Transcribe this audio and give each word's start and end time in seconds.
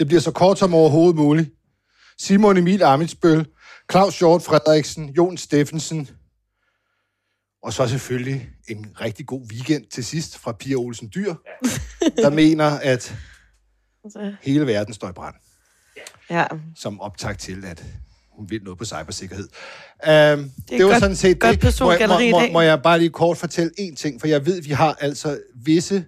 Det 0.00 0.08
bliver 0.08 0.20
så 0.20 0.30
kort 0.30 0.58
som 0.58 0.74
overhovedet 0.74 1.16
muligt. 1.16 1.50
Simon 2.18 2.56
Emil 2.56 2.82
Amitsbøl, 2.82 3.46
Claus 3.90 4.18
Hjort 4.18 4.42
Frederiksen, 4.42 5.10
Jon 5.10 5.36
Steffensen, 5.36 6.08
og 7.62 7.72
så 7.72 7.88
selvfølgelig 7.88 8.48
en 8.68 8.86
rigtig 9.00 9.26
god 9.26 9.40
weekend 9.52 9.84
til 9.86 10.04
sidst 10.04 10.38
fra 10.38 10.52
Pia 10.52 10.74
Olsen 10.76 11.10
Dyr, 11.14 11.34
der 12.16 12.30
mener, 12.30 12.66
at 12.66 13.14
hele 14.42 14.66
verden 14.66 14.94
står 14.94 15.08
i 15.08 15.12
brand. 15.12 15.34
Ja. 16.30 16.44
Som 16.76 17.00
optag 17.00 17.38
til, 17.38 17.64
at 17.64 17.84
hun 18.32 18.50
vil 18.50 18.62
noget 18.62 18.78
på 18.78 18.84
cybersikkerhed. 18.84 19.44
Um, 19.44 19.50
det, 20.08 20.52
det 20.68 20.84
var 20.84 20.90
godt- 20.90 21.00
sådan 21.00 21.16
set 21.16 21.40
godt 21.40 21.62
det. 21.62 21.80
Må, 21.80 22.08
må, 22.08 22.46
må, 22.46 22.52
må 22.52 22.60
jeg 22.60 22.82
bare 22.82 22.98
lige 22.98 23.10
kort 23.10 23.38
fortælle 23.38 23.72
en 23.78 23.96
ting, 23.96 24.20
for 24.20 24.26
jeg 24.28 24.46
ved, 24.46 24.62
vi 24.62 24.70
har 24.70 24.96
altså 25.00 25.40
visse 25.64 26.04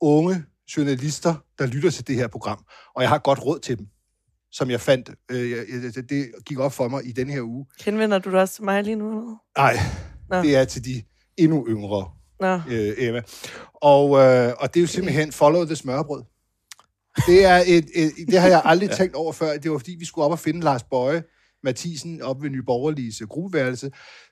unge 0.00 0.44
journalister, 0.76 1.34
der 1.58 1.66
lytter 1.66 1.90
til 1.90 2.06
det 2.06 2.16
her 2.16 2.28
program, 2.28 2.64
og 2.96 3.02
jeg 3.02 3.08
har 3.10 3.18
godt 3.18 3.44
råd 3.44 3.58
til 3.58 3.78
dem, 3.78 3.86
som 4.52 4.70
jeg 4.70 4.80
fandt. 4.80 5.10
Øh, 5.30 5.50
jeg, 5.50 5.58
det- 5.94 6.10
det 6.10 6.30
gik 6.46 6.58
op 6.58 6.72
for 6.72 6.88
mig 6.88 7.06
i 7.06 7.12
den 7.12 7.30
her 7.30 7.42
uge. 7.42 7.66
Henvender 7.84 8.18
du 8.18 8.30
dig 8.30 8.40
også 8.40 8.54
til 8.54 8.64
mig 8.64 8.82
lige 8.84 8.96
nu? 8.96 9.38
Nej, 9.58 9.76
det 10.42 10.56
er 10.56 10.64
til 10.64 10.84
de 10.84 11.02
endnu 11.36 11.66
yngre, 11.68 12.10
Nå. 12.40 12.60
øh, 12.70 12.94
Emma. 12.98 13.22
Og, 13.74 14.18
øh, 14.18 14.52
og 14.58 14.74
det 14.74 14.80
er 14.80 14.82
jo 14.82 14.86
simpelthen 14.86 15.32
follow 15.32 15.64
the 15.64 15.76
smørbrød. 15.76 16.22
Det, 17.26 17.44
er 17.44 17.62
et, 17.66 17.86
et, 17.94 18.12
det 18.28 18.40
har 18.40 18.48
jeg 18.48 18.62
aldrig 18.64 18.90
tænkt 18.98 19.14
over 19.14 19.32
før. 19.32 19.56
Det 19.58 19.70
var 19.70 19.78
fordi, 19.78 19.96
vi 19.98 20.04
skulle 20.04 20.24
op 20.24 20.30
og 20.30 20.38
finde 20.38 20.60
Lars 20.60 20.82
Bøje 20.82 21.22
Mathisen 21.64 22.22
op 22.22 22.42
ved 22.42 22.50
Nyborgerliges 22.50 23.22
gruppeværelse. 23.28 23.90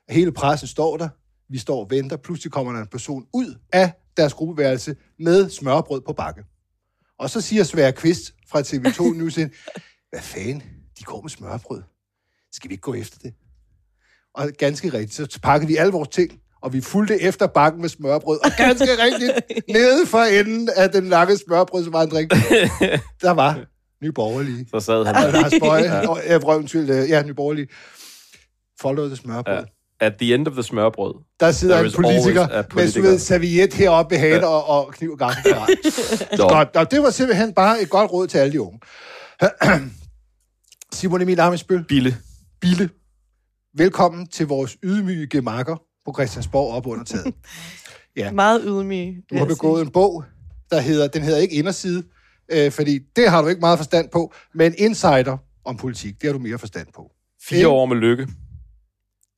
Hele 0.09 0.31
pressen 0.31 0.67
står 0.67 0.97
der. 0.97 1.09
Vi 1.49 1.57
står 1.57 1.79
og 1.79 1.89
venter. 1.89 2.17
Pludselig 2.17 2.51
kommer 2.51 2.73
der 2.73 2.79
en 2.81 2.87
person 2.87 3.25
ud 3.33 3.55
af 3.73 3.91
deres 4.17 4.33
gruppeværelse 4.33 4.95
med 5.19 5.49
smørbrød 5.49 6.01
på 6.01 6.13
bakke. 6.13 6.43
Og 7.19 7.29
så 7.29 7.41
siger 7.41 7.63
Svære 7.63 7.91
Kvist 7.91 8.33
fra 8.49 8.61
TV2 8.61 9.03
News, 9.17 9.35
hvad 10.09 10.21
fanden, 10.21 10.63
de 10.99 11.03
går 11.03 11.21
med 11.21 11.29
smørbrød. 11.29 11.83
Skal 12.51 12.69
vi 12.69 12.73
ikke 12.73 12.81
gå 12.81 12.93
efter 12.93 13.17
det? 13.19 13.33
Og 14.33 14.49
ganske 14.57 14.93
rigtigt, 14.93 15.33
så 15.33 15.39
pakkede 15.43 15.67
vi 15.67 15.75
alle 15.75 15.91
vores 15.91 16.09
ting, 16.09 16.41
og 16.61 16.73
vi 16.73 16.81
fulgte 16.81 17.21
efter 17.21 17.47
bakken 17.47 17.81
med 17.81 17.89
smørbrød. 17.89 18.39
Og 18.45 18.51
ganske 18.57 18.85
rigtigt, 19.05 19.31
nede 19.69 20.07
for 20.07 20.21
enden 20.39 20.69
af 20.75 20.91
den 20.91 21.09
lange 21.09 21.37
smørbrødsvandring, 21.37 22.29
der 23.21 23.31
var 23.31 23.65
Nye 24.01 24.11
Borgerlige. 24.11 24.67
Så 24.69 24.79
sad 24.79 25.05
han 25.05 25.15
Og 25.15 25.31
Lars 25.33 25.53
Bøje, 25.59 26.07
og 26.07 26.57
undskyld, 26.57 26.89
øh, 26.89 27.09
ja, 27.09 27.23
Nye 27.23 27.33
Borgerlige. 27.33 27.67
Follow 28.81 29.07
the 29.07 29.15
smørbrød. 29.15 29.55
Ja. 29.55 29.63
Ja. 30.01 30.05
At 30.05 30.13
the 30.19 30.33
end 30.35 30.47
of 30.47 30.53
the 30.53 30.63
smørbrød. 30.63 31.13
Der 31.39 31.51
sidder 31.51 31.79
en 31.79 31.91
politiker, 31.91 32.47
a 32.47 32.55
med 32.55 32.63
politiker. 32.63 33.09
ved, 33.09 33.19
serviet 33.19 33.73
heroppe 33.73 34.15
i 34.15 34.17
hagen 34.17 34.43
og, 34.43 34.67
og 34.69 34.93
kniv 34.93 35.11
og 35.11 35.17
gaffel. 35.17 35.51
Nå, 36.37 36.47
Godt, 36.49 36.75
og 36.75 36.91
det 36.91 37.01
var 37.01 37.09
simpelthen 37.09 37.53
bare 37.53 37.81
et 37.81 37.89
godt 37.89 38.11
råd 38.11 38.27
til 38.27 38.37
alle 38.37 38.53
de 38.53 38.61
unge. 38.61 38.79
Simon 40.93 41.21
Emil 41.21 41.39
Amitsbøl, 41.39 41.83
Bille. 41.83 42.17
Bille, 42.61 42.89
velkommen 43.77 44.27
til 44.27 44.47
vores 44.47 44.77
ydmyge 44.83 45.27
gemakker 45.27 45.75
på 46.05 46.13
Christiansborg 46.13 46.73
op 46.73 46.87
under 46.87 47.03
taget. 47.03 47.33
Ja. 48.17 48.31
Meget 48.31 48.61
ydmyg. 48.65 49.15
Du 49.29 49.37
har 49.37 49.45
begået 49.45 49.81
en 49.81 49.91
bog, 49.91 50.23
der 50.71 50.79
hedder, 50.81 51.07
den 51.07 51.21
hedder 51.23 51.39
ikke 51.39 51.55
Inderside, 51.55 52.03
øh, 52.51 52.71
fordi 52.71 52.99
det 53.15 53.29
har 53.29 53.41
du 53.41 53.47
ikke 53.47 53.59
meget 53.59 53.79
forstand 53.79 54.09
på, 54.09 54.33
men 54.53 54.73
Insider 54.77 55.37
om 55.65 55.77
politik, 55.77 56.21
det 56.21 56.27
har 56.27 56.33
du 56.33 56.39
mere 56.39 56.57
forstand 56.59 56.87
på. 56.95 57.11
Fire 57.49 57.67
år 57.67 57.85
med 57.85 57.97
lykke. 57.97 58.27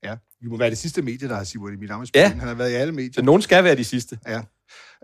Ja, 0.09 0.15
vi 0.41 0.47
må 0.47 0.57
være 0.57 0.69
det 0.69 0.77
sidste 0.77 1.01
medie, 1.01 1.27
der 1.29 1.35
har 1.35 1.43
Simon 1.43 1.73
Emil 1.73 1.91
Amitsbøl. 1.91 2.19
Ja. 2.19 2.27
Han 2.29 2.47
har 2.47 2.53
været 2.53 2.71
i 2.71 2.73
alle 2.73 2.93
medier. 2.93 3.11
Så 3.15 3.21
nogen 3.21 3.41
skal 3.41 3.63
være 3.63 3.75
de 3.75 3.83
sidste. 3.83 4.17
Ja. 4.27 4.41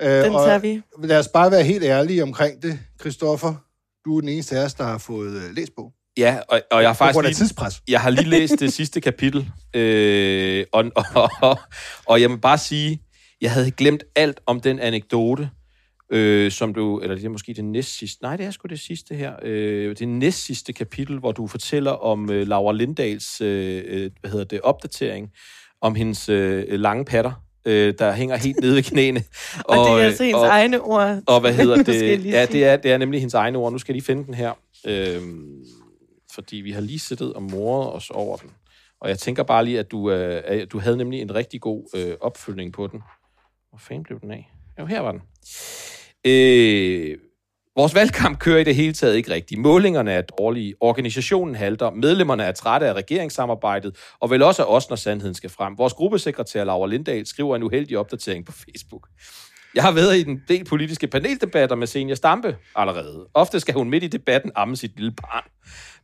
Den 0.01 0.25
Øh, 0.25 0.33
og 0.33 0.45
tager 0.45 0.57
vi. 0.59 0.81
lad 1.03 1.19
os 1.19 1.27
bare 1.27 1.51
være 1.51 1.63
helt 1.63 1.83
ærlige 1.83 2.23
omkring 2.23 2.61
det, 2.63 2.79
Christoffer. 2.99 3.53
Du 4.05 4.17
er 4.17 4.21
den 4.21 4.29
eneste 4.29 4.57
af 4.59 4.66
os, 4.66 4.73
der 4.73 4.83
har 4.83 4.97
fået 4.97 5.35
øh, 5.43 5.55
læst 5.55 5.71
på. 5.77 5.91
Ja, 6.17 6.39
og, 6.49 6.61
og 6.71 6.81
jeg 6.81 6.89
har 6.89 6.93
På 6.93 6.97
faktisk 6.97 7.13
grund 7.16 7.25
af 7.27 7.29
lige, 7.31 7.38
tidspres. 7.38 7.81
jeg 7.88 8.01
har 8.01 8.09
lige 8.09 8.29
læst 8.29 8.59
det 8.59 8.73
sidste 8.73 9.01
kapitel, 9.01 9.51
øh, 9.73 10.66
og, 10.71 10.85
og, 10.95 11.29
og, 11.41 11.59
og 12.05 12.22
jeg 12.22 12.29
må 12.31 12.37
bare 12.37 12.57
sige, 12.57 13.01
jeg 13.41 13.51
havde 13.51 13.72
glemt 13.72 14.03
alt 14.16 14.39
om 14.45 14.61
den 14.61 14.79
anekdote, 14.79 15.49
øh, 16.09 16.51
som 16.51 16.73
du, 16.73 16.99
eller 16.99 17.16
det 17.16 17.25
er 17.25 17.29
måske 17.29 17.53
det 17.53 17.66
næst 17.66 17.97
sidste, 17.97 18.23
nej, 18.23 18.35
det 18.38 18.45
er 18.45 18.51
sgu 18.51 18.67
det 18.67 18.79
sidste 18.79 19.16
her, 19.16 19.33
øh, 19.41 19.95
det 19.97 20.07
næst 20.07 20.45
sidste 20.45 20.73
kapitel, 20.73 21.19
hvor 21.19 21.31
du 21.31 21.47
fortæller 21.47 21.91
om 21.91 22.31
øh, 22.31 22.47
Laura 22.47 22.73
Lindals, 22.73 23.41
øh, 23.41 23.83
øh, 23.88 24.11
hvad 24.21 24.31
hedder 24.31 24.45
det, 24.45 24.61
opdatering, 24.61 25.31
om 25.81 25.95
hendes 25.95 26.29
øh, 26.29 26.63
lange 26.69 27.05
patter, 27.05 27.31
øh, 27.66 27.93
der 27.99 28.13
hænger 28.13 28.35
helt 28.35 28.59
nede 28.59 28.75
ved 28.75 28.83
knæene. 28.83 29.23
Og, 29.66 29.66
og 29.79 29.85
det 29.85 29.91
er 29.91 29.97
øh, 29.97 30.05
altså 30.05 30.23
hendes 30.23 30.41
og- 30.41 30.47
egne 30.47 30.81
ord. 30.81 31.21
og 31.27 31.39
hvad 31.41 31.53
hedder 31.53 31.83
det? 31.93 32.25
Ja, 32.25 32.45
det 32.45 32.63
er, 32.66 32.77
det 32.77 32.91
er 32.91 32.97
nemlig 32.97 33.19
hendes 33.19 33.33
egne 33.33 33.57
ord. 33.57 33.72
Nu 33.72 33.77
skal 33.77 33.93
jeg 33.93 33.95
lige 33.95 34.05
finde 34.05 34.25
den 34.25 34.33
her. 34.33 34.51
Øhm, 34.87 35.63
fordi 36.33 36.55
vi 36.57 36.72
har 36.72 36.81
lige 36.81 36.99
siddet 36.99 37.33
og 37.33 37.43
moret 37.43 37.93
os 37.93 38.09
over 38.09 38.37
den. 38.37 38.49
Og 39.01 39.09
jeg 39.09 39.19
tænker 39.19 39.43
bare 39.43 39.66
lige, 39.66 39.79
at 39.79 39.91
du, 39.91 40.11
øh, 40.11 40.67
du 40.72 40.79
havde 40.79 40.97
nemlig 40.97 41.22
en 41.22 41.35
rigtig 41.35 41.61
god 41.61 41.83
øh, 41.95 42.13
opfølgning 42.22 42.73
på 42.73 42.87
den. 42.87 43.01
Hvor 43.69 43.79
fanden 43.79 44.03
blev 44.03 44.19
den 44.19 44.31
af? 44.31 44.51
Jo, 44.80 44.86
her 44.86 45.00
var 45.00 45.12
den. 45.12 45.22
Øh, 46.25 47.18
vores 47.78 47.96
valgkamp 47.96 48.40
kører 48.40 48.59
i 48.59 48.63
det 48.63 48.75
hele 48.75 48.94
taget 48.94 49.16
ikke 49.16 49.31
rigtigt. 49.31 49.62
Målingerne 49.62 50.12
er 50.12 50.22
dårlige, 50.22 50.75
organisationen 50.80 51.56
halter, 51.56 51.90
medlemmerne 51.90 52.44
er 52.44 52.52
trætte 52.52 52.88
af 52.88 52.94
regeringssamarbejdet, 52.94 53.97
og 54.19 54.30
vel 54.30 54.44
også 54.44 54.64
af 54.64 54.75
os, 54.75 54.90
når 54.90 54.96
sandheden 54.96 55.35
skal 55.35 55.50
frem. 55.50 55.78
Vores 55.78 55.94
gruppesekretær 55.94 56.64
Laura 56.64 56.88
Lindahl 56.88 57.25
skriver 57.25 57.56
en 57.56 57.64
uheldig 57.64 57.97
opdatering 57.97 58.46
på 58.46 58.52
Facebook. 58.52 59.08
Jeg 59.75 59.84
har 59.84 59.91
været 59.91 60.16
i 60.16 60.30
en 60.30 60.41
del 60.47 60.66
politiske 60.66 61.08
paneldebatter 61.08 61.75
med 61.75 61.88
Senior 61.88 62.16
Stampe 62.16 62.56
allerede. 62.75 63.28
Ofte 63.34 63.59
skal 63.59 63.74
hun 63.74 63.90
midt 63.90 64.03
i 64.03 64.08
debatten 64.08 64.52
amme 64.56 64.75
sit 64.75 64.96
lille 64.96 65.12
barn. 65.12 65.44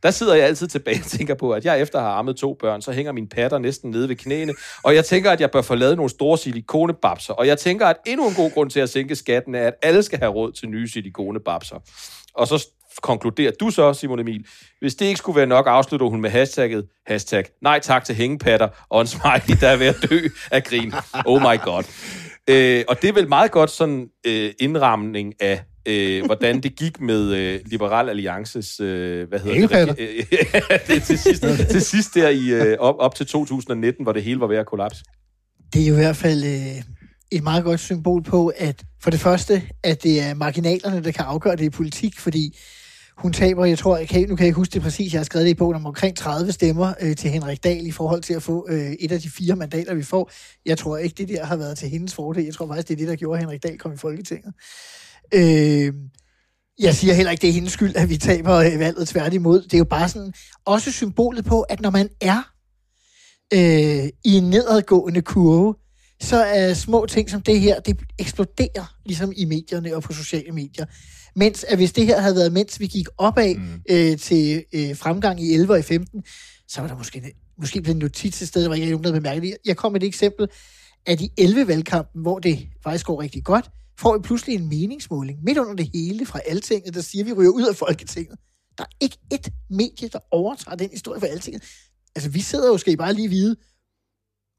Der 0.02 0.10
sidder 0.10 0.34
jeg 0.34 0.46
altid 0.46 0.68
tilbage 0.68 1.00
og 1.00 1.04
tænker 1.04 1.34
på, 1.34 1.50
at 1.50 1.64
jeg 1.64 1.80
efter 1.80 1.98
at 1.98 2.04
have 2.04 2.14
ammet 2.14 2.36
to 2.36 2.56
børn, 2.60 2.82
så 2.82 2.92
hænger 2.92 3.12
min 3.12 3.28
patter 3.28 3.58
næsten 3.58 3.90
nede 3.90 4.08
ved 4.08 4.16
knæene, 4.16 4.54
og 4.82 4.94
jeg 4.94 5.04
tænker, 5.04 5.30
at 5.30 5.40
jeg 5.40 5.50
bør 5.50 5.62
få 5.62 5.74
lavet 5.74 5.96
nogle 5.96 6.10
store 6.10 6.38
silikonebabser, 6.38 7.32
og 7.34 7.46
jeg 7.46 7.58
tænker, 7.58 7.86
at 7.86 7.96
endnu 8.06 8.28
en 8.28 8.34
god 8.34 8.50
grund 8.50 8.70
til 8.70 8.80
at 8.80 8.88
sænke 8.88 9.14
skatten 9.14 9.54
er, 9.54 9.66
at 9.66 9.74
alle 9.82 10.02
skal 10.02 10.18
have 10.18 10.32
råd 10.32 10.52
til 10.52 10.68
nye 10.68 10.88
silikonebabser. 10.88 11.76
Og 12.34 12.46
så 12.46 12.66
konkluderer 13.02 13.52
du 13.60 13.70
så, 13.70 13.92
Simon 13.92 14.20
Emil, 14.20 14.46
hvis 14.80 14.94
det 14.94 15.06
ikke 15.06 15.18
skulle 15.18 15.36
være 15.36 15.46
nok, 15.46 15.66
afslutter 15.66 16.06
hun 16.06 16.20
med 16.20 16.30
hashtagget, 16.30 16.86
hashtag, 17.06 17.44
nej 17.62 17.78
tak 17.78 18.04
til 18.04 18.14
hængepatter, 18.14 18.68
og 18.88 19.00
en 19.00 19.06
smiley, 19.06 19.60
der 19.60 19.68
er 19.68 19.76
ved 19.76 19.86
at 19.86 19.96
dø 20.10 20.28
af 20.50 20.64
grin. 20.64 20.92
Oh 21.26 21.40
my 21.40 21.60
god. 21.64 21.84
Øh, 22.50 22.84
og 22.88 23.02
det 23.02 23.08
er 23.08 23.12
vel 23.12 23.28
meget 23.28 23.50
godt 23.50 23.70
sådan 23.70 24.08
øh, 24.26 24.50
indramning 24.60 25.34
af, 25.40 25.64
øh, 25.86 26.24
hvordan 26.24 26.62
det 26.62 26.76
gik 26.76 27.00
med 27.00 27.34
øh, 27.34 27.60
Liberal 27.66 28.08
Alliances, 28.08 28.80
øh, 28.80 29.28
hvad 29.28 29.38
hedder 29.38 29.54
Hængepatter? 29.54 29.94
det? 29.94 30.88
Det 30.88 31.02
til 31.02 31.18
sidst, 31.18 31.44
til 31.70 31.80
sidst 31.82 32.14
der 32.14 32.28
i, 32.28 32.48
øh, 32.48 32.76
op, 32.78 32.94
op 32.98 33.14
til 33.14 33.26
2019, 33.26 34.02
hvor 34.02 34.12
det 34.12 34.22
hele 34.22 34.40
var 34.40 34.46
ved 34.46 34.56
at 34.56 34.66
kollapse. 34.66 35.04
Det 35.72 35.82
er 35.82 35.86
jo 35.86 35.94
i 35.94 35.96
hvert 35.96 36.16
fald 36.16 36.44
øh, 36.44 36.82
et 37.32 37.42
meget 37.42 37.64
godt 37.64 37.80
symbol 37.80 38.22
på, 38.22 38.52
at 38.56 38.82
for 39.02 39.10
det 39.10 39.20
første, 39.20 39.62
at 39.82 40.02
det 40.02 40.20
er 40.20 40.34
marginalerne, 40.34 41.04
der 41.04 41.10
kan 41.10 41.24
afgøre 41.24 41.56
det 41.56 41.64
i 41.64 41.70
politik, 41.70 42.20
fordi 42.20 42.58
hun 43.16 43.32
taber, 43.32 43.64
jeg 43.64 43.78
tror, 43.78 43.96
jeg 43.96 44.08
kan, 44.08 44.20
nu 44.20 44.36
kan 44.36 44.38
jeg 44.38 44.46
ikke 44.46 44.56
huske 44.56 44.72
det 44.72 44.82
præcis, 44.82 45.12
jeg 45.12 45.18
har 45.18 45.24
skrevet 45.24 45.44
det 45.44 45.50
i 45.50 45.54
bogen, 45.54 45.76
om 45.76 45.86
omkring 45.86 46.16
30 46.16 46.52
stemmer 46.52 46.94
øh, 47.00 47.16
til 47.16 47.30
Henrik 47.30 47.64
Dahl 47.64 47.86
i 47.86 47.90
forhold 47.90 48.22
til 48.22 48.34
at 48.34 48.42
få 48.42 48.66
øh, 48.70 48.92
et 49.00 49.12
af 49.12 49.20
de 49.20 49.30
fire 49.30 49.56
mandater, 49.56 49.94
vi 49.94 50.02
får. 50.02 50.30
Jeg 50.66 50.78
tror 50.78 50.96
ikke, 50.96 51.14
det 51.18 51.28
der 51.28 51.44
har 51.44 51.56
været 51.56 51.78
til 51.78 51.88
hendes 51.88 52.14
fordel. 52.14 52.44
Jeg 52.44 52.54
tror 52.54 52.66
faktisk, 52.66 52.88
det 52.88 52.94
er 52.94 52.98
det, 52.98 53.08
der 53.08 53.16
gjorde, 53.16 53.38
at 53.38 53.44
Henrik 53.44 53.62
Dahl 53.62 53.78
kom 53.78 53.92
i 53.92 53.96
Folketinget. 53.96 54.54
Øh, 55.34 55.94
jeg 56.78 56.94
siger 56.94 57.14
heller 57.14 57.30
ikke, 57.30 57.42
det 57.42 57.48
er 57.48 57.54
hendes 57.54 57.72
skyld, 57.72 57.96
at 57.96 58.08
vi 58.08 58.16
taber 58.16 58.54
øh, 58.54 58.78
valget 58.78 59.08
tværtimod. 59.08 59.62
Det 59.62 59.74
er 59.74 59.78
jo 59.78 59.84
bare 59.84 60.08
sådan 60.08 60.32
også 60.64 60.92
symbolet 60.92 61.44
på, 61.44 61.60
at 61.60 61.80
når 61.80 61.90
man 61.90 62.08
er 62.20 62.52
øh, 63.54 64.08
i 64.24 64.36
en 64.36 64.50
nedadgående 64.50 65.22
kurve, 65.22 65.74
så 66.22 66.36
er 66.36 66.74
små 66.74 67.06
ting 67.06 67.30
som 67.30 67.42
det 67.42 67.60
her, 67.60 67.80
det 67.80 68.00
eksploderer 68.18 68.96
ligesom 69.04 69.32
i 69.36 69.44
medierne 69.44 69.96
og 69.96 70.02
på 70.02 70.12
sociale 70.12 70.52
medier. 70.52 70.86
Mens 71.36 71.64
at 71.64 71.78
hvis 71.78 71.92
det 71.92 72.06
her 72.06 72.20
havde 72.20 72.34
været, 72.34 72.52
mens 72.52 72.80
vi 72.80 72.86
gik 72.86 73.06
opad 73.18 73.54
mm. 73.54 73.82
øh, 73.90 74.18
til 74.18 74.64
øh, 74.72 74.96
fremgang 74.96 75.42
i 75.42 75.54
11 75.54 75.72
og 75.72 75.78
i 75.78 75.82
15, 75.82 76.22
så 76.68 76.80
var 76.80 76.88
der 76.88 76.96
måske, 76.96 77.34
måske 77.58 77.82
blevet 77.82 77.94
en 77.94 78.00
notits 78.00 78.42
et 78.42 78.48
sted, 78.48 78.66
hvor 78.66 78.74
jeg 78.74 78.82
ikke 78.82 78.92
nogen, 78.92 79.04
der 79.04 79.12
bemærkede 79.12 79.46
det. 79.46 79.56
Jeg 79.64 79.76
kom 79.76 79.92
med 79.92 80.02
et 80.02 80.06
eksempel, 80.06 80.48
at 81.06 81.20
i 81.20 81.30
11-valgkampen, 81.40 82.22
hvor 82.22 82.38
det 82.38 82.68
faktisk 82.82 83.06
går 83.06 83.22
rigtig 83.22 83.44
godt, 83.44 83.70
får 83.98 84.16
vi 84.16 84.22
pludselig 84.22 84.54
en 84.54 84.68
meningsmåling 84.68 85.38
midt 85.42 85.58
under 85.58 85.74
det 85.74 85.90
hele 85.94 86.26
fra 86.26 86.40
Altinget, 86.46 86.94
der 86.94 87.00
siger, 87.00 87.24
at 87.24 87.26
vi 87.26 87.32
ryger 87.32 87.50
ud 87.50 87.66
af 87.66 87.76
Folketinget. 87.76 88.38
Der 88.78 88.84
er 88.84 88.96
ikke 89.00 89.18
et 89.32 89.52
medie, 89.70 90.08
der 90.08 90.18
overtager 90.30 90.76
den 90.76 90.90
historie 90.90 91.20
for 91.20 91.26
alting. 91.26 91.60
Altså, 92.14 92.30
vi 92.30 92.40
sidder 92.40 92.68
jo, 92.68 92.78
skal 92.78 92.92
I 92.92 92.96
bare 92.96 93.12
lige 93.12 93.28
vide, 93.28 93.56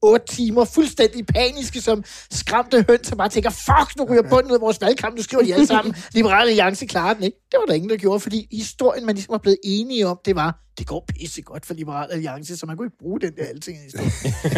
otte 0.04 0.26
timer, 0.36 0.66
fuldstændig 0.66 1.26
paniske 1.26 1.82
som 1.82 2.04
skræmte 2.32 2.86
høns, 2.90 3.08
som 3.08 3.18
bare 3.18 3.30
tænker, 3.30 3.50
fuck, 3.50 3.98
nu 3.98 4.04
ryger 4.04 4.30
bunden 4.30 4.52
ud 4.52 4.56
af 4.56 4.62
vores 4.62 4.82
valgkamp, 4.82 5.16
nu 5.18 5.24
skriver 5.24 5.44
de 5.44 5.54
alle 5.54 5.68
sammen, 5.68 5.96
Liberale 6.16 6.50
Alliance 6.50 6.86
klarer 6.86 7.14
den 7.14 7.24
ikke. 7.24 7.38
Det 7.52 7.58
var 7.60 7.66
der 7.66 7.74
ingen, 7.74 7.90
der 7.90 7.98
gjorde, 7.98 8.20
fordi 8.20 8.48
historien, 8.52 9.06
man 9.06 9.16
ligesom 9.16 9.32
var 9.32 9.38
blevet 9.38 9.58
enige 9.64 10.08
om, 10.08 10.20
det 10.26 10.36
var, 10.36 10.60
det 10.78 10.88
går 10.88 11.06
pisse 11.10 11.42
godt 11.42 11.66
for 11.66 11.74
Liberale 11.74 12.14
Alliance, 12.14 12.58
så 12.58 12.66
man 12.66 12.78
kunne 12.78 12.86
ikke 12.88 12.98
bruge 13.00 13.20
den 13.22 13.32
der 13.38 13.46
alting 13.46 13.78
historie. 13.84 14.10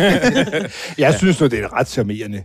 Jeg 1.05 1.13
synes 1.17 1.39
nu, 1.41 1.47
det 1.47 1.59
er 1.59 1.63
en 1.67 1.73
ret 1.73 1.87
charmerende 1.87 2.43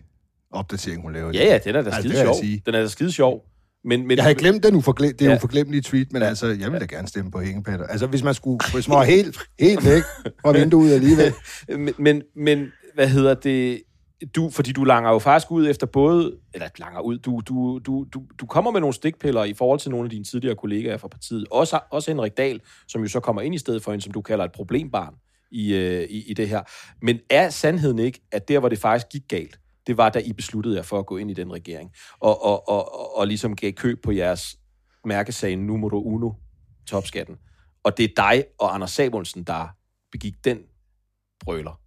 opdatering, 0.53 1.03
hun 1.03 1.13
laver. 1.13 1.33
Ja, 1.33 1.45
ja, 1.45 1.59
den 1.59 1.77
er 1.77 1.83
da 1.83 1.91
Altså, 1.91 2.01
skide 2.01 2.23
sjov. 2.23 2.35
Den 2.67 2.75
er 2.75 2.81
da 2.83 2.89
skide 2.89 3.13
sjov. 3.13 3.43
Men, 3.85 4.07
men, 4.07 4.17
Jeg 4.17 4.25
havde 4.25 4.35
glemt 4.35 4.63
den 4.63 4.75
uforglem, 4.75 5.17
det 5.17 5.27
er 5.27 5.31
Ja. 5.31 5.37
uforglemmelige 5.37 5.83
tweet, 5.83 6.13
men 6.13 6.23
ja. 6.23 6.29
altså, 6.29 6.47
jeg 6.47 6.73
vil 6.73 6.81
da 6.81 6.85
gerne 6.85 7.09
stemme 7.09 7.31
på 7.31 7.41
hængepatter. 7.41 7.87
Altså, 7.87 8.07
hvis 8.07 8.23
man 8.23 8.35
skulle, 8.35 8.59
hvis 8.73 8.89
man 8.89 8.99
var 8.99 9.05
helt, 9.05 9.39
helt 9.61 9.85
væk 9.85 10.03
fra 10.43 10.53
vinduet 10.53 10.93
alligevel. 10.95 11.33
men, 11.69 11.95
men, 11.99 12.23
men, 12.37 12.67
hvad 12.95 13.09
hedder 13.09 13.35
det? 13.35 13.83
Du, 14.37 14.51
fordi 14.51 14.73
du 14.73 14.85
langer 14.85 15.11
jo 15.11 15.19
faktisk 15.19 15.51
ud 15.51 15.69
efter 15.69 15.87
både, 15.87 16.37
eller 16.55 16.69
langer 16.79 17.01
ud, 17.01 17.19
du, 17.19 17.41
du, 17.49 17.79
du, 17.79 18.07
du, 18.15 18.23
du 18.41 18.47
kommer 18.47 18.71
med 18.71 18.81
nogle 18.81 18.95
stikpiller 18.95 19.45
i 19.45 19.55
forhold 19.55 19.81
til 19.81 19.91
nogle 19.91 20.05
af 20.05 20.11
dine 20.11 20.25
tidligere 20.25 20.57
kollegaer 20.57 20.97
fra 20.97 21.09
partiet. 21.09 21.47
Også, 21.51 21.81
også 21.91 22.11
Henrik 22.11 22.37
Dahl, 22.37 22.61
som 22.89 23.03
jo 23.03 23.09
så 23.09 23.21
kommer 23.21 23.43
ind 23.43 23.55
i 23.55 23.59
stedet 23.59 23.83
for 23.83 23.93
en, 23.93 24.01
som 24.01 24.13
du 24.13 24.23
kalder 24.23 24.45
et 24.45 24.53
problembarn 24.53 25.15
i, 25.51 25.75
øh, 25.75 26.03
i, 26.03 26.31
i 26.31 26.35
det 26.35 26.49
her. 26.49 26.63
Men 27.03 27.19
er 27.31 27.51
sandheden 27.51 27.99
ikke, 27.99 28.21
at 28.33 28.49
der, 28.49 28.59
hvor 28.59 28.69
det 28.69 28.79
faktisk 28.79 29.07
gik 29.13 29.23
galt, 29.29 29.61
det 29.87 29.97
var, 29.97 30.09
da 30.09 30.19
I 30.19 30.33
besluttede 30.33 30.77
jer 30.77 30.83
for 30.83 30.99
at 30.99 31.07
gå 31.07 31.17
ind 31.17 31.31
i 31.31 31.35
den 31.35 31.53
regering, 31.53 31.91
og, 32.21 32.45
og, 32.45 32.69
og, 32.69 32.95
og, 32.95 33.19
og 33.19 33.27
ligesom 33.27 33.57
gav 33.57 33.73
køb 33.73 34.03
på 34.03 34.13
jeres 34.13 34.57
mærkesag 35.05 35.57
numero 35.57 36.03
uno, 36.03 36.31
topskatten. 36.89 37.37
Og 37.85 37.97
det 37.97 38.05
er 38.05 38.09
dig 38.17 38.45
og 38.59 38.75
Anders 38.75 38.91
Samuelsen, 38.91 39.45
der 39.45 39.69
begik 40.13 40.35
den 40.45 40.59
brøler. 41.41 41.81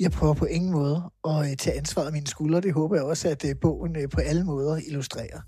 Jeg 0.00 0.10
prøver 0.10 0.34
på 0.34 0.44
ingen 0.44 0.72
måde 0.72 1.10
at 1.28 1.50
øh, 1.50 1.56
tage 1.56 1.76
ansvaret 1.76 2.06
af 2.06 2.12
mine 2.12 2.26
skuldre. 2.26 2.60
Det 2.60 2.72
håber 2.72 2.96
jeg 2.96 3.04
også, 3.04 3.28
at 3.28 3.44
øh, 3.44 3.54
bogen 3.60 3.96
øh, 3.96 4.08
på 4.08 4.20
alle 4.20 4.44
måder 4.44 4.76
illustrerer. 4.76 5.40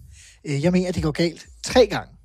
Jeg 0.45 0.73
mener, 0.73 0.89
at 0.89 0.95
det 0.95 1.03
går 1.03 1.11
galt 1.11 1.47
tre 1.65 1.87
gange. 1.87 2.17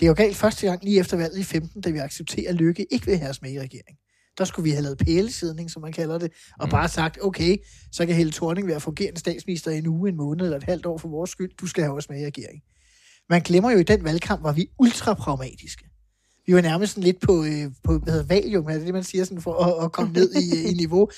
Det 0.00 0.08
går 0.08 0.14
galt 0.14 0.36
første 0.36 0.66
gang 0.66 0.84
lige 0.84 1.00
efter 1.00 1.16
valget 1.16 1.38
i 1.38 1.42
15, 1.42 1.80
da 1.80 1.90
vi 1.90 1.98
accepterer 1.98 2.48
at 2.48 2.54
Lykke 2.54 2.86
ikke 2.92 3.06
vil 3.06 3.18
have 3.18 3.30
os 3.30 3.42
med 3.42 3.52
i 3.52 3.60
regering. 3.60 3.98
Der 4.38 4.44
skulle 4.44 4.64
vi 4.64 4.70
have 4.70 4.82
lavet 4.82 4.98
pælesidning, 4.98 5.70
som 5.70 5.82
man 5.82 5.92
kalder 5.92 6.18
det, 6.18 6.32
og 6.60 6.66
mm. 6.66 6.70
bare 6.70 6.88
sagt, 6.88 7.18
okay, 7.22 7.56
så 7.92 8.06
kan 8.06 8.14
Helle 8.14 8.32
Thorning 8.32 8.66
være 8.66 8.80
fungerende 8.80 9.20
statsminister 9.20 9.70
i 9.70 9.78
en 9.78 9.86
uge, 9.86 10.08
en 10.08 10.16
måned 10.16 10.44
eller 10.44 10.56
et 10.56 10.64
halvt 10.64 10.86
år 10.86 10.98
for 10.98 11.08
vores 11.08 11.30
skyld. 11.30 11.50
Du 11.60 11.66
skal 11.66 11.84
have 11.84 11.96
os 11.96 12.08
med 12.08 12.20
i 12.20 12.26
regering. 12.26 12.62
Man 13.30 13.40
glemmer 13.40 13.70
jo, 13.70 13.78
i 13.78 13.82
den 13.82 14.04
valgkamp 14.04 14.42
var 14.42 14.52
vi 14.52 14.66
ultra 14.78 15.14
pragmatiske. 15.14 15.89
Vi 16.46 16.54
var 16.54 16.60
nærmest 16.60 16.92
sådan 16.92 17.04
lidt 17.04 17.20
på, 17.20 17.44
øh, 17.44 17.70
på 17.84 17.98
hvad 17.98 18.12
hedder 18.12 18.26
valium, 18.26 18.66
er 18.66 18.72
det 18.72 18.86
det, 18.86 18.94
man 18.94 19.04
siger, 19.04 19.24
sådan 19.24 19.42
for 19.42 19.64
at, 19.64 19.84
at 19.84 19.92
komme 19.92 20.12
ned 20.12 20.34
i, 20.34 20.58
øh, 20.58 20.70
i 20.70 20.74
niveau. 20.74 21.08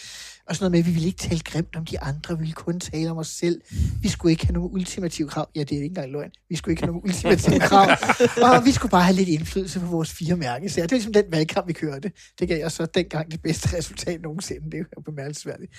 Og 0.49 0.57
sådan 0.57 0.65
noget 0.65 0.73
med, 0.73 0.79
at 0.79 0.87
vi 0.87 0.91
ville 0.91 1.07
ikke 1.07 1.19
tale 1.19 1.41
grimt 1.41 1.77
om 1.77 1.85
de 1.85 2.01
andre, 2.01 2.35
vi 2.35 2.41
ville 2.41 2.55
kun 2.55 2.81
tale 2.81 3.11
om 3.11 3.19
os 3.19 3.29
selv. 3.29 3.61
Vi 4.03 4.09
skulle 4.09 4.33
ikke 4.33 4.47
have 4.47 4.55
nogen 4.55 4.73
ultimative 4.73 5.29
krav. 5.29 5.49
Ja, 5.55 5.61
det 5.61 5.73
er 5.73 5.77
ikke 5.77 5.87
engang 5.87 6.13
løgn. 6.13 6.31
Vi 6.49 6.57
skulle 6.57 6.73
ikke 6.73 6.83
have 6.83 6.93
nogen 6.93 7.03
ultimative 7.05 7.61
krav. 7.71 7.89
Og 8.43 8.65
vi 8.65 8.73
skulle 8.73 8.91
bare 8.91 9.03
have 9.03 9.17
lidt 9.17 9.29
indflydelse 9.29 9.81
på 9.81 9.87
vores 9.87 10.13
fire 10.13 10.37
mærkesager. 10.37 10.87
Det 10.87 10.93
var 10.93 10.97
ligesom 10.97 11.13
den 11.13 11.25
valgkamp, 11.29 11.69
vi 11.69 11.73
kørte. 11.73 12.13
Det 12.41 12.49
gav 12.49 12.67
os 12.67 12.73
så 12.73 12.87
dengang 12.87 13.33
det 13.33 13.43
bedste 13.43 13.77
resultat 13.77 14.23
nogensinde. 14.23 14.71
Det 14.71 14.75
er 14.75 14.85
jo 14.97 15.01
bemærkelsesværdigt. 15.01 15.73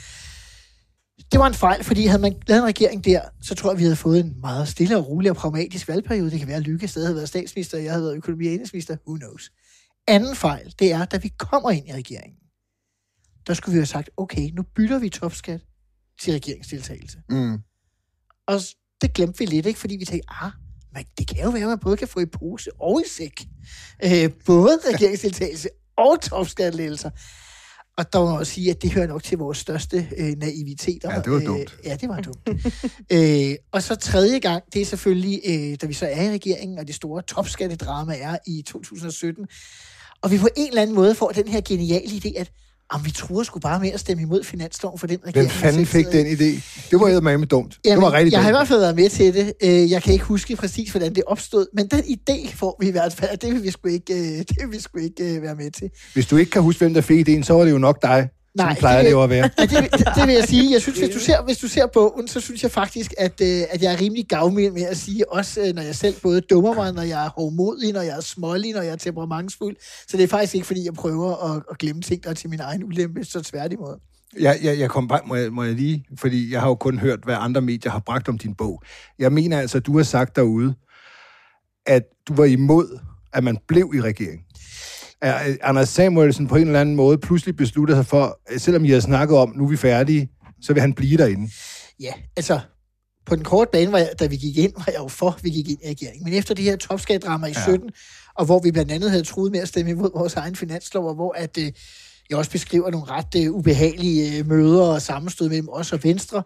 Det 1.31 1.39
var 1.39 1.47
en 1.47 1.53
fejl, 1.53 1.83
fordi 1.83 2.05
havde 2.05 2.21
man 2.21 2.35
lavet 2.47 2.61
en 2.61 2.67
regering 2.67 3.05
der, 3.05 3.21
så 3.41 3.55
tror 3.55 3.71
jeg, 3.71 3.77
vi 3.77 3.83
havde 3.83 3.95
fået 3.95 4.19
en 4.19 4.39
meget 4.41 4.67
stille 4.67 4.97
og 4.97 5.07
rolig 5.07 5.31
og 5.31 5.37
pragmatisk 5.37 5.87
valgperiode. 5.87 6.31
Det 6.31 6.39
kan 6.39 6.47
være, 6.47 6.57
at 6.57 6.63
Lykke 6.63 6.87
stadig 6.87 7.07
havde 7.07 7.15
været 7.15 7.29
statsminister, 7.29 7.77
og 7.77 7.83
jeg 7.83 7.91
havde 7.91 8.03
været 8.03 8.15
økonomi- 8.15 8.47
og. 8.47 8.97
Who 9.07 9.17
knows? 9.17 9.51
Anden 10.07 10.35
fejl, 10.35 10.73
det 10.79 10.91
er, 10.91 11.05
da 11.05 11.17
vi 11.17 11.33
kommer 11.37 11.71
ind 11.71 11.87
i 11.89 11.93
regeringen, 11.93 12.39
der 13.47 13.53
skulle 13.53 13.73
vi 13.73 13.79
have 13.79 13.85
sagt, 13.85 14.09
okay, 14.17 14.49
nu 14.53 14.63
bytter 14.75 14.99
vi 14.99 15.09
topskat 15.09 15.61
til 16.21 16.33
regeringsdeltagelse. 16.33 17.17
Mm. 17.29 17.59
Og 18.47 18.59
det 19.01 19.13
glemte 19.13 19.39
vi 19.39 19.45
lidt, 19.45 19.65
ikke? 19.65 19.79
fordi 19.79 19.95
vi 19.95 20.05
tænkte, 20.05 20.29
ah, 20.43 20.51
men 20.93 21.05
det 21.17 21.27
kan 21.27 21.43
jo 21.43 21.49
være, 21.49 21.61
at 21.61 21.69
man 21.69 21.79
både 21.79 21.97
kan 21.97 22.07
få 22.07 22.19
i 22.19 22.25
pose 22.25 22.69
og 22.81 23.01
i 23.05 23.09
sæk. 23.09 23.47
Øh, 24.03 24.31
både 24.45 24.79
regeringsdeltagelse 24.93 25.69
og 25.97 26.21
topskattelettelser. 26.21 27.09
Og 27.97 28.13
der 28.13 28.19
må 28.19 28.25
man 28.29 28.37
også 28.37 28.53
sige, 28.53 28.69
at 28.71 28.81
det 28.81 28.91
hører 28.91 29.07
nok 29.07 29.23
til 29.23 29.37
vores 29.37 29.57
største 29.57 30.07
øh, 30.17 30.37
naiviteter. 30.37 31.11
Ja, 31.13 31.19
det 31.21 31.31
var 31.31 31.37
Øh, 31.39 31.45
dumt. 31.45 31.77
ja, 31.85 31.97
det 32.01 32.09
var 32.09 32.19
dumt. 32.21 32.49
øh, 33.13 33.55
og 33.71 33.83
så 33.83 33.95
tredje 33.95 34.39
gang, 34.39 34.63
det 34.73 34.81
er 34.81 34.85
selvfølgelig, 34.85 35.41
øh, 35.45 35.77
da 35.81 35.85
vi 35.85 35.93
så 35.93 36.05
er 36.05 36.21
i 36.23 36.29
regeringen, 36.29 36.79
og 36.79 36.87
det 36.87 36.95
store 36.95 37.21
topskattedrama 37.21 38.17
er 38.17 38.37
i 38.47 38.61
2017. 38.67 39.47
Og 40.21 40.31
vi 40.31 40.37
på 40.37 40.47
en 40.57 40.67
eller 40.67 40.81
anden 40.81 40.95
måde 40.95 41.15
får 41.15 41.29
den 41.29 41.47
her 41.47 41.61
geniale 41.61 42.05
idé, 42.07 42.39
at 42.39 42.51
om 42.93 43.05
vi 43.05 43.11
tror 43.11 43.43
sgu 43.43 43.59
bare 43.59 43.79
med 43.79 43.91
at 43.91 43.99
stemme 43.99 44.23
imod 44.23 44.43
finansloven 44.43 44.99
for 44.99 45.07
den 45.07 45.17
regering. 45.27 45.49
Hvem 45.51 45.61
fanden 45.61 45.85
fik 45.85 46.05
den 46.11 46.25
idé? 46.25 46.61
Det 46.91 46.99
var 46.99 47.21
med 47.37 47.47
dumt. 47.47 47.79
det 47.85 47.97
var 47.97 48.13
rigtig 48.13 48.31
jeg 48.31 48.41
har 48.41 48.49
i 48.49 48.51
dumt. 48.51 48.57
hvert 48.59 48.67
fald 48.67 48.79
været 48.79 48.95
med 48.95 49.09
til 49.09 49.33
det. 49.33 49.53
Øh, 49.63 49.91
Jeg 49.91 50.03
kan 50.03 50.13
ikke 50.13 50.25
huske 50.25 50.55
præcis, 50.55 50.91
hvordan 50.91 51.15
det 51.15 51.23
opstod, 51.27 51.65
men 51.73 51.87
den 51.87 51.99
idé 51.99 52.55
får 52.55 52.77
vi 52.79 52.87
i 52.87 52.91
hvert 52.91 53.13
fald, 53.13 53.37
det 53.37 53.53
vil 53.53 53.63
vi 53.63 53.71
sgu 53.71 53.87
ikke, 53.89 54.13
øh, 54.13 54.19
det 54.49 54.57
vil 54.59 54.71
vi 54.71 54.79
sgu 54.79 54.99
ikke 54.99 55.35
øh, 55.35 55.41
være 55.41 55.55
med 55.55 55.71
til. 55.71 55.89
Hvis 56.13 56.25
du 56.25 56.37
ikke 56.37 56.51
kan 56.51 56.61
huske, 56.61 56.79
hvem 56.79 56.93
der 56.93 57.01
fik 57.01 57.29
idéen, 57.29 57.43
så 57.43 57.53
var 57.53 57.63
det 57.63 57.71
jo 57.71 57.77
nok 57.77 58.01
dig, 58.01 58.29
Nej, 58.55 58.73
som 58.73 58.79
plejer 58.79 58.97
det- 58.97 59.05
det 59.05 59.11
jo 59.11 59.23
at 59.23 59.29
være. 59.29 59.49
Ja, 59.57 59.65
det, 59.65 59.91
det, 59.91 60.07
det 60.15 60.27
vil 60.27 60.33
jeg 60.35 60.43
sige. 60.47 60.71
Jeg 60.71 60.81
synes, 60.81 60.99
hvis 60.99 61.09
du 61.09 61.19
ser, 61.19 61.43
hvis 61.43 61.57
du 61.57 61.67
ser 61.67 61.87
bogen, 61.87 62.27
så 62.27 62.39
synes 62.39 62.63
jeg 62.63 62.71
faktisk, 62.71 63.13
at, 63.17 63.41
øh, 63.41 63.61
at 63.69 63.81
jeg 63.81 63.93
er 63.93 64.01
rimelig 64.01 64.25
gavmild 64.27 64.71
med 64.71 64.81
at 64.83 64.97
sige, 64.97 65.31
også 65.33 65.61
øh, 65.61 65.75
når 65.75 65.81
jeg 65.81 65.95
selv 65.95 66.15
både 66.23 66.41
dummer 66.41 66.73
mig, 66.73 66.93
når 66.93 67.01
jeg 67.01 67.25
er 67.25 67.29
hovmodig, 67.29 67.93
når 67.93 68.01
jeg 68.01 68.17
er 68.17 68.21
smålig, 68.21 68.73
når 68.73 68.81
jeg 68.81 68.91
er 68.91 68.95
temperamentsfuld. 68.95 69.75
Så 70.07 70.17
det 70.17 70.23
er 70.23 70.27
faktisk 70.27 70.55
ikke, 70.55 70.67
fordi 70.67 70.85
jeg 70.85 70.93
prøver 70.93 71.51
at, 71.55 71.63
at 71.71 71.77
glemme 71.77 72.01
ting, 72.01 72.23
der 72.23 72.29
er 72.29 72.33
til 72.33 72.49
min 72.49 72.59
egen 72.59 72.83
ulempe, 72.83 73.23
så 73.23 73.41
tværtimod. 73.41 73.99
Jeg, 74.39 74.59
jeg, 74.63 74.79
jeg 74.79 74.89
kom 74.89 75.07
bare, 75.07 75.19
må 75.25 75.35
jeg, 75.35 75.51
må 75.53 75.63
jeg 75.63 75.73
lige, 75.73 76.05
fordi 76.19 76.51
jeg 76.53 76.61
har 76.61 76.67
jo 76.67 76.75
kun 76.75 76.99
hørt, 76.99 77.19
hvad 77.23 77.35
andre 77.39 77.61
medier 77.61 77.91
har 77.91 77.99
bragt 77.99 78.29
om 78.29 78.37
din 78.37 78.53
bog. 78.55 78.81
Jeg 79.19 79.33
mener 79.33 79.59
altså, 79.59 79.77
at 79.77 79.85
du 79.85 79.97
har 79.97 80.03
sagt 80.03 80.35
derude, 80.35 80.73
at 81.85 82.03
du 82.27 82.33
var 82.35 82.45
imod, 82.45 82.99
at 83.33 83.43
man 83.43 83.57
blev 83.67 83.91
i 83.95 84.01
regering. 84.01 84.41
At 85.23 85.57
Anders 85.61 85.89
Samuelsen 85.89 86.47
på 86.47 86.55
en 86.55 86.67
eller 86.67 86.81
anden 86.81 86.95
måde 86.95 87.17
pludselig 87.17 87.55
beslutter 87.55 87.95
sig 87.95 88.05
for, 88.05 88.39
at 88.47 88.61
selvom 88.61 88.85
I 88.85 88.89
har 88.89 88.99
snakket 88.99 89.37
om, 89.37 89.53
nu 89.55 89.63
er 89.63 89.69
vi 89.69 89.77
færdige, 89.77 90.29
så 90.61 90.73
vil 90.73 90.81
han 90.81 90.93
blive 90.93 91.17
derinde. 91.17 91.51
Ja, 91.99 92.13
altså, 92.37 92.59
på 93.25 93.35
den 93.35 93.43
korte 93.43 93.69
bane, 93.71 93.91
var 93.91 93.97
jeg, 93.97 94.09
da 94.19 94.25
vi 94.25 94.35
gik 94.35 94.57
ind, 94.57 94.73
var 94.77 94.85
jeg 94.87 94.99
jo 94.99 95.07
for, 95.07 95.29
at 95.29 95.43
vi 95.43 95.49
gik 95.49 95.69
ind 95.69 95.79
i 95.83 95.89
regeringen. 95.89 96.23
Men 96.23 96.33
efter 96.33 96.55
det 96.55 96.63
her 96.63 96.75
topskatdrama 96.75 97.47
i 97.47 97.53
Ja. 97.55 97.63
17, 97.63 97.89
og 98.35 98.45
hvor 98.45 98.59
vi 98.59 98.71
blandt 98.71 98.91
andet 98.91 99.09
havde 99.09 99.23
truet 99.23 99.51
med 99.51 99.59
at 99.59 99.67
stemme 99.67 99.91
imod 99.91 100.09
vores 100.15 100.35
egen 100.35 100.55
finanslov, 100.55 101.07
og 101.07 101.15
hvor 101.15 101.33
at, 101.37 101.57
øh, 101.57 101.71
jeg 102.29 102.37
også 102.37 102.51
beskriver 102.51 102.91
nogle 102.91 103.07
ret 103.09 103.35
øh, 103.37 103.51
ubehagelige 103.51 104.37
øh, 104.37 104.47
møder 104.47 104.83
og 104.83 105.01
sammenstød 105.01 105.49
mellem 105.49 105.69
os 105.69 105.93
og 105.93 106.03
Venstre, 106.03 106.43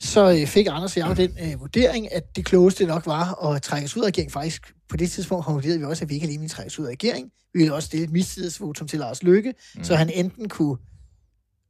så 0.00 0.30
øh, 0.32 0.46
fik 0.46 0.66
Anders 0.70 0.96
og 0.96 1.08
jeg 1.08 1.16
den 1.16 1.30
øh, 1.42 1.60
vurdering, 1.60 2.12
at 2.12 2.36
det 2.36 2.44
klogeste 2.44 2.86
nok 2.86 3.06
var 3.06 3.44
at 3.44 3.62
trække 3.62 3.84
os 3.84 3.96
ud 3.96 4.02
af 4.02 4.06
regeringen. 4.06 4.32
Faktisk 4.32 4.73
på 4.88 4.96
det 4.96 5.10
tidspunkt 5.10 5.44
konkluderede 5.46 5.78
vi 5.78 5.84
også, 5.84 6.04
at 6.04 6.08
vi 6.08 6.14
ikke 6.14 6.24
alene 6.24 6.40
ville 6.40 6.50
trække 6.50 6.66
os 6.66 6.78
ud 6.78 6.84
af 6.86 6.90
regeringen. 6.90 7.30
Vi 7.52 7.58
ville 7.58 7.74
også 7.74 7.86
stille 7.86 8.04
et 8.04 8.10
mistillidsvotum 8.12 8.88
til 8.88 8.98
Lars 8.98 9.22
Lykke, 9.22 9.54
mm. 9.76 9.84
så 9.84 9.96
han 9.96 10.10
enten 10.10 10.48
kunne 10.48 10.76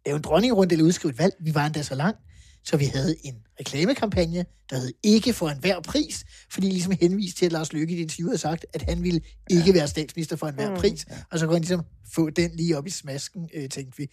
lave 0.06 0.16
en 0.16 0.22
dronningrunde 0.22 0.72
eller 0.72 0.84
udskrive 0.84 1.10
et 1.12 1.18
valg. 1.18 1.34
Vi 1.40 1.54
var 1.54 1.66
endda 1.66 1.82
så 1.82 1.94
langt, 1.94 2.18
så 2.64 2.76
vi 2.76 2.84
havde 2.84 3.16
en 3.24 3.34
reklamekampagne, 3.60 4.44
der 4.70 4.76
hed 4.78 4.92
ikke 5.02 5.32
for 5.32 5.48
enhver 5.48 5.80
pris, 5.80 6.24
fordi 6.50 6.66
ligesom 6.66 6.92
henviste 7.00 7.38
til, 7.38 7.46
at 7.46 7.52
Lars 7.52 7.72
Løkke 7.72 7.94
i 7.94 7.98
et 7.98 8.02
interview 8.02 8.28
havde 8.28 8.38
sagt, 8.38 8.66
at 8.74 8.82
han 8.82 9.02
ville 9.02 9.20
ikke 9.50 9.74
være 9.74 9.88
statsminister 9.88 10.36
for 10.36 10.46
enhver 10.46 10.70
Mm. 10.70 10.76
pris, 10.76 11.06
og 11.32 11.38
så 11.38 11.46
kunne 11.46 11.54
han 11.54 11.62
ligesom 11.62 11.82
få 12.14 12.30
den 12.30 12.50
lige 12.54 12.78
op 12.78 12.86
i 12.86 12.90
smasken, 12.90 13.48
øh, 13.54 13.68
tænkte 13.68 13.96
vi. 13.98 14.06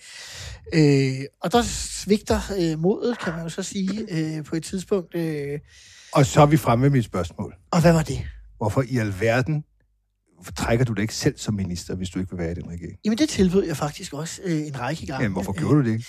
Øh, 0.73 1.19
og 1.41 1.51
der 1.51 1.61
svigter 1.63 2.41
øh, 2.59 2.79
modet, 2.79 3.19
kan 3.19 3.33
man 3.33 3.43
jo 3.43 3.49
så 3.49 3.63
sige, 3.63 4.05
øh, 4.37 4.43
på 4.43 4.55
et 4.55 4.63
tidspunkt. 4.63 5.15
Øh, 5.15 5.59
Og 6.13 6.25
så 6.25 6.41
er 6.41 6.45
vi 6.45 6.57
fremme 6.57 6.81
med 6.81 6.89
mit 6.89 7.05
spørgsmål. 7.05 7.55
og 7.71 7.81
hvad 7.81 7.93
var 7.93 8.03
det? 8.03 8.19
Hvorfor 8.61 8.83
i 8.87 8.97
alverden 8.97 9.63
trækker 10.57 10.85
du 10.85 10.93
dig 10.93 11.01
ikke 11.01 11.15
selv 11.15 11.37
som 11.37 11.53
minister, 11.53 11.95
hvis 11.95 12.09
du 12.09 12.19
ikke 12.19 12.31
vil 12.31 12.39
være 12.39 12.51
i 12.51 12.55
den 12.55 12.69
regering? 12.69 12.97
Jamen, 13.05 13.17
det 13.17 13.29
tilbød 13.29 13.65
jeg 13.65 13.77
faktisk 13.77 14.13
også 14.13 14.41
øh, 14.43 14.67
en 14.67 14.79
række 14.79 15.05
gange. 15.05 15.23
Jamen, 15.23 15.33
hvorfor 15.33 15.53
gjorde 15.53 15.75
du 15.75 15.85
det 15.85 15.91
ikke? 15.91 16.05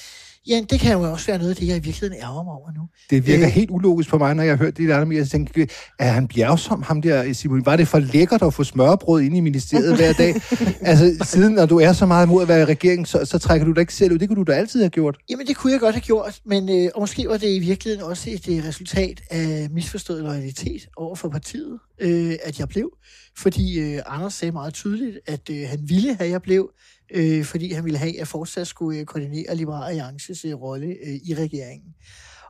Ja, 0.48 0.60
det 0.70 0.80
kan 0.80 0.92
jo 0.92 1.12
også 1.12 1.26
være 1.26 1.38
noget 1.38 1.50
af 1.50 1.56
det, 1.56 1.66
jeg 1.68 1.76
i 1.76 1.80
virkeligheden 1.80 2.22
ærger 2.22 2.42
mig 2.44 2.52
over 2.52 2.70
nu. 2.76 2.82
Det 3.10 3.26
virker 3.26 3.46
Øh. 3.46 3.52
helt 3.52 3.70
ulogisk 3.70 4.08
på 4.08 4.18
mig, 4.18 4.34
når 4.34 4.42
jeg 4.42 4.52
har 4.52 4.56
hørt 4.64 4.76
det 4.76 4.88
der 4.88 4.96
andre, 4.96 5.16
jeg 5.16 5.28
tænker, 5.28 5.66
er 5.98 6.12
han 6.12 6.28
bjergsom, 6.28 6.82
ham 6.82 7.02
der, 7.02 7.32
Simon? 7.32 7.66
Var 7.66 7.76
det 7.76 7.88
for 7.88 7.98
lækkert 7.98 8.42
at 8.42 8.54
få 8.54 8.64
smørbrød 8.64 9.20
ind 9.22 9.36
i 9.36 9.40
ministeriet 9.40 9.96
hver 9.96 10.12
dag? 10.12 10.34
altså, 10.90 11.24
siden 11.24 11.52
når 11.52 11.66
du 11.66 11.78
er 11.80 11.92
så 11.92 12.06
meget 12.06 12.26
imod 12.26 12.42
at 12.42 12.48
være 12.48 12.60
i 12.60 12.64
regeringen, 12.64 13.06
så, 13.06 13.24
så 13.24 13.38
trækker 13.38 13.66
du 13.66 13.72
dig 13.72 13.80
ikke 13.80 13.94
selv 13.94 14.12
ud. 14.12 14.18
Det 14.18 14.28
kunne 14.28 14.44
du 14.44 14.52
da 14.52 14.56
altid 14.56 14.80
have 14.80 14.90
gjort. 14.90 15.18
Jamen, 15.30 15.46
det 15.46 15.56
kunne 15.56 15.72
jeg 15.72 15.80
godt 15.80 15.94
have 15.94 16.00
gjort, 16.02 16.40
men 16.46 16.68
øh, 16.84 16.90
og 16.94 17.00
måske 17.00 17.28
var 17.28 17.36
det 17.36 17.48
i 17.48 17.58
virkeligheden 17.58 18.04
også 18.10 18.30
et 18.30 18.48
øh, 18.48 18.64
resultat 18.68 19.20
af 19.30 19.68
misforstået 19.70 20.22
loyalitet 20.22 20.88
over 20.96 21.14
for 21.14 21.28
partiet, 21.28 21.78
øh, 22.00 22.34
at 22.44 22.58
jeg 22.58 22.68
blev. 22.68 22.90
Fordi 23.38 23.78
øh, 23.80 24.00
Anders 24.06 24.34
sagde 24.34 24.52
meget 24.52 24.74
tydeligt, 24.74 25.18
at 25.26 25.50
øh, 25.50 25.68
han 25.68 25.78
ville 25.82 26.14
have, 26.14 26.26
at 26.26 26.30
jeg 26.30 26.42
blev, 26.42 26.70
øh, 27.14 27.44
fordi 27.44 27.72
han 27.72 27.84
ville 27.84 27.98
have, 27.98 28.20
at 28.20 28.28
fortsat 28.28 28.66
skulle 28.66 29.00
øh, 29.00 29.06
koordinere 29.06 29.56
Liberal 29.56 29.88
Alliances 29.88 30.44
øh, 30.44 30.54
rolle 30.54 30.86
øh, 30.86 31.14
i 31.24 31.34
regeringen. 31.34 31.94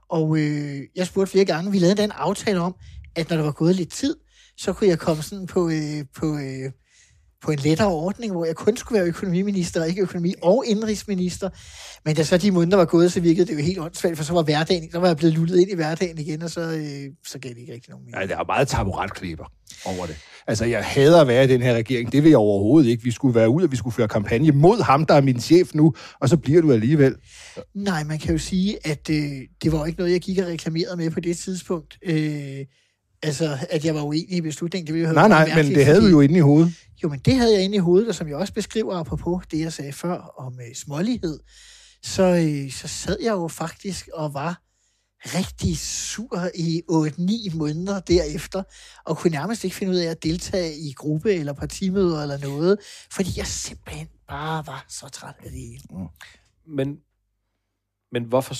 Og 0.08 0.38
øh, 0.38 0.80
jeg 0.96 1.06
spurgte 1.06 1.30
flere 1.30 1.44
gange, 1.44 1.72
vi 1.72 1.78
lavede 1.78 2.02
den 2.02 2.10
aftale 2.10 2.60
om, 2.60 2.74
at 3.16 3.30
når 3.30 3.36
der 3.36 3.44
var 3.44 3.52
gået 3.52 3.76
lidt 3.76 3.92
tid, 3.92 4.16
så 4.56 4.72
kunne 4.72 4.90
jeg 4.90 4.98
komme 4.98 5.22
sådan 5.22 5.46
på, 5.46 5.68
øh, 5.68 6.04
på, 6.16 6.38
øh, 6.38 6.70
på 7.42 7.50
en 7.50 7.58
lettere 7.58 7.88
ordning, 7.88 8.32
hvor 8.32 8.44
jeg 8.44 8.56
kun 8.56 8.76
skulle 8.76 8.98
være 8.98 9.08
økonomiminister, 9.08 9.80
og 9.80 9.88
ikke 9.88 10.02
økonomi- 10.02 10.34
og 10.42 10.64
indrigsminister. 10.66 11.50
Men 12.04 12.16
da 12.16 12.24
så 12.24 12.36
de 12.36 12.50
måneder 12.50 12.76
var 12.76 12.84
gået, 12.84 13.12
så 13.12 13.20
virkede 13.20 13.46
det 13.46 13.52
jo 13.52 13.58
helt 13.58 13.78
åndssvagt, 13.78 14.16
for 14.16 14.24
så 14.24 14.32
var 14.32 14.42
hverdagen, 14.42 14.92
så 14.92 14.98
var 14.98 15.06
jeg 15.06 15.16
blevet 15.16 15.34
lullet 15.34 15.60
ind 15.60 15.70
i 15.70 15.74
hverdagen 15.74 16.18
igen, 16.18 16.42
og 16.42 16.50
så, 16.50 16.60
øh, 16.60 17.14
så 17.26 17.38
gav 17.38 17.50
det 17.50 17.58
ikke 17.58 17.72
rigtig 17.72 17.90
nogen 17.90 18.04
mening. 18.04 18.16
Nej, 18.16 18.26
der 18.26 18.38
er 18.38 18.44
meget 18.44 18.68
taburetklæber 18.68 19.52
over 19.86 20.06
det. 20.06 20.16
Altså, 20.46 20.64
jeg 20.64 20.84
hader 20.84 21.20
at 21.20 21.28
være 21.28 21.44
i 21.44 21.46
den 21.46 21.62
her 21.62 21.74
regering. 21.74 22.12
Det 22.12 22.22
vil 22.22 22.28
jeg 22.28 22.38
overhovedet 22.38 22.90
ikke. 22.90 23.02
Vi 23.02 23.10
skulle 23.10 23.34
være 23.34 23.48
ud, 23.48 23.62
og 23.62 23.70
vi 23.72 23.76
skulle 23.76 23.94
føre 23.94 24.08
kampagne 24.08 24.52
mod 24.52 24.82
ham, 24.82 25.06
der 25.06 25.14
er 25.14 25.20
min 25.20 25.40
chef 25.40 25.74
nu, 25.74 25.94
og 26.20 26.28
så 26.28 26.36
bliver 26.36 26.60
du 26.62 26.72
alligevel. 26.72 27.14
Nej, 27.74 28.04
man 28.04 28.18
kan 28.18 28.32
jo 28.32 28.38
sige, 28.38 28.86
at 28.86 29.10
øh, 29.10 29.16
det 29.62 29.72
var 29.72 29.86
ikke 29.86 29.98
noget, 29.98 30.12
jeg 30.12 30.20
gik 30.20 30.38
og 30.38 30.46
reklamerede 30.46 30.96
med 30.96 31.10
på 31.10 31.20
det 31.20 31.36
tidspunkt. 31.38 31.98
Øh, 32.06 32.58
altså, 33.22 33.58
at 33.70 33.84
jeg 33.84 33.94
var 33.94 34.02
uenig 34.02 34.32
i 34.36 34.40
beslutningen. 34.40 34.86
Det 34.86 34.94
ville 34.94 35.08
jo 35.08 35.14
Nej, 35.14 35.28
nej, 35.28 35.54
men 35.62 35.74
det 35.74 35.84
havde 35.84 35.96
du 35.98 36.02
fordi- 36.02 36.12
jo 36.12 36.20
inde 36.20 36.36
i 36.36 36.40
hovedet. 36.40 36.74
Jo, 37.02 37.08
men 37.08 37.18
det 37.24 37.34
havde 37.34 37.54
jeg 37.54 37.62
inde 37.64 37.76
i 37.76 37.78
hovedet, 37.78 38.08
og 38.08 38.14
som 38.14 38.28
jeg 38.28 38.36
også 38.36 38.52
beskriver 38.52 38.94
apropos 38.94 39.42
det, 39.50 39.60
jeg 39.60 39.72
sagde 39.72 39.92
før 39.92 40.34
om 40.38 40.52
øh, 40.68 40.74
smålighed, 40.74 41.38
så, 42.02 42.22
øh, 42.22 42.70
så 42.72 42.88
sad 42.88 43.16
jeg 43.22 43.30
jo 43.30 43.48
faktisk 43.48 44.08
og 44.14 44.34
var 44.34 44.60
rigtig 45.24 45.78
sur 45.78 46.50
i 46.54 46.82
8-9 47.52 47.56
måneder 47.56 48.00
derefter, 48.00 48.62
og 49.04 49.16
kunne 49.16 49.30
nærmest 49.30 49.64
ikke 49.64 49.76
finde 49.76 49.92
ud 49.92 49.98
af 49.98 50.10
at 50.10 50.22
deltage 50.22 50.76
i 50.76 50.92
gruppe- 50.92 51.34
eller 51.34 51.52
partimøder 51.52 52.22
eller 52.22 52.38
noget, 52.38 52.78
fordi 53.10 53.30
jeg 53.36 53.46
simpelthen 53.46 54.08
bare 54.28 54.66
var 54.66 54.84
så 54.88 55.08
træt 55.08 55.34
af 55.38 55.50
det 55.50 55.60
hele. 55.60 55.82
Mm. 55.90 56.08
Men, 56.66 57.00
men 58.12 58.24
hvorfor... 58.24 58.54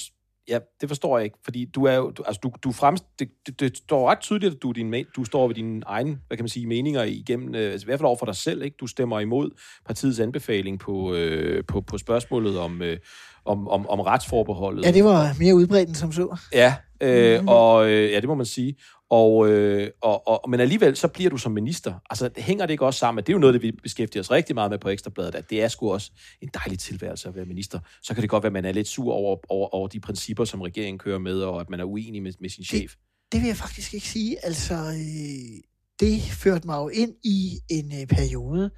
Ja, 0.49 0.58
det 0.80 0.88
forstår 0.88 1.18
jeg 1.18 1.25
ikke, 1.25 1.38
fordi 1.44 1.64
du 1.64 1.84
er 1.84 1.94
jo, 1.94 2.11
du, 2.11 2.22
altså 2.22 2.40
du, 2.42 2.52
du 2.64 2.72
frem, 2.72 2.96
det, 3.18 3.28
det, 3.46 3.61
det, 3.61 3.76
står 3.76 4.11
ret 4.11 4.20
tydeligt, 4.20 4.54
at 4.54 4.62
du, 4.62 4.72
din, 4.72 4.94
du 5.16 5.25
står 5.25 5.46
ved 5.46 5.54
dine 5.54 5.82
egne, 5.87 6.18
hvad 6.26 6.37
kan 6.37 6.44
man 6.44 6.49
sige, 6.49 6.66
meninger 6.66 7.02
igennem, 7.02 7.54
øh, 7.54 7.72
altså 7.72 7.84
i 7.84 7.87
hvert 7.87 7.99
fald 7.99 8.06
over 8.06 8.16
for 8.16 8.26
dig 8.26 8.37
selv, 8.37 8.62
ikke? 8.62 8.76
Du 8.80 8.87
stemmer 8.87 9.20
imod 9.20 9.50
partiets 9.87 10.20
anbefaling 10.20 10.78
på, 10.78 11.14
øh, 11.14 11.64
på, 11.68 11.80
på 11.80 11.99
spørgsmålet 11.99 12.58
om, 12.58 12.82
øh, 12.82 12.96
om, 13.44 13.68
om, 13.68 13.87
om 13.88 14.00
retsforbeholdet. 14.00 14.84
Ja, 14.84 14.90
det 14.90 15.04
var 15.04 15.37
mere 15.38 15.54
udbredt 15.54 15.88
end 15.88 15.96
som 15.96 16.12
så. 16.12 16.37
Ja, 16.52 16.75
øh, 17.00 17.38
Mhm. 17.40 17.49
og 17.49 17.90
øh, 17.90 18.11
ja, 18.11 18.20
det 18.20 18.28
må 18.28 18.34
man 18.34 18.46
sige. 18.46 18.75
Og, 19.12 19.49
øh, 19.49 19.90
og, 20.00 20.28
og, 20.28 20.50
men 20.50 20.61
alligevel, 20.61 20.97
så 20.97 21.09
bliver 21.09 21.31
du 21.31 21.37
som 21.37 21.52
minister. 21.52 21.95
Altså, 22.11 22.31
hænger 22.37 22.66
det 22.66 22.73
ikke 22.73 22.87
også 22.87 22.99
sammen? 22.99 23.25
Det 23.25 23.28
er 23.28 23.33
jo 23.33 23.38
noget, 23.38 23.54
det 23.54 23.62
vi 23.62 23.73
beskæftiger 23.73 24.21
os 24.21 24.31
rigtig 24.31 24.54
meget 24.54 24.71
med 24.71 24.78
på 24.78 24.88
Ekstrabladet, 24.88 25.35
at 25.35 25.50
det 25.50 25.62
er 25.62 25.69
sgu 25.69 25.92
også 25.92 26.11
en 26.40 26.50
dejlig 26.54 26.78
tilværelse 26.78 27.28
at 27.28 27.35
være 27.35 27.45
minister. 27.45 27.81
Så 28.02 28.14
kan 28.14 28.23
det 28.23 28.31
godt 28.31 28.42
være, 28.42 28.49
at 28.49 28.52
man 28.52 28.64
er 28.64 28.73
lidt 28.73 28.88
sur 28.88 29.12
over, 29.12 29.37
over, 29.49 29.75
over 29.75 29.88
de 29.88 30.00
principper, 30.00 30.45
som 30.45 30.61
regeringen 30.61 30.99
kører 30.99 31.19
med, 31.19 31.40
og 31.40 31.61
at 31.61 31.71
man 31.71 31.81
er 31.81 31.85
uenig 31.85 32.23
med, 32.23 32.33
med 32.40 32.49
sin 32.49 32.64
chef. 32.64 32.95
Det 33.33 33.40
vil 33.40 33.47
jeg 33.47 33.57
faktisk 33.57 33.95
ikke 33.95 34.09
sige. 34.09 34.45
Altså, 34.45 34.75
øh, 34.75 35.61
det 36.00 36.23
førte 36.23 36.66
mig 36.66 36.76
jo 36.76 36.88
ind 36.88 37.14
i 37.25 37.59
en 37.69 37.92
øh, 38.00 38.07
periode, 38.07 38.71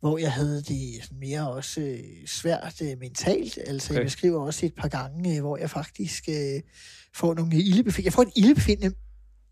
hvor 0.00 0.18
jeg 0.18 0.32
havde 0.32 0.62
det 0.62 1.10
mere 1.20 1.50
også 1.50 1.80
øh, 1.80 2.26
svært 2.26 2.82
øh, 2.82 2.98
mentalt. 3.00 3.58
Altså, 3.66 3.86
okay. 3.86 3.94
Okay. 3.94 3.94
jeg 3.94 4.06
beskriver 4.06 4.40
også 4.40 4.66
et 4.66 4.74
par 4.74 4.88
gange, 4.88 5.36
øh, 5.36 5.40
hvor 5.40 5.56
jeg 5.56 5.70
faktisk 5.70 6.28
øh, 6.28 6.60
får 7.14 7.34
nogle 7.34 7.56
ildebefindende. 7.56 8.06
Jeg 8.06 8.12
får 8.12 8.22
et 8.22 8.32
ildebefindende 8.36 8.94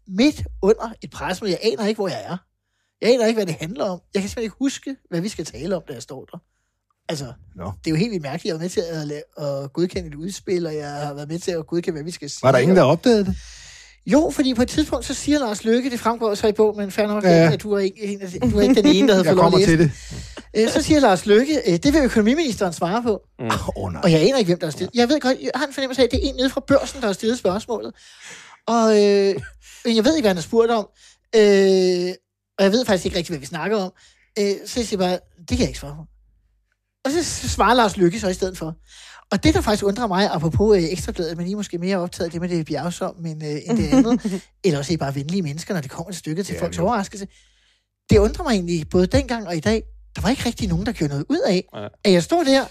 midt 0.08 0.42
under 0.62 0.92
et 1.02 1.10
pressemøde. 1.10 1.52
Jeg 1.62 1.72
aner 1.72 1.86
ikke, 1.88 1.98
hvor 1.98 2.08
jeg 2.08 2.22
er. 2.24 2.36
Jeg 3.02 3.14
aner 3.14 3.26
ikke, 3.26 3.38
hvad 3.38 3.46
det 3.46 3.54
handler 3.60 3.84
om. 3.84 4.00
Jeg 4.14 4.22
kan 4.22 4.28
simpelthen 4.28 4.42
ikke 4.44 4.56
huske, 4.58 4.96
hvad 5.10 5.20
vi 5.20 5.28
skal 5.28 5.44
tale 5.44 5.76
om, 5.76 5.82
da 5.88 5.92
jeg 5.92 6.02
står 6.02 6.24
der. 6.24 6.38
Altså, 7.08 7.32
Nå. 7.56 7.64
det 7.64 7.86
er 7.86 7.90
jo 7.90 7.96
helt 7.96 8.10
vildt 8.10 8.22
mærkeligt. 8.22 8.44
Jeg 8.44 8.54
har 8.54 8.58
været 8.58 8.76
med 8.94 9.04
til 9.06 9.12
at, 9.12 9.18
la- 9.18 9.44
at 9.64 9.72
godkende 9.72 10.08
et 10.08 10.14
udspil, 10.14 10.66
og 10.66 10.74
jeg 10.74 10.90
har 10.90 11.14
været 11.14 11.28
med 11.28 11.38
til 11.38 11.50
at 11.50 11.66
godkende, 11.66 11.92
hvad 11.92 12.04
vi 12.04 12.10
skal 12.10 12.30
sige. 12.30 12.40
Var 12.42 12.52
der 12.52 12.58
ingen, 12.58 12.76
der 12.76 12.82
opdagede 12.82 13.24
det? 13.24 13.36
Jo, 14.06 14.30
fordi 14.34 14.54
på 14.54 14.62
et 14.62 14.68
tidspunkt, 14.68 15.04
så 15.04 15.14
siger 15.14 15.38
Lars 15.38 15.64
Lykke, 15.64 15.90
det 15.90 16.00
fremgår 16.00 16.34
så 16.34 16.46
i 16.46 16.52
bog, 16.52 16.76
men 16.76 16.90
fair 16.90 17.06
nok, 17.06 17.24
Ja. 17.24 17.52
at 17.52 17.62
du 17.62 17.72
er, 17.72 17.78
ikke, 17.78 18.02
en 18.02 18.50
du 18.50 18.58
er 18.58 18.62
ikke 18.62 18.74
den 18.82 18.86
ene, 18.86 19.08
der 19.08 19.14
havde 19.14 19.24
fået 19.24 19.36
lov 19.36 19.46
at 19.46 19.52
kommer 19.52 19.58
læse. 19.58 19.70
til 19.70 19.78
det. 19.78 19.90
Øh, 20.56 20.68
Så 20.70 20.82
siger 20.82 21.00
Lars 21.00 21.26
Lykke, 21.26 21.62
øh, 21.66 21.72
det 21.78 21.92
vil 21.92 22.02
økonomiministeren 22.04 22.72
svare 22.72 23.02
på. 23.02 23.22
Åh, 23.40 23.68
oh, 23.78 23.92
nej. 23.92 24.00
Og 24.04 24.12
jeg 24.12 24.20
aner 24.20 24.38
ikke, 24.38 24.48
hvem 24.48 24.58
der 24.58 24.66
har 24.66 24.70
stillet. 24.72 24.94
Jeg 24.94 25.08
ved 25.08 25.20
godt, 25.20 25.38
jeg 25.40 25.50
har 25.54 25.66
en 25.66 25.72
fornemmelse 25.72 26.02
af, 26.02 26.04
at 26.06 26.10
det 26.10 26.24
er 26.24 26.28
en 26.28 26.34
nede 26.36 26.50
fra 26.50 26.60
børsen, 26.60 27.00
der 27.00 27.06
har 27.06 27.12
stillet 27.12 27.38
spørgsmålet. 27.38 27.94
Og 28.66 28.88
øh, 29.04 29.34
men 29.84 29.96
jeg 29.96 30.04
ved 30.04 30.16
ikke, 30.16 30.22
hvad 30.22 30.30
han 30.30 30.36
har 30.36 30.42
spurgt 30.42 30.70
om. 30.70 30.88
Øh, 31.36 32.14
og 32.58 32.64
jeg 32.64 32.72
ved 32.72 32.84
faktisk 32.84 33.04
ikke 33.06 33.16
rigtig, 33.18 33.32
hvad 33.32 33.38
vi 33.40 33.46
snakker 33.46 33.76
om. 33.78 33.92
Øh, 34.38 34.54
så 34.66 34.80
jeg 34.80 34.86
siger 34.86 34.98
bare, 34.98 35.18
det 35.38 35.48
kan 35.48 35.58
jeg 35.58 35.68
ikke 35.68 35.78
svare 35.78 35.96
på. 35.96 36.04
Og 37.04 37.10
så 37.10 37.48
svarer 37.48 37.74
Lars 37.74 37.96
Lykke 37.96 38.20
så 38.20 38.28
i 38.28 38.34
stedet 38.34 38.58
for. 38.58 38.74
Og 39.32 39.44
det, 39.44 39.54
der 39.54 39.60
faktisk 39.60 39.84
undrer 39.84 40.06
mig, 40.06 40.30
apropos 40.30 40.76
øh, 40.78 40.84
ekstrabladet, 40.84 41.36
men 41.36 41.46
I 41.46 41.52
er 41.52 41.56
måske 41.56 41.78
mere 41.78 41.96
optaget 41.96 42.24
af 42.26 42.30
det 42.32 42.40
med 42.40 42.48
det 42.48 42.66
bjergsom 42.66 43.26
end, 43.26 43.44
øh, 43.44 43.50
end 43.66 43.78
det 43.78 43.88
andet, 43.96 44.42
eller 44.64 44.78
også 44.78 44.92
er 44.92 44.94
I 44.94 44.96
bare 44.96 45.14
venlige 45.14 45.42
mennesker, 45.42 45.74
når 45.74 45.80
det 45.80 45.90
kommer 45.90 46.10
til 46.12 46.18
stykket 46.18 46.46
til 46.46 46.54
Ja, 46.54 46.62
folks 46.62 46.78
jo. 46.78 46.82
overraskelse. 46.82 47.26
Det 48.10 48.18
undrer 48.18 48.44
mig 48.44 48.52
egentlig, 48.52 48.88
både 48.90 49.06
dengang 49.06 49.46
og 49.46 49.56
i 49.56 49.60
dag, 49.60 49.82
der 50.16 50.22
var 50.22 50.28
ikke 50.30 50.46
rigtig 50.46 50.68
nogen, 50.68 50.86
der 50.86 50.92
gjorde 50.92 51.08
noget 51.10 51.26
ud 51.28 51.38
af, 51.46 51.64
Ja. 51.74 51.88
at 52.04 52.12
jeg 52.12 52.22
stod 52.22 52.44
der 52.44 52.64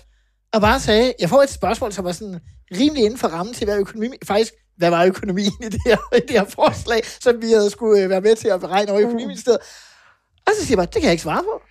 og 0.54 0.62
bare 0.62 0.80
sagde, 0.80 1.14
jeg 1.20 1.30
får 1.30 1.44
et 1.44 1.50
spørgsmål, 1.50 1.94
som 1.94 2.06
var 2.06 2.12
sådan 2.12 2.40
rimelig 2.78 3.04
inden 3.06 3.20
for 3.20 3.28
rammen 3.28 3.56
til, 3.56 3.66
hvad 3.66 3.78
økonomi, 3.78 4.08
faktisk, 4.26 4.54
hvad 4.78 4.90
var 4.90 5.06
økonomien 5.06 5.52
i 5.62 5.66
det 5.66 5.80
her, 5.86 5.98
i 6.18 6.20
det 6.20 6.30
her 6.32 6.46
forslag, 6.46 7.02
som 7.20 7.42
vi 7.42 7.48
havde 7.52 7.70
skulle 7.70 8.04
øh, 8.04 8.10
være 8.10 8.22
med 8.22 8.36
til 8.36 8.48
at 8.48 8.60
beregne 8.60 8.92
over 8.92 9.00
i 9.00 9.04
økonomiministeriet. 9.04 9.60
Og 10.48 10.52
så 10.60 10.66
siger 10.66 10.72
jeg 10.72 10.78
bare, 10.78 10.86
det 10.86 10.94
kan 10.94 11.04
jeg 11.04 11.12
ikke 11.12 11.24
svare 11.24 11.44
på. 11.44 11.62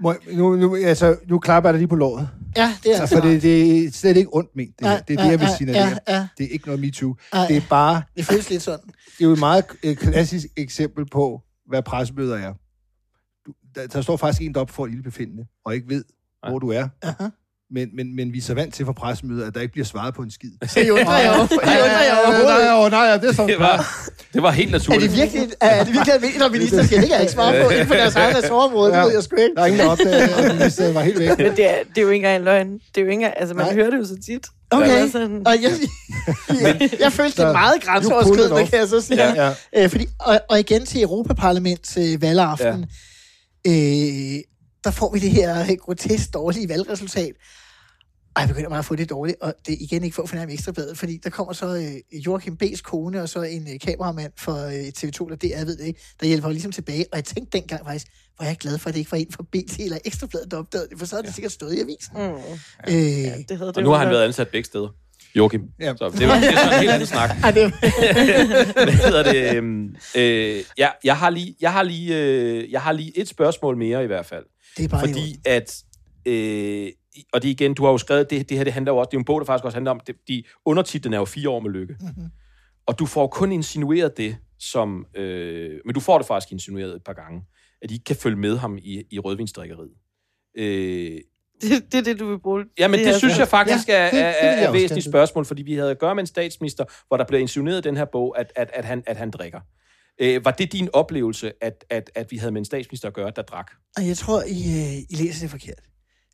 Må, 0.00 0.12
jeg- 0.12 0.34
nu, 0.36 0.56
nu, 0.56 0.76
altså, 0.76 1.16
nu 1.28 1.38
klapper 1.38 1.68
jeg 1.70 1.74
dig 1.74 1.78
lige 1.78 1.88
på 1.88 1.96
låret. 1.96 2.28
Ja, 2.56 2.74
det 2.84 2.96
er 2.96 3.00
Altså, 3.00 3.16
for 3.16 3.26
det, 3.26 3.42
det 3.42 3.84
er 3.84 3.90
slet 3.92 4.16
ikke 4.16 4.28
ondt 4.36 4.56
ment, 4.56 4.78
det, 4.78 4.88
her. 4.88 5.00
det 5.00 5.18
er 5.18 5.22
det, 5.22 5.30
jeg 5.30 5.40
vil 5.40 5.48
signalere. 5.58 5.98
Ja, 6.08 6.14
ja, 6.16 6.26
Det 6.38 6.44
er 6.46 6.50
ikke 6.50 6.66
noget 6.66 6.80
MeToo. 6.80 7.16
Ej. 7.32 7.46
Det 7.46 7.56
er 7.56 7.60
bare, 7.70 8.02
det 8.16 8.24
føles 8.24 8.50
lidt 8.50 8.62
sådan. 8.62 8.86
det 8.86 9.20
er 9.20 9.24
jo 9.24 9.32
et 9.32 9.38
meget 9.38 9.64
øh, 9.84 9.96
klassisk 9.96 10.46
eksempel 10.56 11.06
på, 11.10 11.40
hvad 11.68 11.82
pressemøder 11.82 12.36
er. 12.36 12.54
Du, 13.46 13.52
der, 13.74 13.86
der 13.86 14.02
står 14.02 14.16
faktisk 14.16 14.42
en, 14.42 14.54
der 14.54 14.60
op 14.60 14.70
for 14.70 14.86
ildbefindende, 14.86 15.46
og 15.64 15.74
ikke 15.74 15.88
ved, 15.88 16.04
hvor 16.48 16.58
du 16.58 16.70
er. 16.70 16.88
Aha. 17.02 17.28
Men, 17.74 17.88
men, 17.96 18.16
men 18.16 18.32
vi 18.32 18.38
er 18.38 18.42
så 18.42 18.54
vant 18.54 18.74
til 18.74 18.86
fra 18.86 18.92
pressemøder, 18.92 19.46
at 19.46 19.54
der 19.54 19.60
ikke 19.60 19.72
bliver 19.72 19.84
svaret 19.84 20.14
på 20.14 20.22
en 20.22 20.30
skid. 20.30 20.50
Det 20.74 20.90
undrer 20.90 21.18
jeg 21.18 21.30
over. 21.30 21.46
Det 21.46 21.52
undrer 21.52 22.02
jeg 22.02 22.14
Nej, 22.14 22.72
overhovedet. 22.72 22.90
nej, 22.92 23.06
nej, 23.06 23.16
det 23.16 23.28
er 23.28 23.32
sådan. 23.32 23.48
Det 23.50 23.58
var, 23.58 23.76
det 24.34 24.42
var 24.42 24.50
helt 24.50 24.68
Er 24.68 24.72
naturligt. 24.72 25.10
det 25.10 25.18
virkelig, 25.20 25.48
er 25.60 25.84
det 25.84 25.92
virkelig 25.92 26.14
almindeligt, 26.14 26.38
når 26.40 26.48
minister 26.48 26.80
det 26.80 26.88
kan 26.90 27.10
jeg 27.10 27.20
ikke 27.20 27.32
svare 27.32 27.64
på 27.64 27.70
inden 27.70 27.86
for 27.86 27.94
deres 27.94 28.14
eget 28.16 28.36
ressortområde? 28.36 28.90
Det 28.92 28.96
Ja. 28.98 29.04
ved 29.04 29.12
jeg 29.14 29.22
sgu 29.22 29.36
ikke. 29.36 29.54
Der 29.56 29.62
er 29.62 29.66
ingen, 29.66 29.80
der 29.80 29.86
opdager, 29.88 30.88
at 30.88 30.94
var 30.94 31.02
helt 31.02 31.18
væk. 31.18 31.28
Men 31.38 31.56
det 31.56 31.70
er, 31.70 31.74
det 31.88 31.98
er 31.98 32.02
jo 32.02 32.08
ikke 32.08 32.14
engang 32.16 32.36
en 32.36 32.44
løgn. 32.44 32.72
Det 32.72 33.00
er 33.00 33.04
jo 33.04 33.10
ikke 33.10 33.38
altså 33.40 33.54
man 33.54 33.66
Nej. 33.66 33.74
hører 33.74 33.90
det 33.90 33.98
jo 33.98 34.04
så 34.04 34.16
tit. 34.26 34.46
Okay. 34.70 34.90
Det 34.90 34.98
er 35.00 35.10
sådan, 35.10 35.42
Og 35.46 35.52
jeg, 35.62 35.70
jeg, 36.62 36.90
jeg 37.00 37.12
følte 37.12 37.42
det 37.42 37.52
meget 37.52 37.82
grænseoverskridende, 37.82 38.66
kan 38.66 38.78
jeg 38.78 38.88
så 38.88 39.00
sige. 39.00 39.24
Ja, 39.32 39.52
ja. 39.74 39.84
Øh, 39.84 39.90
fordi, 39.90 40.06
og, 40.20 40.40
og 40.50 40.60
igen 40.60 40.86
til 40.86 41.02
Europaparlaments 41.02 41.96
øh, 41.96 42.22
valgaften, 42.22 42.86
ja. 43.66 43.70
øh, 43.70 44.40
der 44.84 44.90
får 44.90 45.12
vi 45.12 45.18
det 45.18 45.30
her 45.30 45.60
øh, 45.60 45.76
grotesk 45.80 46.34
dårlige 46.34 46.68
valgresultat. 46.68 47.32
Og 48.36 48.40
jeg 48.40 48.48
begynder 48.48 48.68
meget 48.68 48.78
at 48.78 48.84
få 48.84 48.96
det 48.96 49.10
dårligt, 49.10 49.36
og 49.40 49.54
det 49.66 49.72
er 49.72 49.76
igen 49.80 50.04
ikke 50.04 50.14
for 50.14 50.22
at 50.22 50.28
fornærme 50.28 50.52
ekstrabladet, 50.52 50.98
fordi 50.98 51.16
der 51.24 51.30
kommer 51.30 51.52
så 51.52 51.66
øh, 51.66 52.26
Joachim 52.26 52.56
B's 52.62 52.82
kone, 52.82 53.22
og 53.22 53.28
så 53.28 53.42
en 53.42 53.68
øh, 53.72 53.80
kameramand 53.80 54.32
for 54.38 54.66
øh, 54.66 54.72
TV2, 54.72 55.24
eller 55.24 55.36
DR, 55.36 55.58
jeg 55.58 55.66
ved 55.66 55.76
det 55.76 55.86
ikke, 55.86 56.00
der 56.20 56.26
hjælper 56.26 56.48
ligesom 56.50 56.72
tilbage. 56.72 57.04
Og 57.12 57.16
jeg 57.16 57.24
tænkte 57.24 57.58
dengang 57.58 57.86
faktisk, 57.86 58.06
hvor 58.36 58.44
jeg 58.44 58.50
er 58.50 58.54
glad 58.56 58.78
for, 58.78 58.88
at 58.88 58.94
det 58.94 58.98
ikke 59.00 59.12
var 59.12 59.18
en 59.18 59.32
fra 59.32 59.42
BT 59.52 59.78
eller 59.78 59.98
ekstrabladet, 60.04 60.50
der 60.50 60.56
opdagede 60.56 60.88
det, 60.90 60.98
for 60.98 61.06
så 61.06 61.14
havde 61.16 61.26
det 61.26 61.34
sikkert 61.34 61.52
stået 61.52 61.74
i 61.74 61.80
avisen. 61.80 62.12
mm, 62.14 62.22
Øh, 62.88 63.22
ja, 63.22 63.34
det 63.48 63.56
havde 63.56 63.68
det 63.68 63.76
Og 63.76 63.82
nu 63.82 63.90
har 63.90 63.98
han 63.98 64.10
været 64.10 64.24
ansat 64.24 64.48
begge 64.48 64.66
steder. 64.66 64.88
Joachim. 65.36 65.62
Ja. 65.80 65.94
Så 65.96 66.10
det, 66.18 66.28
var, 66.28 66.34
det 66.40 66.48
er 66.48 66.56
sådan 66.56 66.72
en 66.74 66.80
helt 66.80 66.90
anden 66.90 67.06
snak. 67.06 67.30
ej, 67.44 67.50
det, 67.50 67.62
Hvad 68.84 68.92
hedder 68.92 69.22
det? 69.32 69.56
øhm, 69.56 69.96
Øh, 70.16 70.62
jeg, 70.78 70.92
jeg, 71.04 71.16
har 71.16 71.30
lige, 71.30 71.56
jeg, 71.60 71.72
har 71.72 71.82
lige, 71.82 72.16
øh, 72.16 72.72
jeg 72.72 72.82
har 72.82 72.92
lige 72.92 73.18
et 73.18 73.28
spørgsmål 73.28 73.76
mere 73.76 74.04
i 74.04 74.06
hvert 74.06 74.26
fald. 74.26 74.44
det 74.76 74.84
er 74.84 74.88
bare 74.88 75.00
Fordi 75.00 75.36
at... 75.44 75.82
Øh, 76.26 76.88
og 77.32 77.42
det 77.42 77.48
igen, 77.48 77.74
du 77.74 77.84
har 77.84 77.90
jo 77.90 77.98
skrevet, 77.98 78.30
det, 78.30 78.48
det 78.48 78.56
her 78.56 78.64
det 78.64 78.72
handler 78.72 78.92
jo 78.92 78.98
også, 78.98 79.08
det 79.10 79.14
er 79.14 79.18
jo 79.18 79.20
en 79.20 79.24
bog, 79.24 79.40
der 79.40 79.46
faktisk 79.46 79.64
også 79.64 79.76
handler 79.76 79.90
om, 79.90 80.00
det, 80.06 80.16
de 80.28 80.42
undertitlen 80.64 81.14
er 81.14 81.18
jo 81.18 81.24
fire 81.24 81.48
år 81.48 81.60
med 81.60 81.70
lykke. 81.70 81.96
Mhm. 82.00 82.24
Og 82.86 82.98
du 82.98 83.06
får 83.06 83.26
kun 83.26 83.52
insinueret 83.52 84.16
det, 84.16 84.36
som, 84.58 85.06
øh, 85.16 85.80
men 85.84 85.94
du 85.94 86.00
får 86.00 86.18
det 86.18 86.26
faktisk 86.26 86.52
insinueret 86.52 86.94
et 86.96 87.04
par 87.04 87.12
gange, 87.12 87.42
at 87.82 87.90
I 87.90 87.94
ikke 87.94 88.04
kan 88.04 88.16
følge 88.16 88.36
med 88.36 88.56
ham 88.56 88.78
i, 88.82 89.02
i 89.10 89.18
rødvinsdrikkeriet. 89.18 89.90
Øh, 90.56 91.18
Det, 91.62 91.92
det 91.92 91.98
er 91.98 92.02
det, 92.02 92.20
du 92.20 92.28
vil 92.30 92.38
bruge. 92.38 92.64
Ja, 92.78 92.88
men 92.88 92.98
det, 92.98 93.06
det 93.06 93.14
synes 93.16 93.34
til. 93.34 93.38
jeg 93.40 93.48
faktisk 93.48 93.88
Ja, 93.88 93.94
er, 93.94 94.10
det- 94.10 94.20
er, 94.20 94.30
det 94.30 94.62
er, 94.62 94.68
er 94.68 94.72
væsentligt 94.72 95.06
spørgsmål, 95.08 95.44
fordi 95.44 95.62
vi 95.62 95.74
havde 95.74 95.90
at 95.90 95.98
gøre 95.98 96.14
med 96.14 96.22
en 96.22 96.26
statsminister, 96.26 96.84
hvor 97.08 97.16
der 97.16 97.24
blev 97.24 97.40
insinueret 97.40 97.78
i 97.86 97.88
den 97.88 97.96
her 97.96 98.04
bog, 98.04 98.38
at, 98.38 98.52
at, 98.56 98.70
at, 98.72 98.84
han, 98.84 99.02
at 99.06 99.16
han 99.16 99.30
drikker. 99.30 99.60
Øh, 100.20 100.44
var 100.44 100.50
det 100.50 100.72
din 100.72 100.88
oplevelse, 100.92 101.52
at, 101.60 101.84
at, 101.90 102.10
at 102.14 102.30
vi 102.30 102.36
havde 102.36 102.52
med 102.52 102.60
en 102.60 102.64
statsminister 102.64 103.08
at 103.08 103.14
gøre, 103.14 103.32
der 103.36 103.42
drak? 103.42 103.70
Og 103.96 104.06
jeg 104.08 104.16
tror, 104.16 104.42
I, 104.42 104.50
øh, 104.50 104.98
I 105.10 105.14
læser 105.24 105.40
det 105.40 105.50
forkert. 105.50 105.80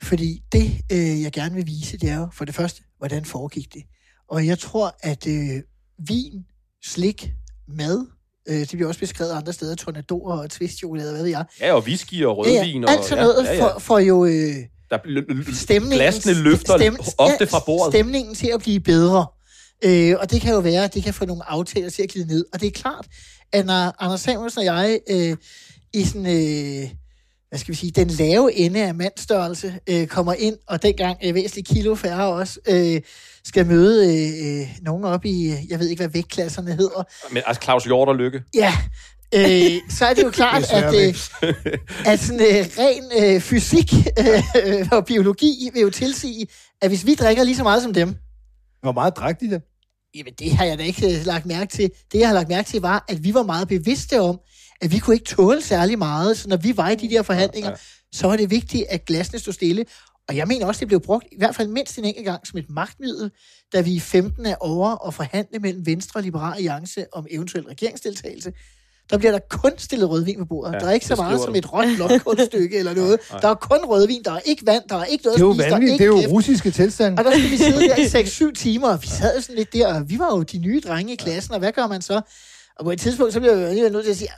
Fordi 0.02 0.42
det, 0.52 0.80
øh, 0.92 1.22
jeg 1.22 1.32
gerne 1.32 1.54
vil 1.54 1.66
vise, 1.66 1.96
det 1.96 2.10
er 2.10 2.16
jo 2.16 2.28
for 2.32 2.44
det 2.44 2.54
første, 2.54 2.82
hvordan 2.98 3.24
foregik 3.24 3.74
det. 3.74 3.82
Og 4.28 4.46
jeg 4.46 4.58
tror, 4.58 4.96
at 5.00 5.26
øh, 5.26 5.62
vin, 6.08 6.44
slik, 6.84 7.32
mad, 7.68 8.06
øh, 8.48 8.60
det 8.60 8.70
bliver 8.70 8.88
også 8.88 9.00
beskrevet 9.00 9.32
andre 9.32 9.52
steder, 9.52 9.74
tornadoer 9.74 10.38
og 10.38 10.50
twistchokolade, 10.50 11.12
hvad 11.12 11.22
ved 11.22 11.30
jeg. 11.30 11.44
Ja, 11.60 11.72
og 11.72 11.82
whisky 11.82 12.24
og 12.24 12.36
rødvin. 12.38 12.84
alt 12.88 12.98
og, 12.98 13.04
sådan 13.04 13.24
noget 13.24 13.44
ja, 13.44 13.52
ja, 13.52 13.56
ja. 13.56 13.74
For, 13.74 13.78
for 13.78 13.98
jo 13.98 14.24
øh, 14.24 14.54
Der 14.90 14.98
stemningen, 15.54 15.96
Glasene 15.96 16.42
løfter 16.42 17.14
ofte 17.18 17.46
fra 17.46 17.62
bordet. 17.66 17.94
Stemningen 17.94 18.34
til 18.34 18.50
at 18.54 18.60
blive 18.60 18.80
bedre. 18.80 19.26
Øh, 19.84 20.16
og 20.20 20.30
det 20.30 20.40
kan 20.40 20.52
jo 20.54 20.60
være, 20.60 20.84
at 20.84 20.94
det 20.94 21.04
kan 21.04 21.14
få 21.14 21.24
nogle 21.24 21.50
aftaler 21.50 21.90
til 21.90 22.02
at 22.02 22.08
glide 22.08 22.26
ned. 22.26 22.44
Og 22.52 22.60
det 22.60 22.66
er 22.66 22.70
klart, 22.70 23.06
at 23.52 23.66
når 23.66 24.02
Anders 24.02 24.20
Samuelsen 24.20 24.58
og 24.58 24.64
jeg 24.64 25.00
øh, 25.10 25.36
i 25.94 26.04
sådan... 26.04 26.26
Øh, 26.26 26.90
hvad 27.50 27.58
skal 27.58 27.72
vi 27.72 27.78
sige, 27.78 27.92
den 27.92 28.08
lave 28.08 28.52
ende 28.52 28.86
af 28.86 28.94
mandstørrelse 28.94 29.74
øh, 29.86 30.06
kommer 30.06 30.34
ind, 30.34 30.56
og 30.68 30.82
dengang 30.82 31.18
øh, 31.24 31.34
væsentligt 31.34 31.68
kilo 31.68 31.94
færre 31.94 32.26
også 32.26 32.60
øh, 32.68 33.00
skal 33.44 33.66
møde 33.66 34.06
øh, 34.06 34.60
øh, 34.60 34.68
nogen 34.82 35.04
op 35.04 35.24
i, 35.24 35.54
jeg 35.68 35.78
ved 35.78 35.88
ikke, 35.88 36.00
hvad 36.00 36.08
vægtklasserne 36.08 36.72
hedder. 36.72 37.02
Men 37.32 37.42
altså 37.46 37.62
Claus 37.62 37.84
Hjort 37.84 38.08
og 38.08 38.16
Lykke. 38.16 38.42
Ja, 38.54 38.72
øh, 39.34 39.80
så 39.90 40.04
er 40.06 40.14
det 40.14 40.22
jo 40.22 40.30
klart, 40.30 40.62
Det 40.70 40.72
er 40.72 40.88
at, 40.88 41.08
øh, 41.48 41.78
at 42.06 42.20
sådan, 42.20 42.40
øh, 42.40 42.66
ren 42.78 43.34
øh, 43.34 43.40
fysik 43.40 43.92
øh, 44.18 44.88
og 44.92 45.04
biologi 45.04 45.70
vil 45.72 45.82
jo 45.82 45.90
tilsige, 45.90 46.46
at 46.82 46.88
hvis 46.90 47.06
vi 47.06 47.14
drikker 47.14 47.44
lige 47.44 47.56
så 47.56 47.62
meget 47.62 47.82
som 47.82 47.94
dem, 47.94 48.16
Hvor 48.82 48.92
meget 48.92 49.16
drak 49.16 49.40
de 49.40 49.50
det? 49.50 49.62
Jamen, 50.14 50.32
det 50.38 50.52
har 50.52 50.64
jeg 50.64 50.78
da 50.78 50.82
ikke 50.82 51.06
øh, 51.06 51.26
lagt 51.26 51.46
mærke 51.46 51.70
til. 51.70 51.90
Det, 52.12 52.18
jeg 52.18 52.28
har 52.28 52.34
lagt 52.34 52.48
mærke 52.48 52.68
til, 52.68 52.80
var, 52.80 53.04
at 53.08 53.24
vi 53.24 53.34
var 53.34 53.42
meget 53.42 53.68
bevidste 53.68 54.20
om, 54.20 54.40
at 54.80 54.92
vi 54.92 54.98
kunne 54.98 55.14
ikke 55.14 55.26
tåle 55.26 55.62
særlig 55.62 55.98
meget. 55.98 56.38
Så 56.38 56.48
når 56.48 56.56
vi 56.56 56.76
var 56.76 56.88
i 56.88 56.94
de 56.94 57.10
der 57.10 57.22
forhandlinger, 57.22 57.70
ja, 57.70 57.76
ja. 57.76 58.16
så 58.18 58.26
var 58.26 58.36
det 58.36 58.50
vigtigt, 58.50 58.84
at 58.88 59.04
glasene 59.04 59.38
stod 59.38 59.52
stille. 59.52 59.84
Og 60.28 60.36
jeg 60.36 60.48
mener 60.48 60.66
også, 60.66 60.80
det 60.80 60.88
blev 60.88 61.00
brugt 61.00 61.26
i 61.32 61.36
hvert 61.38 61.54
fald 61.54 61.68
mindst 61.68 61.98
en 61.98 62.04
enkelt 62.04 62.26
gang 62.26 62.46
som 62.46 62.58
et 62.58 62.70
magtmiddel, 62.70 63.30
da 63.72 63.80
vi 63.80 63.92
i 63.94 64.00
15 64.00 64.46
er 64.46 64.56
over 64.60 64.90
og 64.90 65.14
forhandle 65.14 65.58
mellem 65.58 65.86
Venstre 65.86 66.18
og 66.18 66.24
Liberal 66.24 66.54
Alliance 66.54 67.06
om 67.12 67.26
eventuel 67.30 67.64
regeringsdeltagelse. 67.64 68.52
Der 69.10 69.18
bliver 69.18 69.32
der 69.32 69.38
kun 69.48 69.70
stillet 69.78 70.10
rødvin 70.10 70.38
på 70.38 70.44
bordet. 70.44 70.72
Ja, 70.74 70.78
der 70.78 70.86
er 70.86 70.92
ikke 70.92 71.06
så 71.06 71.16
meget 71.16 71.40
som 71.40 71.54
et 71.54 71.72
råt 71.72 71.84
blokkunststykke 71.96 72.78
eller 72.80 72.94
noget. 72.94 73.20
Der 73.42 73.48
er 73.48 73.54
kun 73.54 73.78
rødvin, 73.84 74.22
der 74.24 74.32
er 74.32 74.40
ikke 74.44 74.66
vand, 74.66 74.82
der 74.88 74.96
er 74.96 75.04
ikke 75.04 75.24
noget 75.24 75.38
Det 75.38 75.42
er 75.44 75.46
jo 75.48 75.52
spise, 75.54 75.64
der 75.64 75.70
vanvittigt. 75.74 75.98
Det 75.98 76.04
er 76.04 76.08
jo 76.08 76.20
kæft. 76.20 76.30
russiske 76.30 76.70
tilstande. 76.70 77.18
Og 77.18 77.24
der 77.24 77.30
skulle 77.30 77.48
vi 77.50 77.56
sidde 77.56 77.80
der 77.88 77.96
i 77.96 78.50
6-7 78.50 78.52
timer, 78.64 78.88
og 78.88 79.02
vi 79.02 79.06
sad 79.06 79.36
jo 79.36 79.42
sådan 79.42 79.56
lidt 79.56 79.72
der, 79.72 79.94
og 79.94 80.10
vi 80.10 80.18
var 80.18 80.36
jo 80.36 80.42
de 80.42 80.58
nye 80.58 80.80
drenge 80.86 81.12
i 81.12 81.16
klassen, 81.16 81.52
og 81.54 81.58
hvad 81.58 81.72
gør 81.72 81.86
man 81.86 82.02
så? 82.02 82.20
Og 82.78 82.84
på 82.84 82.90
et 82.90 83.00
tidspunkt, 83.00 83.32
så 83.32 83.40
bliver 83.40 83.56
jeg 83.56 83.68
alligevel 83.68 83.92
nødt 83.92 84.04
til 84.04 84.10
at 84.10 84.16
sige, 84.16 84.28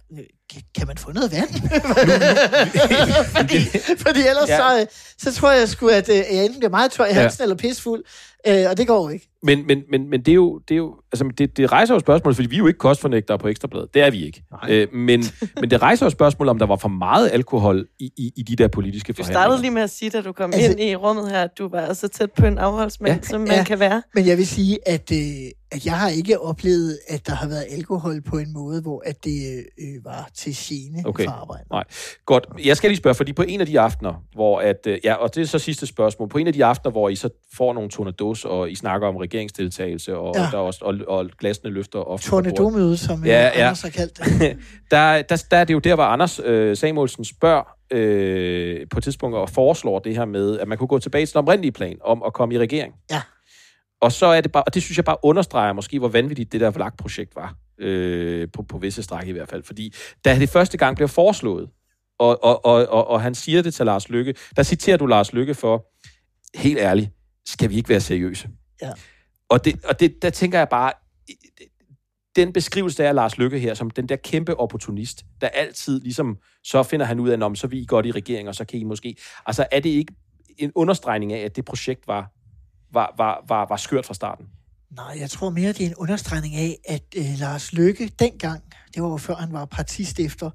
"Kan- 0.53 0.63
kan 0.75 0.87
man 0.87 0.99
få 0.99 1.13
noget 1.13 1.33
vand? 1.33 1.49
fordi, 3.37 3.59
fordi 3.99 4.21
ellers 4.21 4.49
Ja. 4.49 4.57
så, 4.57 4.81
øh, 4.81 4.87
så 5.19 5.33
tror 5.33 5.51
jeg 5.51 5.69
sgu, 5.69 5.89
at 5.89 6.09
øh, 6.09 6.17
jeg 6.17 6.45
enten 6.45 6.59
bliver 6.59 6.71
meget 6.71 6.93
tør 6.93 7.05
i 7.07 7.13
halsen 7.13 7.39
ja. 7.41 7.43
eller 7.45 7.57
pissfuld, 7.57 8.03
øh, 8.47 8.65
og 8.71 8.77
det 8.77 8.87
går 8.87 9.11
ikke. 9.11 9.29
Men, 9.43 9.67
men, 9.67 9.79
men, 9.91 10.11
men 10.11 10.21
det 10.21 10.29
er 10.29 10.35
jo, 10.35 10.59
det, 10.69 10.75
er 10.75 10.79
jo 10.79 10.95
altså, 11.13 11.31
det, 11.39 11.57
det 11.57 11.73
rejser 11.73 11.95
jo 11.95 12.01
spørgsmål, 12.01 12.35
fordi 12.35 12.49
vi 12.49 12.55
er 12.55 12.59
jo 12.59 12.67
ikke 12.67 12.79
kostfornægtere 12.79 13.39
på 13.39 13.49
Ekstrabladet. 13.49 13.95
Det 13.95 14.03
er 14.03 14.11
vi 14.11 14.27
ikke. 14.27 14.43
Øh, 14.69 14.89
men, 14.95 15.25
men 15.61 15.71
det 15.71 15.83
rejser 15.83 16.07
jo 16.07 16.11
spørgsmål, 16.11 16.49
om 16.49 16.59
der 16.59 16.67
var 16.67 16.77
for 16.77 16.89
meget 16.89 17.31
alkohol 17.33 17.87
i, 17.99 18.11
i, 18.17 18.33
i 18.37 18.43
de 18.43 18.57
der 18.57 18.69
politiske 18.69 19.13
Du 19.13 19.17
forhandlinger. 19.17 19.41
startede 19.43 19.61
lige 19.63 19.71
med 19.71 19.83
at 19.83 19.91
sige, 19.91 20.11
da 20.11 20.21
du 20.21 20.33
kom 20.33 20.51
Altså- 20.55 20.71
ind 20.71 20.81
i 20.81 20.97
rummet 20.97 21.31
her, 21.31 21.43
at 21.43 21.59
du 21.59 21.69
var 21.69 21.93
så 21.93 22.09
tæt 22.09 22.33
på 22.33 22.47
en 22.47 22.59
afholdsmand, 22.59 23.21
Ja. 23.23 23.29
som 23.29 23.41
man 23.41 23.51
Ja. 23.51 23.65
kan 23.65 23.79
være. 23.81 24.03
Men 24.15 24.27
jeg 24.27 24.37
vil 24.39 24.47
sige, 24.47 24.79
at, 24.89 25.13
øh, 25.13 25.19
at 25.73 25.87
jeg 25.87 25.99
har 25.99 26.09
ikke 26.09 26.41
oplevet, 26.41 26.99
at 27.09 27.27
der 27.27 27.35
har 27.35 27.49
været 27.49 27.65
alkohol 27.71 28.23
på 28.23 28.39
en 28.39 28.53
måde, 28.53 28.83
hvor 28.83 29.03
at 29.07 29.25
det 29.25 29.65
øh, 29.81 30.05
var 30.05 30.31
til 30.35 30.53
gene 30.57 31.03
Okay. 31.07 31.25
for 31.25 31.31
arbejde. 31.31 31.65
Nej. 31.71 31.85
Godt. 32.27 32.47
Jeg 32.65 32.77
skal 32.77 32.91
lige 32.91 32.99
spørge, 32.99 33.15
fordi 33.15 33.33
på 33.33 33.43
en 33.43 33.61
af 33.61 33.67
de 33.67 33.81
aftener, 33.81 34.15
hvor 34.35 34.61
at, 34.61 34.87
øh, 34.87 34.99
ja, 35.05 35.15
og 35.15 35.35
det 35.35 35.41
er 35.43 35.47
så 35.47 35.59
sidste 35.59 35.87
spørgsmål, 35.87 36.29
på 36.29 36.39
en 36.39 36.47
af 36.47 36.53
de 36.53 36.65
aftener, 36.65 36.91
hvor 36.93 37.09
I 37.09 37.17
så 37.17 37.29
får 37.57 37.73
nogle 37.73 37.91
tornados, 37.91 38.45
og 38.45 38.71
I 38.71 38.75
snakker 38.75 39.09
om 39.09 39.17
regeringsdeltagelse, 39.17 40.17
og, 40.17 40.33
Ja. 40.37 40.43
ja. 40.43 40.49
der 40.51 40.57
er 40.59 40.63
også, 40.63 40.79
og, 40.83 40.95
og 41.09 41.31
glasene 41.39 41.71
løfter 41.71 41.99
ofte. 41.99 42.31
Tornadomøde, 42.31 42.97
som 42.97 43.25
Ja, 43.25 43.31
ja, 43.31 43.43
ja. 43.45 43.65
Anders 43.65 43.83
har 43.83 43.89
kaldt 43.89 44.19
det. 44.19 44.59
der, 44.91 45.23
der, 45.23 45.45
der 45.51 45.57
er 45.57 45.65
det 45.65 45.75
jo 45.75 45.79
der, 45.79 45.95
hvor 45.95 46.05
Anders 46.05 46.41
øh, 46.45 46.77
Samuelsen 46.77 47.25
spørger 47.25 47.77
øh, 47.93 48.87
på 48.91 48.99
et 48.99 49.05
tidspunkt 49.05 49.37
og 49.37 49.51
foreslår 49.51 49.99
det 49.99 50.17
her 50.17 50.25
med, 50.25 50.59
at 50.59 50.69
man 50.69 50.79
kunne 50.79 50.89
gå 50.89 50.99
tilbage 50.99 51.27
til 51.27 51.33
den 51.33 51.39
oprindelige 51.39 51.73
plan 51.73 51.99
om 52.05 52.23
at 52.27 52.33
komme 52.33 52.55
i 52.55 52.59
regering. 52.59 52.95
Ja. 53.11 53.23
Og 54.01 54.13
så 54.13 54.27
er 54.27 54.41
det 54.41 54.53
bare, 54.53 54.63
og 54.63 54.75
det 54.75 54.83
synes 54.83 54.97
jeg 54.97 55.05
bare 55.05 55.17
understreger 55.23 55.73
måske, 55.73 55.99
hvor 55.99 56.09
vanvittigt 56.09 56.53
det 56.53 56.61
der 56.61 56.71
VLAG-projekt 56.71 57.37
var. 57.37 57.55
Øh, 57.79 58.49
på, 58.53 58.63
på 58.63 58.79
visse 58.79 59.03
stræk 59.03 59.29
i 59.29 59.33
hvert 59.33 59.49
fald. 59.49 59.63
Fordi 59.63 59.95
da 60.25 60.39
det 60.39 60.49
første 60.49 60.79
gang 60.79 60.97
blev 60.97 61.09
foreslået, 61.09 61.69
og, 62.19 62.45
og, 62.45 62.65
og, 62.65 62.87
og, 62.89 63.09
og 63.09 63.23
han 63.23 63.35
siger 63.35 63.63
det 63.63 63.75
til 63.75 63.87
Lars 63.87 64.09
Lykke, 64.09 64.35
der 64.57 64.63
citerer 64.63 64.97
du 64.97 65.07
Lars 65.07 65.33
Lykke 65.33 65.55
for, 65.55 65.87
helt 66.59 66.79
ærligt, 66.79 67.11
skal 67.47 67.71
vi 67.71 67.77
ikke 67.77 67.89
være 67.89 68.01
seriøse? 68.01 68.49
Ja. 68.83 68.91
Og, 69.53 69.65
det, 69.65 69.85
og 69.85 70.01
det, 70.01 70.23
der 70.23 70.31
tænker 70.31 70.59
jeg 70.59 70.69
bare, 70.69 70.93
den 72.37 72.53
beskrivelse, 72.53 73.03
der 73.03 73.09
er 73.09 73.13
Lars 73.13 73.39
Lykke 73.39 73.59
her, 73.59 73.75
som 73.75 73.91
den 73.91 74.09
der 74.09 74.17
kæmpe 74.17 74.61
opportunist, 74.61 75.25
der 75.41 75.49
altid 75.49 76.01
ligesom, 76.01 76.39
så 76.65 76.83
finder 76.83 77.07
han 77.07 77.21
ud 77.21 77.29
af, 77.29 77.43
om 77.43 77.57
så 77.57 77.67
er 77.67 77.87
godt 77.87 78.07
i 78.07 78.11
regering, 78.11 78.49
og 78.49 78.55
så 78.55 78.65
kan 78.65 78.79
I 78.79 78.85
måske... 78.85 79.17
Altså, 79.47 79.67
er 79.73 79.81
det 79.81 79.91
ikke 79.91 80.15
en 80.59 80.73
understregning 80.75 81.33
af, 81.33 81.45
at 81.45 81.57
det 81.57 81.65
projekt 81.65 82.07
var, 82.07 82.33
var, 82.93 83.15
var, 83.17 83.45
var, 83.49 83.67
var 83.69 83.77
skørt 83.77 84.07
fra 84.07 84.15
starten? 84.15 84.47
Nej, 84.91 85.17
jeg 85.21 85.31
tror 85.31 85.51
mere, 85.51 85.69
det 85.69 85.81
er 85.81 85.87
en 85.87 85.95
understregning 85.95 86.55
af, 86.55 86.79
at 86.89 87.03
øh, 87.17 87.25
Lars 87.39 87.73
Lykke 87.73 88.13
dengang, 88.19 88.63
det 88.95 89.03
var 89.03 89.09
jo 89.09 89.17
før 89.17 89.35
han 89.35 89.53
var 89.53 89.65
partistifter, 89.65 90.51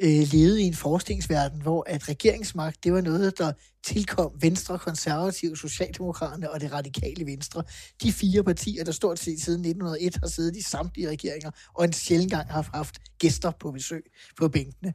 øh, 0.00 0.26
levede 0.32 0.62
i 0.62 0.66
en 0.66 0.74
forskningsverden, 0.74 1.62
hvor 1.62 1.84
at 1.86 2.08
regeringsmagt, 2.08 2.84
det 2.84 2.92
var 2.92 3.00
noget, 3.00 3.38
der 3.38 3.52
tilkom 3.84 4.32
Venstre, 4.40 4.78
Konservative, 4.78 5.56
Socialdemokraterne 5.56 6.50
og 6.50 6.60
det 6.60 6.72
radikale 6.72 7.26
Venstre. 7.26 7.62
De 8.02 8.12
fire 8.12 8.44
partier, 8.44 8.84
der 8.84 8.92
stort 8.92 9.18
set 9.18 9.40
siden 9.40 9.60
1901 9.60 10.16
har 10.16 10.28
siddet 10.28 10.56
i 10.56 10.62
samtlige 10.62 11.08
regeringer, 11.08 11.50
og 11.74 11.84
en 11.84 11.92
sjældent 11.92 12.30
gang 12.30 12.50
har 12.50 12.70
haft 12.74 12.98
gæster 13.18 13.50
på 13.60 13.70
besøg 13.70 14.02
på 14.38 14.48
bænkene. 14.48 14.94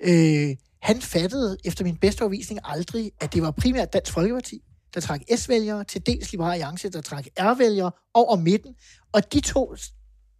Øh, 0.00 0.56
han 0.82 1.00
fattede, 1.00 1.56
efter 1.64 1.84
min 1.84 1.96
bedste 1.96 2.22
overvisning, 2.22 2.60
aldrig, 2.64 3.12
at 3.20 3.34
det 3.34 3.42
var 3.42 3.50
primært 3.50 3.92
Dansk 3.92 4.12
Folkeparti, 4.12 4.62
der 4.94 5.00
trak 5.00 5.20
S-vælgere, 5.36 5.84
til 5.84 6.06
dels 6.06 6.32
Liberale 6.32 6.52
Alliance, 6.52 6.88
der 6.88 7.00
trak 7.00 7.26
R-vælgere 7.38 7.92
over 8.14 8.36
midten. 8.36 8.74
Og 9.12 9.32
de 9.32 9.40
to 9.40 9.74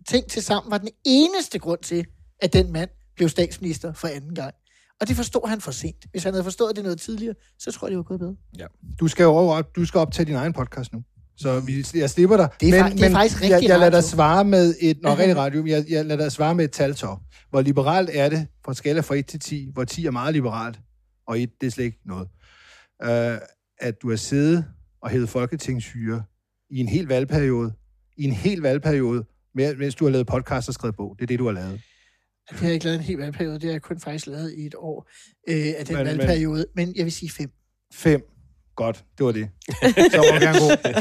ting 0.08 0.30
til 0.30 0.42
sammen 0.42 0.70
var 0.70 0.78
den 0.78 0.88
eneste 1.04 1.58
grund 1.58 1.80
til, 1.80 2.06
at 2.40 2.52
den 2.52 2.72
mand 2.72 2.90
blev 3.16 3.28
statsminister 3.28 3.92
for 3.92 4.08
anden 4.08 4.34
gang. 4.34 4.54
Og 5.00 5.08
det 5.08 5.16
forstod 5.16 5.48
han 5.48 5.60
for 5.60 5.70
sent. 5.70 6.06
Hvis 6.10 6.24
han 6.24 6.32
havde 6.34 6.44
forstået 6.44 6.76
det 6.76 6.84
noget 6.84 7.00
tidligere, 7.00 7.34
så 7.58 7.72
tror 7.72 7.86
jeg, 7.86 7.90
det 7.90 7.96
var 7.96 8.02
gået 8.02 8.20
bedre. 8.20 8.36
Du 9.00 9.08
skal 9.08 9.24
jo 9.24 9.30
over, 9.30 9.62
du 9.62 9.84
skal 9.84 9.98
optage 9.98 10.26
din 10.26 10.34
egen 10.34 10.52
podcast 10.52 10.92
nu. 10.92 11.02
Så 11.38 11.60
vi, 11.60 11.86
jeg 11.94 12.10
slipper 12.10 12.36
dig. 12.36 12.48
Det 12.60 12.68
er 12.74 12.84
fa- 12.84 12.92
det 12.92 13.02
er 13.04 13.10
faktisk 13.10 13.42
jeg, 13.42 13.50
rigtig 13.50 13.68
jeg 13.68 13.78
lader 13.78 13.90
dig 13.90 14.04
svare 14.04 14.44
med 14.44 14.74
et... 14.80 14.98
Nå, 15.02 15.10
rigtig 15.10 15.36
radio. 15.36 15.62
men 15.62 15.70
Jeg, 15.70 15.84
jeg 15.88 16.06
lader 16.06 16.22
dig 16.22 16.32
svare 16.32 16.54
med 16.54 16.64
et 16.64 16.70
taltop. 16.72 17.18
Hvor 17.50 17.60
liberalt 17.60 18.10
er 18.12 18.28
det 18.28 18.46
på 18.64 18.70
en 18.70 18.74
skala 18.74 19.00
fra 19.00 19.14
1 19.14 19.26
til 19.26 19.40
10, 19.40 19.70
hvor 19.72 19.84
10 19.84 20.06
er 20.06 20.10
meget 20.10 20.32
liberalt, 20.34 20.78
og 21.28 21.40
1, 21.40 21.50
det 21.60 21.66
er 21.66 21.70
slet 21.70 21.84
ikke 21.84 21.98
noget. 22.04 22.28
Uh, 23.04 23.38
at 23.80 23.94
du 24.02 24.08
har 24.10 24.16
siddet 24.16 24.64
og 25.02 25.10
hævet 25.10 25.28
folketingshyre 25.28 26.22
i 26.70 26.78
en 26.78 26.88
hel 26.88 27.06
valgperiode, 27.06 27.72
i 28.16 28.24
en 28.24 28.32
hel 28.32 28.60
valgperiode, 28.60 29.24
mens 29.54 29.94
du 29.94 30.04
har 30.04 30.10
lavet 30.12 30.26
podcast 30.26 30.68
og 30.68 30.74
skrevet 30.74 30.96
bog. 30.96 31.16
Det 31.18 31.22
er 31.22 31.26
det, 31.26 31.38
du 31.38 31.44
har 31.44 31.52
lavet. 31.52 31.80
Det 32.50 32.58
har 32.58 32.66
jeg 32.66 32.74
ikke 32.74 32.84
lavet 32.84 32.98
en 32.98 33.04
hel 33.04 33.18
valgperiode, 33.18 33.54
det 33.54 33.62
har 33.64 33.70
jeg 33.72 33.82
kun 33.82 34.00
faktisk 34.00 34.26
lavet 34.26 34.54
i 34.58 34.66
et 34.66 34.74
år 34.78 35.08
øh, 35.48 35.56
af 35.78 35.86
den 35.86 35.96
Men- 35.96 36.06
men- 36.06 36.18
valgperiode. 36.18 36.66
Men 36.74 36.92
jeg 36.96 37.04
vil 37.04 37.12
sige 37.12 37.30
fem. 37.30 37.50
5. 37.94 38.20
Godt, 38.76 39.04
det 39.18 39.26
var 39.26 39.32
det. 39.32 39.48
Så 40.12 40.16
må 40.16 40.38
du 40.38 40.44
gerne 40.44 40.58
gå. 40.58 40.92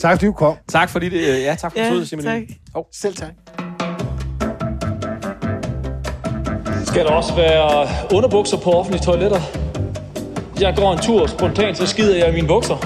Tak 0.00 0.12
fordi 0.16 0.26
du 0.26 0.32
kom. 0.32 0.56
Tak 0.68 0.90
fordi 0.90 1.08
det, 1.08 1.20
øh, 1.20 1.42
ja, 1.42 1.54
tak 1.58 1.72
for 1.72 1.78
Ja, 1.78 1.84
besøget, 1.90 2.08
Simon. 2.08 2.24
tak. 2.24 2.42
Oh. 2.74 2.84
Selv 2.92 3.14
tak. 3.16 3.32
Skal 6.86 7.04
der 7.04 7.10
også 7.10 7.34
være 7.36 7.88
underbukser 8.16 8.56
på 8.56 8.70
offentlige 8.72 9.04
toiletter? 9.04 9.40
Jeg 10.60 10.74
går 10.76 10.92
en 10.92 10.98
tur 10.98 11.26
spontant, 11.26 11.76
så 11.76 11.86
skider 11.86 12.16
jeg 12.16 12.28
i 12.30 12.34
mine 12.34 12.48
bukser. 12.48 12.76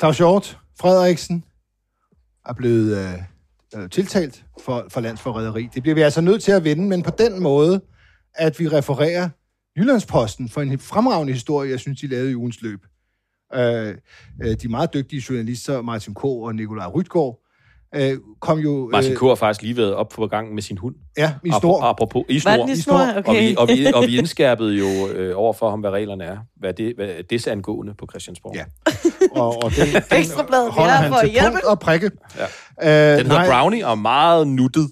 Claus 0.00 0.18
Hjort 0.18 0.58
Frederiksen 0.80 1.44
er 2.46 2.52
blevet 2.52 3.18
øh, 3.76 3.90
tiltalt 3.90 4.44
for, 4.60 4.86
for 4.88 5.00
landsforræderi. 5.00 5.68
Det 5.74 5.82
bliver 5.82 5.94
vi 5.94 6.00
altså 6.00 6.20
nødt 6.20 6.42
til 6.42 6.52
at 6.52 6.64
vinde, 6.64 6.88
men 6.88 7.02
på 7.02 7.10
den 7.18 7.42
måde, 7.42 7.80
at 8.34 8.60
vi 8.60 8.68
refererer 8.68 9.28
Jyllandsposten 9.76 10.48
for 10.48 10.60
en 10.60 10.78
fremragende 10.78 11.32
historie, 11.32 11.70
jeg 11.70 11.80
synes, 11.80 12.00
de 12.00 12.06
lavede 12.06 12.30
i 12.30 12.34
ugens 12.34 12.62
løb. 12.62 12.80
Øh, 13.54 13.94
øh 14.42 14.56
de 14.62 14.68
meget 14.68 14.94
dygtige 14.94 15.24
journalister, 15.28 15.82
Martin 15.82 16.14
K. 16.14 16.24
og 16.24 16.54
Nikolaj 16.54 16.86
Rytgaard, 16.86 17.40
øh, 17.94 18.16
kom 18.40 18.58
jo... 18.58 18.88
Martin 18.92 19.16
K. 19.16 19.20
har 19.20 19.34
faktisk 19.34 19.62
lige 19.62 19.76
været 19.76 19.94
op 19.94 20.08
på 20.08 20.26
gang 20.26 20.54
med 20.54 20.62
sin 20.62 20.78
hund. 20.78 20.94
Ja, 21.18 21.32
i 21.44 21.50
stor. 21.58 21.82
Apropos, 21.82 22.24
i 22.28 22.34
Var 22.34 22.40
snor. 22.40 22.66
den 22.66 22.72
i 22.72 22.76
snor? 22.76 22.98
snor, 23.12 23.18
Okay. 23.18 23.28
Og, 23.28 23.34
vi, 23.34 23.54
og, 23.58 23.68
vi, 23.68 23.92
og 23.94 24.02
vi 24.06 24.18
indskærpede 24.18 24.74
jo 24.74 25.08
øh, 25.08 25.32
over 25.38 25.52
for 25.52 25.70
ham, 25.70 25.80
hvad 25.80 25.90
reglerne 25.90 26.24
er. 26.24 26.36
Hvad 26.56 26.74
det, 26.74 26.92
hvad 26.96 27.08
det 27.30 27.46
er 27.46 27.52
angående 27.52 27.94
på 27.98 28.06
Christiansborg. 28.10 28.54
Ja. 28.56 28.64
Og, 29.40 29.62
og 29.62 29.70
den, 29.70 29.86
den 30.10 30.18
Ekstrabladet, 30.18 30.72
holder 30.72 30.92
er 30.92 30.96
han 30.96 31.12
for 31.12 31.20
til 31.20 31.30
hjælpe. 31.30 31.50
punkt 31.50 31.64
og 31.64 31.80
prikke. 31.80 32.10
Ja. 32.80 33.12
Øh, 33.12 33.18
Den 33.18 33.26
hedder 33.26 33.46
Brownie 33.50 33.86
og 33.86 33.90
er 33.92 33.96
meget 33.96 34.48
nuttet. 34.48 34.90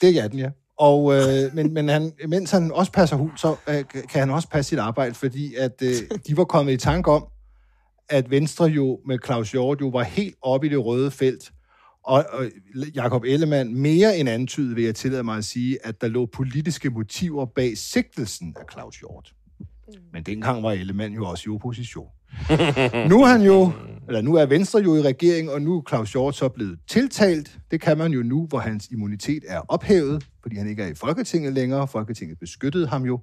Det 0.00 0.18
er 0.18 0.28
den, 0.28 0.38
ja. 0.38 0.48
Og, 0.78 1.14
øh, 1.16 1.54
men, 1.54 1.74
men 1.74 1.88
han, 1.88 2.12
mens 2.28 2.50
han 2.50 2.72
også 2.72 2.92
passer 2.92 3.16
hund, 3.16 3.30
så 3.36 3.54
øh, 3.68 3.84
kan 3.92 4.20
han 4.20 4.30
også 4.30 4.48
passe 4.48 4.68
sit 4.68 4.78
arbejde, 4.78 5.14
fordi 5.14 5.54
at 5.54 5.82
øh, 5.82 5.92
de 6.26 6.36
var 6.36 6.44
kommet 6.44 6.72
i 6.72 6.76
tanke 6.76 7.10
om, 7.10 7.24
at 8.08 8.30
Venstre 8.30 8.64
jo 8.64 8.98
med 9.06 9.18
Claus 9.24 9.50
Hjort 9.52 9.80
jo 9.80 9.88
var 9.88 10.02
helt 10.02 10.34
oppe 10.42 10.66
i 10.66 10.70
det 10.70 10.84
røde 10.84 11.10
felt, 11.10 11.50
og, 12.04 12.24
og 12.32 12.46
Jakob 12.94 13.24
Ellemann 13.24 13.78
mere 13.78 14.18
end 14.18 14.28
antydet, 14.28 14.76
vil 14.76 14.84
jeg 14.84 14.94
tillade 14.94 15.22
mig 15.22 15.36
at 15.36 15.44
sige, 15.44 15.86
at 15.86 16.00
der 16.00 16.08
lå 16.08 16.26
politiske 16.26 16.90
motiver 16.90 17.46
bag 17.46 17.78
sigtelsen 17.78 18.56
af 18.60 18.64
Claus 18.72 18.96
Hjort. 18.96 19.32
Men 20.12 20.22
dengang 20.22 20.62
var 20.62 20.72
Ellemann 20.72 21.14
jo 21.14 21.24
også 21.26 21.50
i 21.50 21.52
opposition. 21.52 22.08
Nu 23.10 23.22
er 23.22 23.26
han 23.26 23.42
jo, 23.42 23.72
eller 24.08 24.20
nu 24.20 24.34
er 24.34 24.46
Venstre 24.46 24.80
jo 24.80 24.96
i 24.96 25.02
regering, 25.02 25.50
og 25.50 25.62
nu 25.62 25.76
er 25.76 25.82
Claus 25.88 26.12
Hjort 26.12 26.36
så 26.36 26.48
blevet 26.48 26.78
tiltalt. 26.88 27.58
Det 27.70 27.80
kan 27.80 27.98
man 27.98 28.12
jo 28.12 28.22
nu, 28.22 28.46
hvor 28.46 28.58
hans 28.58 28.88
immunitet 28.88 29.44
er 29.48 29.60
ophævet, 29.68 30.26
fordi 30.42 30.56
han 30.56 30.68
ikke 30.68 30.82
er 30.82 30.86
i 30.86 30.94
Folketinget 30.94 31.52
længere. 31.52 31.88
Folketinget 31.88 32.38
beskyttede 32.38 32.86
ham 32.86 33.02
jo 33.02 33.20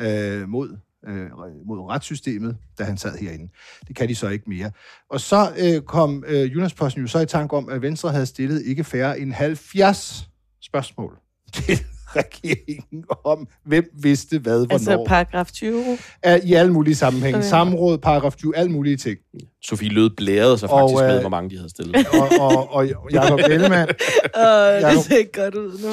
øh, 0.00 0.48
mod, 0.48 0.76
øh, 1.08 1.26
mod 1.66 1.90
retssystemet, 1.90 2.56
da 2.78 2.84
han 2.84 2.96
sad 2.96 3.18
herinde. 3.18 3.52
Det 3.88 3.96
kan 3.96 4.08
de 4.08 4.14
så 4.14 4.28
ikke 4.28 4.44
mere. 4.50 4.70
Og 5.10 5.20
så 5.20 5.52
øh, 5.58 5.82
kom 5.82 6.24
øh, 6.26 6.50
Jyllandsposten 6.50 7.02
jo 7.02 7.08
så 7.08 7.18
i 7.18 7.26
tanke 7.26 7.56
om, 7.56 7.68
at 7.68 7.82
Venstre 7.82 8.10
havde 8.10 8.26
stillet 8.26 8.62
ikke 8.66 8.84
færre 8.84 9.18
end 9.18 9.32
70 9.32 10.28
spørgsmål 10.62 11.18
til 11.54 11.78
regeringen 12.16 13.04
om, 13.24 13.48
hvem 13.64 13.90
vidste 14.02 14.38
hvad, 14.38 14.58
hvornår. 14.58 14.72
Altså 14.72 15.04
paragraf 15.08 15.52
20. 15.52 15.98
Er 16.22 16.38
I 16.44 16.52
alle 16.52 16.72
mulige 16.72 16.94
sammenhænge. 16.94 17.38
Okay. 17.38 17.48
Samråd, 17.48 17.98
paragraf 17.98 18.34
20, 18.34 18.56
alle 18.56 18.72
mulige 18.72 18.96
ting. 18.96 19.18
Sofie 19.62 19.88
Lød 19.88 20.10
blærede 20.16 20.58
sig 20.58 20.70
Og, 20.70 20.80
faktisk 20.80 21.02
med, 21.02 21.14
øh, 21.14 21.20
hvor 21.20 21.30
mange 21.30 21.50
de 21.50 21.56
havde 21.56 21.70
stillet. 21.70 22.06
Og, 22.12 22.28
og, 22.40 22.72
og 22.72 23.12
Jacob 23.12 23.40
Ellemann, 23.48 23.90
Åh, 24.46 24.90
det 24.90 25.04
ser 25.04 25.16
ikke 25.16 25.32
godt 25.32 25.54
ud 25.54 25.78
nu. 25.82 25.92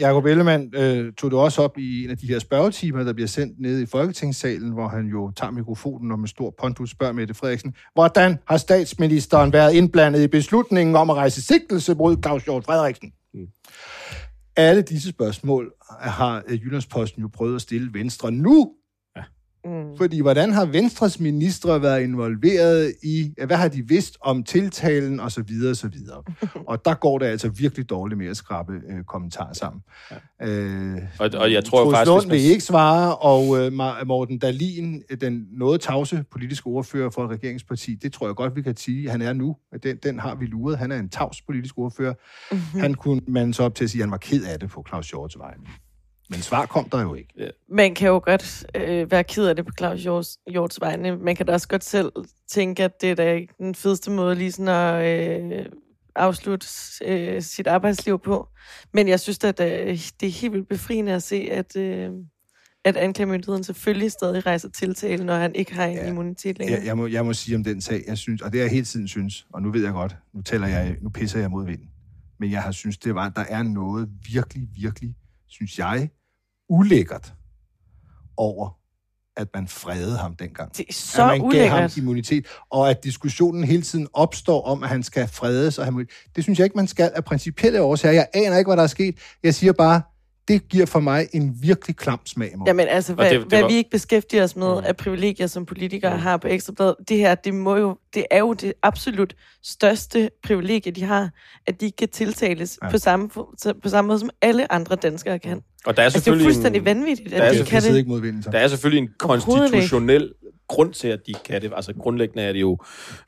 Jacob 0.00 0.24
Ellemann 0.24 0.74
øh, 0.74 1.12
tog 1.12 1.30
det 1.30 1.38
også 1.38 1.62
op 1.62 1.78
i 1.78 2.04
en 2.04 2.10
af 2.10 2.18
de 2.18 2.26
her 2.26 2.38
spørgetimer, 2.38 3.04
der 3.04 3.12
bliver 3.12 3.28
sendt 3.28 3.60
ned 3.60 3.80
i 3.80 3.86
Folketingssalen, 3.86 4.72
hvor 4.72 4.88
han 4.88 5.06
jo 5.06 5.32
tager 5.36 5.50
mikrofonen 5.50 6.12
og 6.12 6.18
med 6.18 6.28
stor 6.28 6.54
pondus 6.60 6.90
spørger 6.90 7.12
Mette 7.12 7.34
Frederiksen, 7.34 7.74
hvordan 7.94 8.38
har 8.46 8.56
statsministeren 8.56 9.52
været 9.52 9.74
indblandet 9.74 10.22
i 10.22 10.26
beslutningen 10.26 10.96
om 10.96 11.10
at 11.10 11.16
rejse 11.16 11.42
sigtelse 11.42 11.94
mod 11.94 12.16
Claus 12.22 12.44
Hjort 12.44 12.64
Frederiksen? 12.64 13.12
Mm. 13.34 13.46
Alle 14.56 14.82
disse 14.82 15.08
spørgsmål 15.08 15.72
har 16.00 16.42
øh, 16.48 16.62
Jyllandsposten 16.64 17.22
jo 17.22 17.28
prøvet 17.28 17.54
at 17.54 17.62
stille 17.62 17.90
Venstre 17.92 18.30
nu, 18.30 18.72
Mm. 19.68 19.96
Fordi 19.96 20.20
hvordan 20.20 20.52
har 20.52 20.64
Venstres 20.64 21.20
ministre 21.20 21.82
været 21.82 22.02
involveret 22.02 22.94
i, 23.02 23.34
hvad 23.46 23.56
har 23.56 23.68
de 23.68 23.88
vidst 23.88 24.18
om 24.20 24.44
tiltalen 24.44 25.20
og 25.20 25.32
så 25.32 25.42
videre 25.42 25.70
og 25.70 25.76
så 25.76 25.88
videre. 25.88 26.22
Og 26.68 26.84
der 26.84 26.94
går 26.94 27.18
det 27.18 27.26
altså 27.26 27.48
virkelig 27.48 27.90
dårligt 27.90 28.18
med 28.18 28.26
at 28.26 28.36
skrabe 28.36 28.72
øh, 28.72 29.04
kommentarer 29.04 29.52
sammen. 29.52 29.82
Ja. 30.40 30.46
Øh, 30.48 30.98
Og, 31.18 31.30
og 31.34 31.52
jeg 31.52 31.64
tror 31.64 31.78
jo 31.78 31.84
Troels 31.84 31.96
faktisk, 31.96 32.12
Lund 32.12 32.30
vil 32.30 32.40
ikke 32.40 32.64
svare, 32.64 33.16
og 33.16 33.58
øh, 33.58 33.72
Morten 34.06 34.38
Dalin, 34.38 35.02
den 35.20 35.46
noget 35.52 35.80
tavse 35.80 36.24
politiske 36.30 36.66
ordfører 36.66 37.10
for 37.10 37.24
et 37.24 37.30
regeringsparti, 37.30 37.94
det 37.94 38.12
tror 38.12 38.26
jeg 38.26 38.34
godt, 38.34 38.56
vi 38.56 38.62
kan 38.62 38.76
sige, 38.76 39.10
han 39.10 39.22
er 39.22 39.32
nu. 39.32 39.56
Den, 39.82 39.96
den 39.96 40.18
har 40.18 40.34
vi 40.34 40.46
luret. 40.46 40.78
Han 40.78 40.92
er 40.92 40.98
en 40.98 41.08
tavs 41.08 41.42
politisk 41.42 41.78
ordfører. 41.78 42.14
Mm-hmm. 42.50 42.80
Han 42.80 42.94
kunne 42.94 43.20
man 43.28 43.52
så 43.52 43.62
op 43.62 43.74
til 43.74 43.84
at 43.84 43.90
sige, 43.90 44.00
at 44.00 44.04
han 44.04 44.10
var 44.10 44.18
ked 44.18 44.44
af 44.44 44.60
det 44.60 44.70
på 44.70 44.84
Claus 44.88 45.10
Hjorts 45.10 45.38
vegne. 45.38 45.62
Men 46.30 46.40
svar 46.42 46.66
kom 46.66 46.88
der 46.90 47.02
jo 47.02 47.14
ikke. 47.14 47.50
Man 47.70 47.94
kan 47.94 48.08
jo 48.08 48.20
godt 48.24 48.66
øh, 48.74 49.10
være 49.10 49.24
ked 49.24 49.46
af 49.46 49.56
det 49.56 49.66
på 49.66 49.72
Claus 49.78 50.02
Hjorts, 50.02 50.38
Hjorts 50.50 50.80
vegne. 50.80 51.16
Man 51.16 51.36
kan 51.36 51.46
da 51.46 51.52
også 51.52 51.68
godt 51.68 51.84
selv 51.84 52.12
tænke, 52.50 52.84
at 52.84 53.00
det 53.00 53.10
er 53.10 53.14
da 53.14 53.32
ikke 53.32 53.54
den 53.58 53.74
fedeste 53.74 54.10
måde 54.10 54.34
lige 54.34 54.52
sådan 54.52 54.68
at 54.68 55.42
øh, 55.52 55.66
afslutte 56.16 56.66
øh, 57.04 57.42
sit 57.42 57.66
arbejdsliv 57.66 58.18
på. 58.18 58.48
Men 58.94 59.08
jeg 59.08 59.20
synes 59.20 59.38
at 59.44 59.60
øh, 59.60 59.98
det 60.20 60.26
er 60.26 60.30
helt 60.40 60.52
vildt 60.52 60.68
befriende 60.68 61.12
at 61.12 61.22
se, 61.22 61.48
at, 61.52 61.76
øh, 61.76 62.10
at 62.84 62.96
anklagemyndigheden 62.96 63.64
selvfølgelig 63.64 64.12
stadig 64.12 64.46
rejser 64.46 64.68
tiltale, 64.68 65.24
når 65.24 65.34
han 65.36 65.54
ikke 65.54 65.74
har 65.74 65.86
en 65.86 65.96
Ja. 65.96 66.08
immunitet 66.08 66.58
længere. 66.58 66.78
Jeg, 66.78 66.86
jeg, 66.86 66.96
må, 66.96 67.06
jeg 67.06 67.24
må 67.24 67.32
sige 67.32 67.56
om 67.56 67.64
den 67.64 67.80
sag, 67.80 68.02
jeg 68.06 68.18
synes, 68.18 68.42
og 68.42 68.52
det 68.52 68.58
er 68.58 68.62
jeg 68.64 68.70
hele 68.72 68.84
tiden 68.84 69.08
synes, 69.08 69.46
og 69.52 69.62
nu 69.62 69.70
ved 69.72 69.82
jeg 69.84 69.92
godt, 69.92 70.16
nu, 70.34 70.42
tæller 70.42 70.66
jeg, 70.66 70.96
nu 71.02 71.08
pisser 71.08 71.40
jeg 71.40 71.50
mod 71.50 71.66
vinden, 71.66 71.88
men 72.40 72.50
jeg 72.50 72.62
har 72.62 72.72
synes, 72.72 72.98
det 72.98 73.14
var, 73.14 73.28
der 73.28 73.44
er 73.48 73.62
noget 73.62 74.08
virkelig, 74.32 74.62
virkelig, 74.76 75.14
synes 75.48 75.78
jeg, 75.78 76.10
ulækkert 76.68 77.32
over, 78.36 78.78
at 79.36 79.48
man 79.54 79.68
fredede 79.68 80.16
ham 80.18 80.36
dengang. 80.36 80.76
Det 80.76 80.86
er 80.88 80.92
så 80.92 81.22
at 81.22 81.28
man 81.28 81.50
gav 81.50 81.68
ham 81.68 81.78
ulækkert. 81.78 81.96
immunitet, 81.96 82.46
og 82.70 82.90
at 82.90 83.04
diskussionen 83.04 83.64
hele 83.64 83.82
tiden 83.82 84.08
opstår 84.12 84.62
om, 84.66 84.82
at 84.82 84.88
han 84.88 85.02
skal 85.02 85.28
fredes. 85.28 85.78
Og 85.78 85.92
må- 85.92 86.02
det 86.36 86.44
synes 86.44 86.58
jeg 86.58 86.64
ikke, 86.64 86.76
man 86.76 86.86
skal 86.86 87.12
af 87.14 87.24
principielle 87.24 87.82
årsager. 87.82 88.12
Jeg 88.12 88.28
aner 88.34 88.58
ikke, 88.58 88.68
hvad 88.68 88.76
der 88.76 88.82
er 88.82 88.86
sket. 88.86 89.18
Jeg 89.42 89.54
siger 89.54 89.72
bare, 89.72 90.02
det 90.48 90.68
giver 90.68 90.86
for 90.86 91.00
mig 91.00 91.28
en 91.32 91.56
virkelig 91.62 91.96
klam 91.96 92.18
smag. 92.26 92.50
Morten. 92.56 92.66
Jamen 92.66 92.88
altså, 92.88 93.14
hvad, 93.14 93.24
det- 93.24 93.32
det, 93.32 93.40
det 93.40 93.48
hvad 93.48 93.60
var- 93.60 93.68
vi 93.68 93.74
ikke 93.74 93.90
beskæftiger 93.90 94.44
os 94.44 94.56
med 94.56 94.74
Mm. 94.74 94.82
af 94.86 94.96
privilegier, 94.96 95.46
som 95.46 95.66
politikere 95.66 96.14
mm. 96.14 96.20
har 96.22 96.36
på 96.36 96.48
Ekstrabladet, 96.48 96.94
det 97.08 97.16
her, 97.16 97.34
det, 97.34 97.54
må 97.54 97.76
jo, 97.76 97.96
det 98.14 98.24
er 98.30 98.38
jo 98.38 98.52
det 98.52 98.72
absolut 98.82 99.34
største 99.64 100.30
privilegie, 100.42 100.92
de 100.92 101.04
har, 101.04 101.30
at 101.66 101.80
de 101.80 101.90
kan 101.90 102.08
tiltales 102.08 102.78
Ja. 102.82 102.90
på, 102.90 102.98
samme, 102.98 103.28
på 103.82 103.88
samme 103.88 104.08
måde, 104.08 104.18
som 104.18 104.30
alle 104.42 104.72
andre 104.72 104.96
danskere 104.96 105.38
kan. 105.38 105.60
og 105.86 105.96
der 105.96 106.02
er 106.02 106.04
Altså, 106.04 106.16
det 106.18 106.20
er 106.20 106.24
selvfølgelig 106.24 106.46
fuldstændig 106.46 106.78
en, 106.78 106.84
vanvittigt, 106.84 107.30
der 107.30 107.42
at 107.42 107.56
er 107.56 107.62
de 107.64 107.68
kan 107.70 107.82
det. 107.82 107.96
ikke. 107.96 108.34
Der 108.52 108.58
er 108.58 108.68
selvfølgelig 108.68 109.02
en 109.02 109.08
konstitutionel 109.18 110.32
grund 110.68 110.92
til, 110.92 111.08
at 111.08 111.20
de 111.26 111.34
kan 111.44 111.62
det. 111.62 111.72
Altså 111.76 111.92
grundlæggende 111.94 112.42
er 112.42 112.52
det 112.52 112.60
jo 112.60 112.78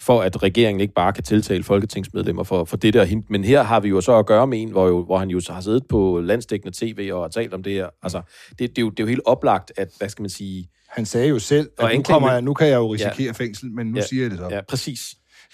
for, 0.00 0.20
at 0.20 0.42
regeringen 0.42 0.80
ikke 0.80 0.94
bare 0.94 1.12
kan 1.12 1.24
tiltale 1.24 1.62
folketingsmedlemmer 1.62 2.42
for, 2.44 2.64
for 2.64 2.76
det 2.76 2.94
der 2.94 3.04
hint. 3.04 3.30
Men 3.30 3.44
her 3.44 3.62
har 3.62 3.80
vi 3.80 3.88
jo 3.88 4.00
så 4.00 4.18
at 4.18 4.26
gøre 4.26 4.46
med 4.46 4.62
en, 4.62 4.70
hvor, 4.70 4.86
jo, 4.88 5.04
hvor 5.04 5.18
han 5.18 5.30
jo 5.30 5.40
så 5.40 5.52
har 5.52 5.60
siddet 5.60 5.86
på 5.88 6.20
landstækkende 6.20 6.76
tv 6.78 7.10
og 7.12 7.20
har 7.22 7.28
talt 7.28 7.54
om 7.54 7.62
det 7.62 7.72
her. 7.72 7.88
Altså, 8.02 8.22
det, 8.50 8.58
det, 8.58 8.78
er 8.78 8.82
jo, 8.82 8.90
det 8.90 9.00
er 9.00 9.04
jo 9.04 9.08
helt 9.08 9.22
oplagt, 9.26 9.72
at, 9.76 9.88
hvad 9.98 10.08
skal 10.08 10.22
man 10.22 10.30
sige... 10.30 10.68
Han 10.88 11.06
sagde 11.06 11.28
jo 11.28 11.38
selv, 11.38 11.70
Og 11.78 11.84
at 11.84 11.94
nu, 11.94 11.98
anklagen- 11.98 12.04
kommer 12.04 12.32
jeg, 12.32 12.42
nu 12.42 12.54
kan 12.54 12.66
jeg 12.68 12.76
jo 12.76 12.92
risikere 12.94 13.26
ja. 13.26 13.32
fængsel, 13.32 13.70
men 13.72 13.86
nu 13.86 13.96
Ja. 13.96 14.02
siger 14.02 14.22
jeg 14.22 14.30
det 14.30 14.38
så. 14.38 14.48
Ja, 14.50 14.60
præcis. 14.68 15.00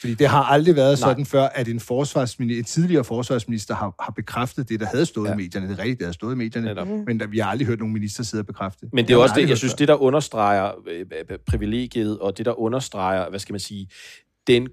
Fordi 0.00 0.14
det 0.14 0.28
har 0.28 0.42
aldrig 0.42 0.76
været 0.76 1.00
Nej. 1.00 1.10
sådan 1.10 1.26
før, 1.26 1.42
at 1.42 1.68
en, 1.68 1.80
forsvarsminister, 1.80 2.58
en 2.58 2.64
tidligere 2.64 3.04
forsvarsminister 3.04 3.74
har, 3.74 3.94
har 4.00 4.12
bekræftet 4.12 4.68
det, 4.68 4.80
der 4.80 4.86
havde 4.86 5.06
stået 5.06 5.28
ja. 5.28 5.34
I 5.34 5.36
medierne. 5.36 5.68
Det 5.68 5.74
er 5.74 5.78
rigtigt, 5.78 5.98
det 5.98 6.06
havde 6.06 6.14
stået 6.14 6.34
i 6.34 6.36
medierne, 6.36 6.66
Netop. 6.66 6.88
men 7.06 7.20
der, 7.20 7.26
vi 7.26 7.38
har 7.38 7.50
aldrig 7.50 7.66
hørt 7.66 7.78
nogen 7.78 7.94
minister 7.94 8.22
sidde 8.22 8.42
og 8.42 8.46
bekræfte 8.46 8.86
det. 8.86 8.94
Men 8.94 9.08
det 9.08 9.14
er 9.14 9.18
også 9.18 9.34
det, 9.34 9.48
jeg 9.48 9.58
synes, 9.58 9.72
før. 9.72 9.76
det 9.76 9.88
der 9.88 9.94
understreger 9.94 10.72
øh, 10.88 11.06
øh, 11.30 11.38
privilegiet, 11.46 12.18
og 12.18 12.38
det 12.38 12.46
der 12.46 12.60
understreger, 12.60 13.30
hvad 13.30 13.38
skal 13.38 13.52
man 13.52 13.60
sige, 13.60 13.88
den 14.46 14.68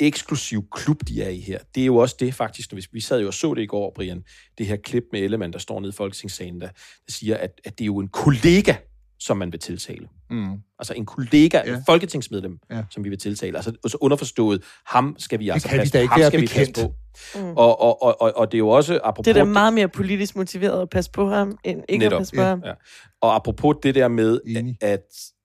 eksklusiv 0.00 0.64
klub, 0.72 1.00
de 1.08 1.22
er 1.22 1.28
i 1.28 1.40
her. 1.40 1.58
Det 1.74 1.80
er 1.80 1.86
jo 1.86 1.96
også 1.96 2.16
det 2.20 2.34
faktisk, 2.34 2.72
når 2.72 2.76
vi, 2.76 2.86
vi 2.92 3.00
sad 3.00 3.20
jo 3.20 3.26
og 3.26 3.34
så 3.34 3.54
det 3.54 3.62
i 3.62 3.66
går, 3.66 3.92
Brian, 3.94 4.22
det 4.58 4.66
her 4.66 4.76
klip 4.76 5.04
med 5.12 5.20
Ellemann, 5.20 5.52
der 5.52 5.58
står 5.58 5.80
nede 5.80 5.90
i 5.90 5.94
Folketingssalen, 5.96 6.60
der, 6.60 6.66
der 6.66 7.12
siger, 7.12 7.36
at, 7.36 7.60
at 7.64 7.78
det 7.78 7.84
er 7.84 7.86
jo 7.86 7.98
en 7.98 8.08
kollega, 8.08 8.74
som 9.20 9.36
man 9.36 9.52
vil 9.52 9.60
tiltale. 9.60 10.08
Mm. 10.30 10.52
Altså 10.78 10.94
en 10.94 11.06
kollega, 11.06 11.60
Ja. 11.66 11.74
en 11.76 11.82
folketingsmedlem, 11.86 12.58
Ja. 12.70 12.82
som 12.90 13.04
vi 13.04 13.08
vil 13.08 13.18
tiltale. 13.18 13.56
Altså 13.56 13.72
så 13.86 13.98
underforstået, 14.00 14.62
ham 14.86 15.16
skal 15.18 15.38
vi 15.38 15.48
altså 15.48 15.68
vi 15.70 15.76
passe, 15.78 16.00
ikke 16.00 16.12
ham 16.14 16.22
skal 16.22 16.40
vi 16.40 16.46
passe 16.46 16.72
bekendt. 16.72 16.94
på. 17.34 17.38
Mm. 17.40 17.50
Og, 17.56 17.80
og, 17.80 18.02
og, 18.02 18.20
og, 18.20 18.32
og 18.36 18.52
det 18.52 18.56
er 18.56 18.58
jo 18.58 18.68
også, 18.68 19.00
apropos... 19.04 19.24
Det 19.24 19.30
er 19.36 19.44
da 19.44 19.50
meget 19.50 19.72
mere 19.72 19.88
politisk 19.88 20.36
motiveret 20.36 20.82
at 20.82 20.90
passe 20.90 21.10
på 21.10 21.28
ham, 21.28 21.58
end 21.64 21.82
ikke 21.88 22.04
Netop, 22.04 22.16
at 22.16 22.20
passe 22.20 22.34
på 22.34 22.40
ja. 22.42 22.48
ham. 22.48 22.62
Ja. 22.64 22.72
Og 23.20 23.34
apropos 23.34 23.76
det 23.82 23.94
der 23.94 24.08
med, 24.08 24.40
Enig. 24.46 24.76
at, 24.80 25.00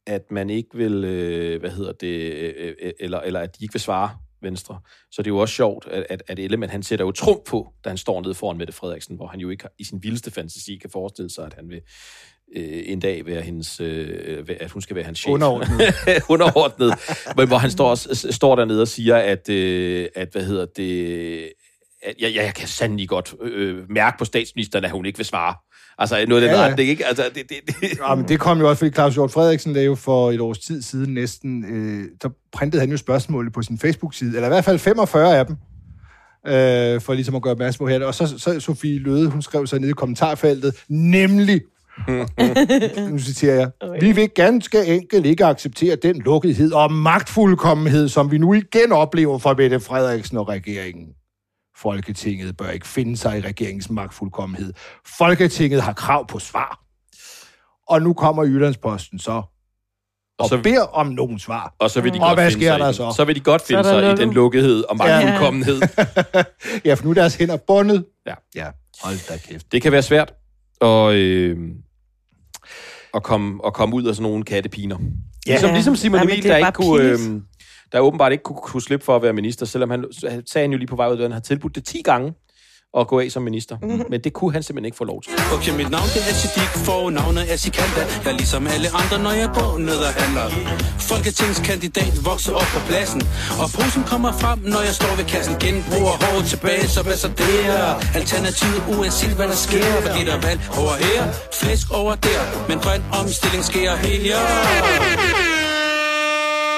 at 0.08 0.32
man 0.32 0.50
ikke 0.50 0.70
vil, 0.78 1.04
øh, 1.04 1.60
hvad 1.60 1.70
hedder 1.72 1.92
det, 1.92 2.34
øh, 2.34 2.74
øh, 2.82 2.92
eller, 3.00 3.20
eller 3.20 3.40
at 3.40 3.60
de 3.60 3.64
ikke 3.66 3.74
vil 3.74 3.82
svare 3.82 4.10
Venstre, 4.42 4.80
så 5.12 5.22
det 5.22 5.28
er 5.28 5.32
jo 5.34 5.38
også 5.38 5.56
sjovt, 5.56 5.88
at, 5.88 6.06
at, 6.10 6.24
at 6.28 6.40
Ellemann, 6.40 6.70
han 6.72 6.84
sætter 6.84 7.06
jo 7.06 7.12
trumf 7.12 7.40
på, 7.48 7.74
da 7.84 7.90
han 7.90 7.98
står 7.98 8.22
nede 8.22 8.34
foran 8.34 8.58
Mette 8.58 8.74
Frederiksen, 8.74 9.16
hvor 9.16 9.28
han 9.28 9.40
jo 9.40 9.50
ikke 9.50 9.64
har, 9.64 9.72
i 9.80 9.84
sin 9.84 10.04
vildeste 10.04 10.32
fantasi 10.32 10.78
kan 10.78 10.90
forestille 10.90 11.30
sig, 11.30 11.46
at 11.46 11.54
han 11.54 11.70
vil 11.70 11.82
øh, 12.56 12.84
en 12.86 13.00
dag 13.00 13.26
være 13.26 13.42
hendes, 13.42 13.80
øh, 13.80 14.10
at 14.60 14.72
hun 14.72 14.82
skal 14.82 14.96
være 14.96 15.06
hans 15.06 15.20
chef. 15.20 15.30
Underordnet. 15.32 15.94
Underordnet. 16.30 16.94
Men 17.38 17.48
hvor 17.48 17.58
han 17.58 17.72
står, 17.72 17.90
også- 17.90 18.28
står 18.32 18.56
dernede 18.56 18.82
og 18.82 18.88
siger, 18.88 19.16
at, 19.18 19.50
øh, 19.50 20.08
at 20.16 20.30
hvad 20.32 20.44
hedder 20.46 20.66
det, 20.78 21.50
at 22.04 22.16
jeg, 22.22 22.36
jeg 22.36 22.54
kan 22.54 22.68
sandelig 22.68 23.10
godt 23.10 23.34
øh, 23.44 23.78
mærke 23.90 24.18
på 24.18 24.26
statsministeren, 24.26 24.86
at 24.86 24.92
hun 24.92 25.06
ikke 25.06 25.20
vil 25.20 25.26
svare. 25.26 25.56
Altså 25.98 26.26
noget 26.28 26.42
af 26.44 26.48
den 26.50 26.56
Ja, 26.58 26.64
ja, 26.64 26.70
retning, 26.70 26.90
ikke? 26.90 27.06
Altså, 27.06 27.24
det, 27.36 27.50
det, 27.50 27.58
det. 27.82 27.98
Ja, 28.10 28.16
men 28.16 28.28
det 28.28 28.40
kom 28.40 28.60
jo 28.60 28.70
også, 28.70 28.80
fordi 28.80 28.92
Claus 28.92 29.14
Hjort 29.14 29.32
Frederiksen 29.32 29.74
lavede 29.74 29.96
for 29.96 30.32
et 30.32 30.40
års 30.42 30.60
tid 30.60 30.82
siden 30.82 31.14
næsten, 31.14 31.66
øh, 31.66 32.06
der 32.22 32.30
printede 32.54 32.80
han 32.80 32.92
jo 32.92 32.98
spørgsmålet 32.98 33.54
på 33.54 33.62
sin 33.62 33.80
Facebook-side, 33.80 34.36
eller 34.36 34.46
i 34.48 34.50
hvert 34.50 34.66
fald 34.66 34.80
45 34.80 35.38
af 35.40 35.46
dem, 35.46 35.56
øh, 36.48 37.02
for 37.02 37.14
ligesom 37.14 37.36
at 37.36 37.42
gøre 37.42 37.52
opmærksom 37.52 37.84
på 37.84 37.88
her. 37.90 38.06
Og 38.06 38.16
så, 38.16 38.36
så 38.40 38.60
Sofie 38.60 39.00
Løde, 39.00 39.30
hun 39.30 39.42
skrev 39.42 39.68
så 39.68 39.80
nede 39.80 39.90
i 39.90 39.94
kommentarfeltet, 39.94 40.84
nemlig, 40.90 41.62
nu 43.12 43.20
citerer 43.20 43.56
jeg, 43.56 43.72
vi 44.02 44.12
vil 44.12 44.30
ganske 44.30 44.86
enkelt 44.86 45.26
ikke 45.26 45.46
acceptere 45.46 45.96
den 45.96 46.22
lukkethed 46.22 46.72
og 46.72 46.92
magtfuldkommenhed, 46.92 48.10
som 48.10 48.32
vi 48.32 48.38
nu 48.38 48.54
igen 48.54 48.92
oplever 48.92 49.38
fra 49.38 49.54
Mette 49.54 49.80
Frederiksen 49.80 50.38
og 50.38 50.48
regeringen. 50.50 51.08
Folketinget 51.78 52.58
bør 52.58 52.70
ikke 52.70 52.88
finde 52.88 53.18
sig 53.18 53.38
i 53.38 53.42
regeringens 53.42 53.90
magtfuldkommenhed. 53.90 54.74
Folketinget 55.18 55.82
har 55.82 55.94
krav 55.94 56.28
på 56.28 56.40
svar. 56.40 56.80
Og 57.88 58.02
nu 58.02 58.14
kommer 58.14 58.44
Jyllandsposten 58.44 59.20
så 59.20 59.32
og, 59.32 59.44
Og 60.40 60.50
så- 60.50 60.62
beder 60.64 60.82
om 60.84 61.08
nogen 61.08 61.40
svar. 61.40 61.76
Og 61.80 61.90
så 61.92 62.02
vil 62.02 62.14
de 62.14 62.18
Og 62.20 62.22
godt 62.28 62.38
hvad 62.40 62.52
finde 62.52 62.66
sker 62.66 62.72
sig 62.74 62.80
der 62.80 62.90
i 62.90 62.94
så? 62.94 63.04
den. 63.06 63.14
Så 63.14 63.26
vil 63.26 63.36
de 63.36 63.40
godt 63.40 63.62
finde 63.62 63.84
sig 63.84 63.98
i 64.04 64.06
lukket. 64.06 64.18
den 64.18 64.34
lukkethed 64.34 64.84
og 64.90 64.98
magtfuldkommenhed. 64.98 65.82
Ja, 66.86 66.94
for 66.94 67.04
nu 67.04 67.10
er 67.10 67.14
deres 67.14 67.36
hænder 67.36 67.58
bundet. 67.58 68.06
Ja. 68.26 68.34
Ja, 68.56 68.68
hold 69.04 69.28
da 69.30 69.38
kæft. 69.38 69.72
Det 69.72 69.82
kan 69.82 69.92
være 69.92 70.02
svært 70.02 70.34
at, 70.84 71.16
øh, 71.16 71.58
at, 73.14 73.24
komme, 73.24 73.60
at 73.66 73.74
komme 73.74 73.96
ud 73.96 74.04
af 74.04 74.16
sådan 74.16 74.30
nogle 74.30 74.44
kattepiner. 74.44 74.98
Ja. 75.00 75.52
Ligesom, 75.52 75.70
Ja. 75.70 75.74
ligesom 75.74 75.96
Simon 75.96 76.20
men 76.20 76.30
Emil, 76.30 76.46
er 76.46 76.50
der 76.50 76.58
ikke 76.58 76.72
kunne... 76.72 77.04
Øh, 77.04 77.42
der 77.92 78.00
åbenbart 78.00 78.32
ikke 78.32 78.44
kunne, 78.44 78.60
kunne 78.64 78.82
slippe 78.82 79.06
for 79.06 79.16
at 79.16 79.22
være 79.22 79.34
minister, 79.34 79.66
selvom 79.66 79.90
han, 79.90 80.06
han 80.30 80.44
sagde 80.48 80.64
han 80.64 80.72
jo 80.72 80.78
lige 80.78 80.88
på 80.88 80.96
vej 80.96 81.08
ud, 81.08 81.14
at 81.14 81.22
han 81.22 81.32
har 81.32 81.40
tilbudt 81.40 81.76
det 81.76 81.86
10 81.86 82.02
gange. 82.02 82.34
At 83.00 83.08
gå 83.08 83.20
af 83.20 83.32
som 83.32 83.44
minister. 83.44 83.78
Men 84.10 84.20
det 84.26 84.34
kunne 84.34 84.54
han 84.54 84.64
simpelthen 84.64 84.86
ikke 84.86 84.98
få 84.98 85.04
lov 85.04 85.22
til. 85.22 85.32
Okay, 85.56 85.74
mit 85.82 85.90
navn 85.96 86.10
det 86.16 86.22
er 86.32 86.36
Siddiq, 86.42 86.72
for 86.88 87.10
navnet 87.10 87.52
er 87.54 87.56
Sikanda. 87.56 88.02
Jeg 88.24 88.32
er 88.32 88.38
ligesom 88.42 88.68
alle 88.68 88.90
andre, 89.02 89.18
når 89.26 89.32
jeg 89.32 89.50
går 89.60 89.78
ned 89.78 90.00
og 90.10 90.14
handler. 90.22 90.46
Folketingskandidat 91.12 92.14
vokser 92.26 92.54
op 92.62 92.70
på 92.76 92.80
pladsen. 92.88 93.22
Og 93.62 93.68
posen 93.78 94.04
kommer 94.12 94.32
frem, 94.42 94.60
når 94.74 94.82
jeg 94.88 94.94
står 95.02 95.14
ved 95.20 95.26
kassen. 95.34 95.56
Genbruger 95.64 96.16
hår 96.24 96.42
tilbage, 96.54 96.88
så 96.88 97.04
hvad 97.04 97.18
så 97.24 97.28
der? 97.28 98.18
Alternativet 98.20 98.82
uanset 98.98 99.36
hvad 99.40 99.48
der 99.48 99.60
sker. 99.68 99.84
Fordi 100.06 100.22
der 100.28 100.36
er 100.40 100.42
valg 100.48 100.62
over 100.82 100.94
her, 101.06 101.22
flæsk 101.60 101.88
over 101.92 102.16
der. 102.16 102.42
Men 102.70 102.78
grøn 102.80 103.02
omstilling 103.22 103.64
sker 103.72 103.96
her. 103.96 104.38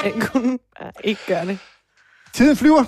Jeg 0.06 0.14
kunne 0.22 0.58
ikke 1.04 1.22
gøre 1.28 1.46
det. 1.46 1.58
Tiden 2.34 2.58
flyver, 2.58 2.84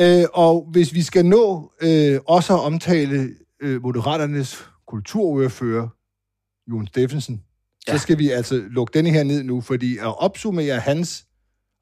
øh, 0.00 0.24
og 0.32 0.68
hvis 0.70 0.94
vi 0.94 1.02
skal 1.02 1.26
nå 1.26 1.72
øh, 1.80 2.20
også 2.26 2.54
at 2.54 2.60
omtale 2.60 3.28
øh, 3.62 3.82
Moderaternes 3.82 4.64
kulturordfører, 4.86 5.88
Jon 6.70 6.86
Steffensen, 6.86 7.42
ja. 7.88 7.92
så 7.92 7.98
skal 7.98 8.18
vi 8.18 8.30
altså 8.30 8.62
lukke 8.70 8.90
denne 8.94 9.10
her 9.10 9.24
ned 9.24 9.42
nu, 9.42 9.60
fordi 9.60 9.98
at 9.98 10.22
opsummere 10.22 10.80
hans 10.80 11.24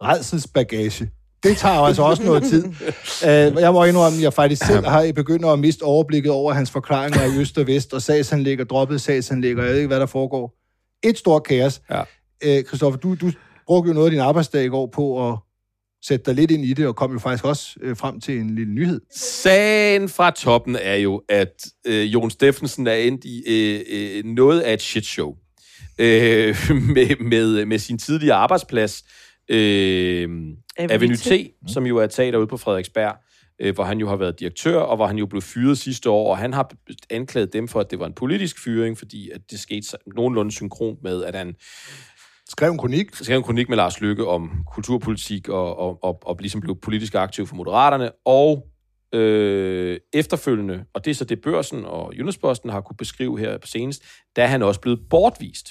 redselsbagage, 0.02 1.10
det 1.42 1.56
tager 1.56 1.80
altså 1.80 2.02
også 2.02 2.22
noget 2.24 2.42
tid. 2.42 2.64
Øh, 3.26 3.60
jeg 3.60 3.72
må 3.72 3.84
indrømme, 3.84 4.18
at 4.18 4.22
jeg 4.22 4.32
faktisk 4.32 4.66
selv 4.66 4.86
har 4.86 5.12
begyndt 5.14 5.44
at 5.46 5.58
miste 5.58 5.82
overblikket 5.82 6.32
over 6.32 6.52
hans 6.52 6.70
forklaringer 6.70 7.24
i 7.24 7.40
øst 7.40 7.58
og 7.58 7.66
vest, 7.66 7.94
og 7.94 8.02
sagsanlægger, 8.02 8.64
droppet 8.64 9.00
sagsanlægger, 9.00 9.62
jeg 9.62 9.70
ved 9.72 9.78
ikke, 9.78 9.86
hvad 9.86 10.00
der 10.00 10.06
foregår. 10.06 10.54
Et 11.02 11.18
stort 11.18 11.44
kaos. 11.44 11.82
Ja. 11.90 12.02
Øh, 12.44 12.64
Christoffer, 12.64 13.00
du, 13.00 13.14
du 13.14 13.32
brugte 13.66 13.88
jo 13.88 13.94
noget 13.94 14.06
af 14.06 14.10
din 14.10 14.20
arbejdsdag 14.20 14.64
i 14.64 14.68
går 14.68 14.86
på 14.86 15.28
at 15.30 15.38
sætte 16.06 16.26
dig 16.26 16.34
lidt 16.34 16.50
ind 16.50 16.64
i 16.64 16.72
det, 16.72 16.86
og 16.86 16.96
kom 16.96 17.12
jo 17.12 17.18
faktisk 17.18 17.44
også 17.44 17.76
øh, 17.80 17.96
frem 17.96 18.20
til 18.20 18.38
en 18.38 18.54
lille 18.54 18.74
nyhed. 18.74 19.00
Sagen 19.16 20.08
fra 20.08 20.30
toppen 20.30 20.76
er 20.80 20.94
jo, 20.96 21.22
at 21.28 21.66
øh, 21.86 22.12
Jon 22.12 22.30
Steffensen 22.30 22.86
er 22.86 22.94
endt 22.94 23.24
i 23.24 23.42
øh, 23.48 23.80
øh, 23.90 24.24
noget 24.24 24.60
af 24.60 24.72
et 24.72 24.82
shitshow 24.82 25.34
øh, 25.98 26.56
med, 26.94 27.16
med, 27.20 27.64
med 27.66 27.78
sin 27.78 27.98
tidligere 27.98 28.36
arbejdsplads, 28.36 29.04
øh, 29.48 30.28
Avenue 30.78 31.16
T, 31.16 31.50
som 31.68 31.86
jo 31.86 31.96
er 31.96 32.04
et 32.04 32.10
teater 32.10 32.38
ude 32.38 32.46
på 32.46 32.56
Frederiksberg, 32.56 33.14
øh, 33.60 33.74
hvor 33.74 33.84
han 33.84 33.98
jo 33.98 34.08
har 34.08 34.16
været 34.16 34.40
direktør, 34.40 34.78
og 34.78 34.96
hvor 34.96 35.06
han 35.06 35.18
jo 35.18 35.26
blev 35.26 35.42
fyret 35.42 35.78
sidste 35.78 36.10
år, 36.10 36.30
og 36.30 36.38
han 36.38 36.52
har 36.52 36.72
anklaget 37.10 37.52
dem 37.52 37.68
for, 37.68 37.80
at 37.80 37.90
det 37.90 37.98
var 37.98 38.06
en 38.06 38.12
politisk 38.12 38.58
fyring, 38.64 38.98
fordi 38.98 39.30
at 39.30 39.40
det 39.50 39.60
skete 39.60 39.82
så- 39.86 40.12
nogenlunde 40.16 40.52
synkron 40.52 40.96
med, 41.02 41.24
at 41.24 41.34
han 41.34 41.54
Skrev 42.52 42.70
en 42.70 42.78
kronik. 42.78 43.14
skrev 43.14 43.36
en 43.36 43.42
kronik 43.42 43.68
med 43.68 43.76
Lars 43.76 44.00
Lykke 44.00 44.26
om 44.26 44.64
kulturpolitik 44.72 45.48
og, 45.48 45.78
og, 45.78 46.04
og, 46.04 46.18
og 46.22 46.36
ligesom 46.40 46.60
blev 46.60 46.76
politisk 46.80 47.14
aktiv 47.14 47.46
for 47.46 47.56
Moderaterne, 47.56 48.10
og 48.24 48.66
øh, 49.12 50.00
efterfølgende, 50.12 50.84
og 50.94 51.04
det 51.04 51.10
er 51.10 51.14
så 51.14 51.24
det 51.24 51.40
Børsen 51.40 51.84
og 51.84 52.12
Jyllandsposten 52.14 52.70
har 52.70 52.80
kunne 52.80 52.96
beskrive 52.96 53.38
her 53.38 53.58
på 53.58 53.66
senest, 53.66 54.02
der 54.36 54.42
er 54.42 54.46
han 54.46 54.62
også 54.62 54.80
blevet 54.80 55.00
bortvist. 55.10 55.68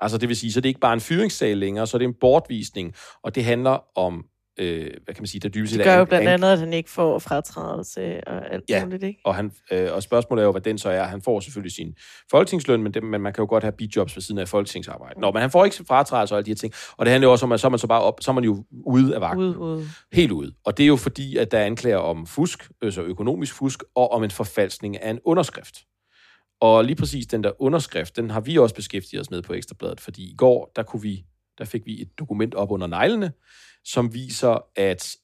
Altså 0.00 0.18
det 0.18 0.28
vil 0.28 0.36
sige, 0.36 0.52
så 0.52 0.60
det 0.60 0.66
er 0.66 0.70
ikke 0.70 0.80
bare 0.80 0.94
en 0.94 1.00
fyringssag 1.00 1.56
længere, 1.56 1.86
så 1.86 1.98
det 1.98 2.04
er 2.04 2.08
en 2.08 2.14
bortvisning, 2.20 2.94
og 3.22 3.34
det 3.34 3.44
handler 3.44 3.98
om, 3.98 4.24
øh, 4.58 4.90
hvad 5.04 5.14
kan 5.14 5.22
man 5.22 5.26
sige, 5.26 5.40
der 5.40 5.48
dybest 5.48 5.70
set 5.72 5.78
Det 5.78 5.84
gør 5.86 5.94
jo 5.98 6.04
blandt 6.04 6.28
an- 6.28 6.34
andet, 6.34 6.52
at 6.52 6.58
han 6.58 6.72
ikke 6.72 6.90
får 6.90 7.18
fratrædelse 7.18 8.28
og 8.28 8.52
alt 8.54 8.64
Ja. 8.68 8.84
muligt, 8.84 9.02
ikke? 9.02 9.20
og, 9.24 9.34
han, 9.34 9.52
øh, 9.72 9.92
og 9.92 10.02
spørgsmålet 10.02 10.42
er 10.42 10.46
jo, 10.46 10.50
hvad 10.52 10.60
den 10.60 10.78
så 10.78 10.88
er. 10.90 11.04
Han 11.04 11.22
får 11.22 11.40
selvfølgelig 11.40 11.72
sin 11.72 11.94
folketingsløn, 12.30 12.82
men, 12.82 12.94
det, 12.94 13.02
men 13.02 13.20
man 13.20 13.32
kan 13.32 13.42
jo 13.42 13.46
godt 13.48 13.64
have 13.64 13.72
bidjobs 13.72 14.16
ved 14.16 14.22
siden 14.22 14.38
af 14.38 14.48
folketingsarbejde. 14.48 15.20
Nå, 15.20 15.30
men 15.32 15.40
han 15.40 15.50
får 15.50 15.64
ikke 15.64 15.76
fratrædelse 15.88 16.34
og 16.34 16.38
alle 16.38 16.44
de 16.46 16.50
her 16.50 16.56
ting. 16.56 16.74
Og 16.96 17.06
det 17.06 17.10
handler 17.12 17.28
jo 17.28 17.32
også 17.32 17.46
om, 17.46 17.52
at 17.52 17.60
så 17.60 17.66
er 17.66 17.70
man 17.70 17.78
så 17.78 17.86
bare 17.86 18.02
op, 18.02 18.18
så 18.20 18.30
er 18.30 18.34
man 18.34 18.44
jo 18.44 18.64
ude 18.86 19.14
af 19.14 19.20
vagten. 19.20 19.44
Ude, 19.44 19.58
ude. 19.58 19.84
Helt 20.12 20.32
ude. 20.32 20.52
Og 20.64 20.76
det 20.78 20.82
er 20.82 20.86
jo 20.88 20.96
fordi, 20.96 21.36
at 21.36 21.50
der 21.50 21.58
er 21.58 21.64
anklager 21.64 21.96
om 21.98 22.26
fusk, 22.26 22.70
altså 22.82 23.02
økonomisk 23.02 23.54
fusk, 23.54 23.82
og 23.94 24.12
om 24.12 24.24
en 24.24 24.30
forfalskning 24.30 25.02
af 25.02 25.10
en 25.10 25.18
underskrift. 25.24 25.76
Og 26.60 26.84
lige 26.84 26.96
præcis 26.96 27.26
den 27.26 27.44
der 27.44 27.62
underskrift, 27.62 28.16
den 28.16 28.30
har 28.30 28.40
vi 28.40 28.58
også 28.58 28.74
beskæftiget 28.74 29.20
os 29.20 29.30
med 29.30 29.42
på 29.42 29.52
Ekstrabladet, 29.52 30.00
fordi 30.00 30.22
i 30.30 30.34
går, 30.38 30.72
der, 30.76 30.82
kunne 30.82 31.02
vi, 31.02 31.24
der 31.58 31.64
fik 31.64 31.86
vi 31.86 32.02
et 32.02 32.08
dokument 32.18 32.54
op 32.54 32.70
under 32.70 32.86
neglene, 32.86 33.32
som 33.86 34.14
viser, 34.14 34.58
at 34.76 35.16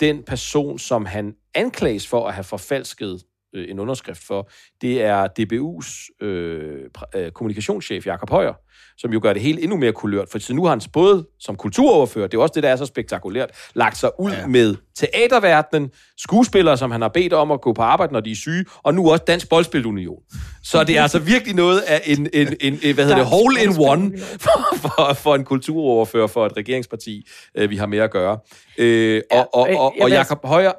den 0.00 0.22
person, 0.22 0.78
som 0.78 1.06
han 1.06 1.36
anklages 1.54 2.06
for 2.06 2.28
at 2.28 2.34
have 2.34 2.44
forfalsket 2.44 3.24
øh, 3.58 3.70
en 3.70 3.78
underskrift 3.78 4.26
for, 4.26 4.50
det 4.80 5.02
er 5.02 5.28
DBU's 5.38 6.24
øh, 6.26 6.84
pr- 6.98 7.18
øh, 7.18 7.30
kommunikationschef, 7.30 8.06
Jakob 8.06 8.30
Højer, 8.30 8.52
som 8.98 9.12
jo 9.12 9.20
gør 9.22 9.32
det 9.32 9.42
helt 9.42 9.58
endnu 9.58 9.76
mere 9.76 9.92
kulørt, 9.92 10.28
for 10.30 10.52
nu 10.52 10.64
har 10.64 10.70
han 10.70 10.80
både 10.92 11.26
som 11.40 11.56
kulturoverfører, 11.56 12.26
det 12.26 12.38
er 12.38 12.42
også 12.42 12.52
det, 12.54 12.62
der 12.62 12.68
er 12.68 12.76
så 12.76 12.86
spektakulært, 12.86 13.50
lagt 13.74 13.96
sig 13.96 14.10
ud 14.20 14.30
ja. 14.30 14.46
med 14.46 14.76
teaterverdenen, 14.96 15.90
skuespillere, 16.16 16.76
som 16.76 16.90
han 16.90 17.02
har 17.02 17.08
bedt 17.08 17.32
om 17.32 17.50
at 17.50 17.60
gå 17.60 17.72
på 17.72 17.82
arbejde, 17.82 18.12
når 18.12 18.20
de 18.20 18.30
er 18.30 18.36
syge, 18.36 18.64
og 18.82 18.94
nu 18.94 19.10
også 19.10 19.24
Dansk 19.26 19.48
Boldspilunion. 19.48 20.22
Så 20.62 20.84
det 20.84 20.98
er 20.98 21.02
altså 21.02 21.18
virkelig 21.18 21.54
noget 21.54 21.80
af 21.80 22.02
en, 22.06 22.28
en, 22.32 22.56
en, 22.60 22.78
en 22.82 22.94
hvad 22.94 23.04
hedder 23.04 23.18
det, 23.18 23.26
hole 23.26 23.62
in 23.62 23.74
one 23.78 24.18
for, 24.18 24.76
for, 24.76 25.14
for 25.14 25.34
en 25.34 25.44
kulturoverfører 25.44 26.26
for 26.26 26.46
et 26.46 26.56
regeringsparti, 26.56 27.28
øh, 27.54 27.70
vi 27.70 27.76
har 27.76 27.86
med 27.86 27.98
at 27.98 28.10
gøre. 28.10 28.38
Øh, 28.78 29.22
Ja, 29.32 29.40
og, 29.40 29.54
og, 29.54 29.70
øh, 29.70 29.80
og, 29.80 29.94
og 30.00 30.10
Jakob 30.10 30.38
Højer 30.44 30.72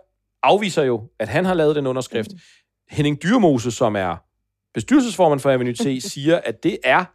afviser 0.43 0.83
jo, 0.83 1.01
at 1.19 1.27
han 1.27 1.45
har 1.45 1.53
lavet 1.53 1.75
den 1.75 1.87
underskrift. 1.87 2.29
Henning 2.89 3.23
Dyrmose, 3.23 3.71
som 3.71 3.95
er 3.95 4.15
bestyrelsesformand 4.73 5.39
for 5.39 5.51
Avenue 5.51 5.73
T, 5.73 6.03
siger, 6.13 6.39
at 6.43 6.63
det 6.63 6.77
er 6.83 7.05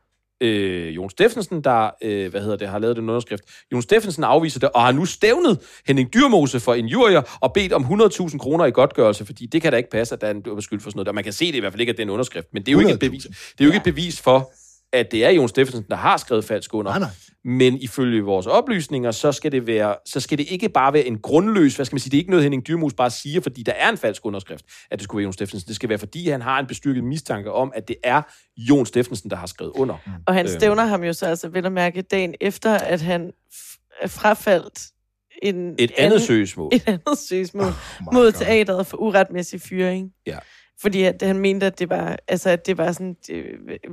øh, 0.40 0.96
Jon 0.96 1.10
Steffensen, 1.10 1.64
der 1.64 1.90
øh, 2.02 2.30
hvad 2.30 2.40
hedder 2.40 2.56
det, 2.56 2.68
har 2.68 2.78
lavet 2.78 2.96
den 2.96 3.08
underskrift. 3.08 3.42
Jon 3.72 3.82
Steffensen 3.82 4.24
afviser 4.24 4.60
det, 4.60 4.68
og 4.74 4.82
har 4.82 4.92
nu 4.92 5.04
stævnet 5.04 5.58
Henning 5.86 6.14
Dyrmose 6.14 6.60
for 6.60 6.74
injurier 6.74 7.38
og 7.40 7.52
bedt 7.52 7.72
om 7.72 7.84
100.000 7.84 8.38
kroner 8.38 8.64
i 8.64 8.70
godtgørelse, 8.70 9.26
fordi 9.26 9.46
det 9.46 9.62
kan 9.62 9.72
da 9.72 9.76
ikke 9.76 9.90
passe, 9.90 10.14
at 10.14 10.20
der 10.20 10.26
er 10.26 10.30
en 10.30 10.42
beskyldt 10.42 10.82
for 10.82 10.90
sådan 10.90 10.98
noget. 10.98 11.08
Og 11.08 11.14
man 11.14 11.24
kan 11.24 11.32
se 11.32 11.46
det 11.46 11.54
i 11.54 11.60
hvert 11.60 11.72
fald 11.72 11.80
ikke, 11.80 11.90
at 11.90 11.96
det 11.96 12.02
er 12.02 12.06
en 12.06 12.10
underskrift, 12.10 12.46
men 12.52 12.62
det 12.62 12.68
er 12.68 12.72
jo 12.72 12.78
ikke 12.78 12.90
et 12.90 12.94
100.000. 12.94 12.98
bevis, 12.98 13.22
det 13.24 13.60
er 13.60 13.64
jo 13.64 13.70
ikke 13.70 13.76
et 13.76 13.94
bevis 13.94 14.20
for, 14.20 14.52
at 14.94 15.12
det 15.12 15.24
er 15.24 15.30
Jon 15.30 15.48
Steffensen, 15.48 15.84
der 15.90 15.96
har 15.96 16.16
skrevet 16.16 16.44
falsk 16.44 16.74
under. 16.74 16.90
Nej, 16.90 16.98
nej. 16.98 17.08
Men 17.44 17.74
ifølge 17.74 18.22
vores 18.22 18.46
oplysninger, 18.46 19.10
så 19.10 19.32
skal 19.32 19.52
det 19.52 19.66
være, 19.66 19.94
så 20.06 20.20
skal 20.20 20.38
det 20.38 20.46
ikke 20.50 20.68
bare 20.68 20.92
være 20.92 21.04
en 21.04 21.18
grundløs, 21.18 21.76
hvad 21.76 21.86
skal 21.86 21.94
man 21.94 22.00
sige, 22.00 22.10
det 22.10 22.16
er 22.16 22.20
ikke 22.20 22.30
noget 22.30 22.42
Henning 22.42 22.66
Dyrmus 22.66 22.94
bare 22.94 23.10
siger, 23.10 23.40
fordi 23.40 23.62
der 23.62 23.72
er 23.72 23.88
en 23.90 23.96
falsk 23.96 24.26
underskrift, 24.26 24.64
at 24.90 24.98
det 24.98 25.04
skulle 25.04 25.18
være 25.18 25.24
Jon 25.24 25.32
Steffensen. 25.32 25.68
Det 25.68 25.76
skal 25.76 25.88
være, 25.88 25.98
fordi 25.98 26.28
han 26.28 26.42
har 26.42 26.58
en 26.60 26.66
bestyrket 26.66 27.04
mistanke 27.04 27.52
om, 27.52 27.72
at 27.74 27.88
det 27.88 27.96
er 28.04 28.22
Jon 28.56 28.86
Steffensen, 28.86 29.30
der 29.30 29.36
har 29.36 29.46
skrevet 29.46 29.72
under. 29.74 29.94
Og 30.26 30.34
han 30.34 30.46
Øhm. 30.46 30.54
stævner 30.58 30.84
ham 30.84 31.04
jo 31.04 31.12
så 31.12 31.26
altså 31.26 31.48
vel 31.48 31.66
at 31.66 31.72
mærke 31.72 32.02
dagen 32.02 32.34
efter, 32.40 32.70
at 32.78 33.00
han 33.00 33.30
er 34.02 34.08
frafaldt 34.08 34.78
en 35.42 35.74
Et 35.78 35.92
andet 35.98 36.22
søgsmål. 36.22 36.70
et 36.74 36.82
andet 36.88 37.18
søgsmål 37.28 37.66
my 38.00 38.04
mod 38.12 38.32
God. 38.32 38.44
teateret 38.44 38.86
for 38.86 38.96
uretmæssig 38.96 39.60
fyring. 39.60 40.10
Ja. 40.26 40.38
Fordi 40.82 41.02
at 41.02 41.22
han 41.22 41.38
mente, 41.38 41.66
at 41.66 41.78
det 41.78 41.90
var, 41.90 42.16
altså, 42.28 42.50
at 42.50 42.66
det 42.66 42.78
var 42.78 42.92
sådan, 42.92 43.16
øh, 43.30 43.44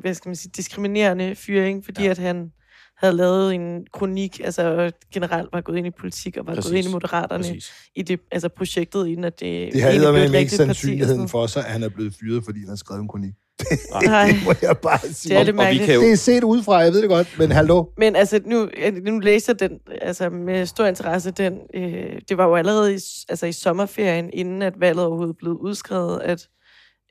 hvad 0.01 0.13
skal 0.13 0.29
man 0.29 0.35
sige, 0.35 0.51
diskriminerende 0.57 1.35
fyring, 1.35 1.85
fordi 1.85 2.03
ja. 2.03 2.09
at 2.09 2.17
han 2.17 2.51
havde 2.97 3.15
lavet 3.15 3.53
en 3.55 3.85
kronik, 3.93 4.39
altså 4.43 4.75
og 4.75 4.91
generelt 5.13 5.49
var 5.53 5.61
gået 5.61 5.77
ind 5.77 5.87
i 5.87 5.91
politik 5.99 6.37
og 6.37 6.47
var 6.47 6.55
Præcis. 6.55 6.71
gået 6.71 6.77
ind 6.77 6.87
i 6.87 6.91
moderaterne 6.91 7.43
Præcis. 7.43 7.71
i 7.95 8.01
det, 8.01 8.19
altså 8.31 8.49
projektet, 8.49 9.07
inden 9.07 9.23
at 9.23 9.39
det 9.39 9.73
Det 9.73 9.83
et 9.83 9.95
eddermame 9.95 10.39
ikke 10.39 10.51
sandsynligheden 10.51 11.29
for 11.29 11.47
sig, 11.47 11.65
at 11.65 11.71
han 11.71 11.83
er 11.83 11.89
blevet 11.89 12.13
fyret, 12.19 12.43
fordi 12.45 12.59
han 12.59 12.69
har 12.69 12.75
skrevet 12.75 13.01
en 13.01 13.07
kronik. 13.07 13.33
Nej, 14.05 14.27
Det 14.27 14.35
må 14.45 14.53
jeg 14.61 14.77
bare 14.77 14.99
sige. 14.99 15.33
det 15.33 15.39
er 15.39 15.43
det 15.43 15.53
Og 15.53 15.53
vi 15.53 15.57
mærkeligt. 15.57 15.85
kan 15.85 15.95
jo, 15.95 16.01
Det 16.01 16.11
er 16.11 16.15
set 16.15 16.43
udefra, 16.43 16.77
jeg 16.77 16.93
ved 16.93 17.01
det 17.01 17.09
godt, 17.09 17.35
men 17.39 17.51
hallo. 17.51 17.85
Men 17.97 18.15
altså, 18.15 18.39
nu, 18.45 18.69
nu 19.03 19.19
læser 19.19 19.53
den 19.53 19.71
altså, 20.01 20.29
med 20.29 20.65
stor 20.65 20.85
interesse, 20.85 21.31
den, 21.31 21.59
øh, 21.73 22.21
det 22.29 22.37
var 22.37 22.45
jo 22.47 22.55
allerede 22.55 22.93
i, 22.95 22.99
altså, 23.29 23.45
i 23.45 23.51
sommerferien, 23.51 24.29
inden 24.33 24.61
at 24.61 24.73
valget 24.79 25.05
overhovedet 25.05 25.35
blev 25.37 25.53
udskrevet, 25.53 26.21
at 26.21 26.47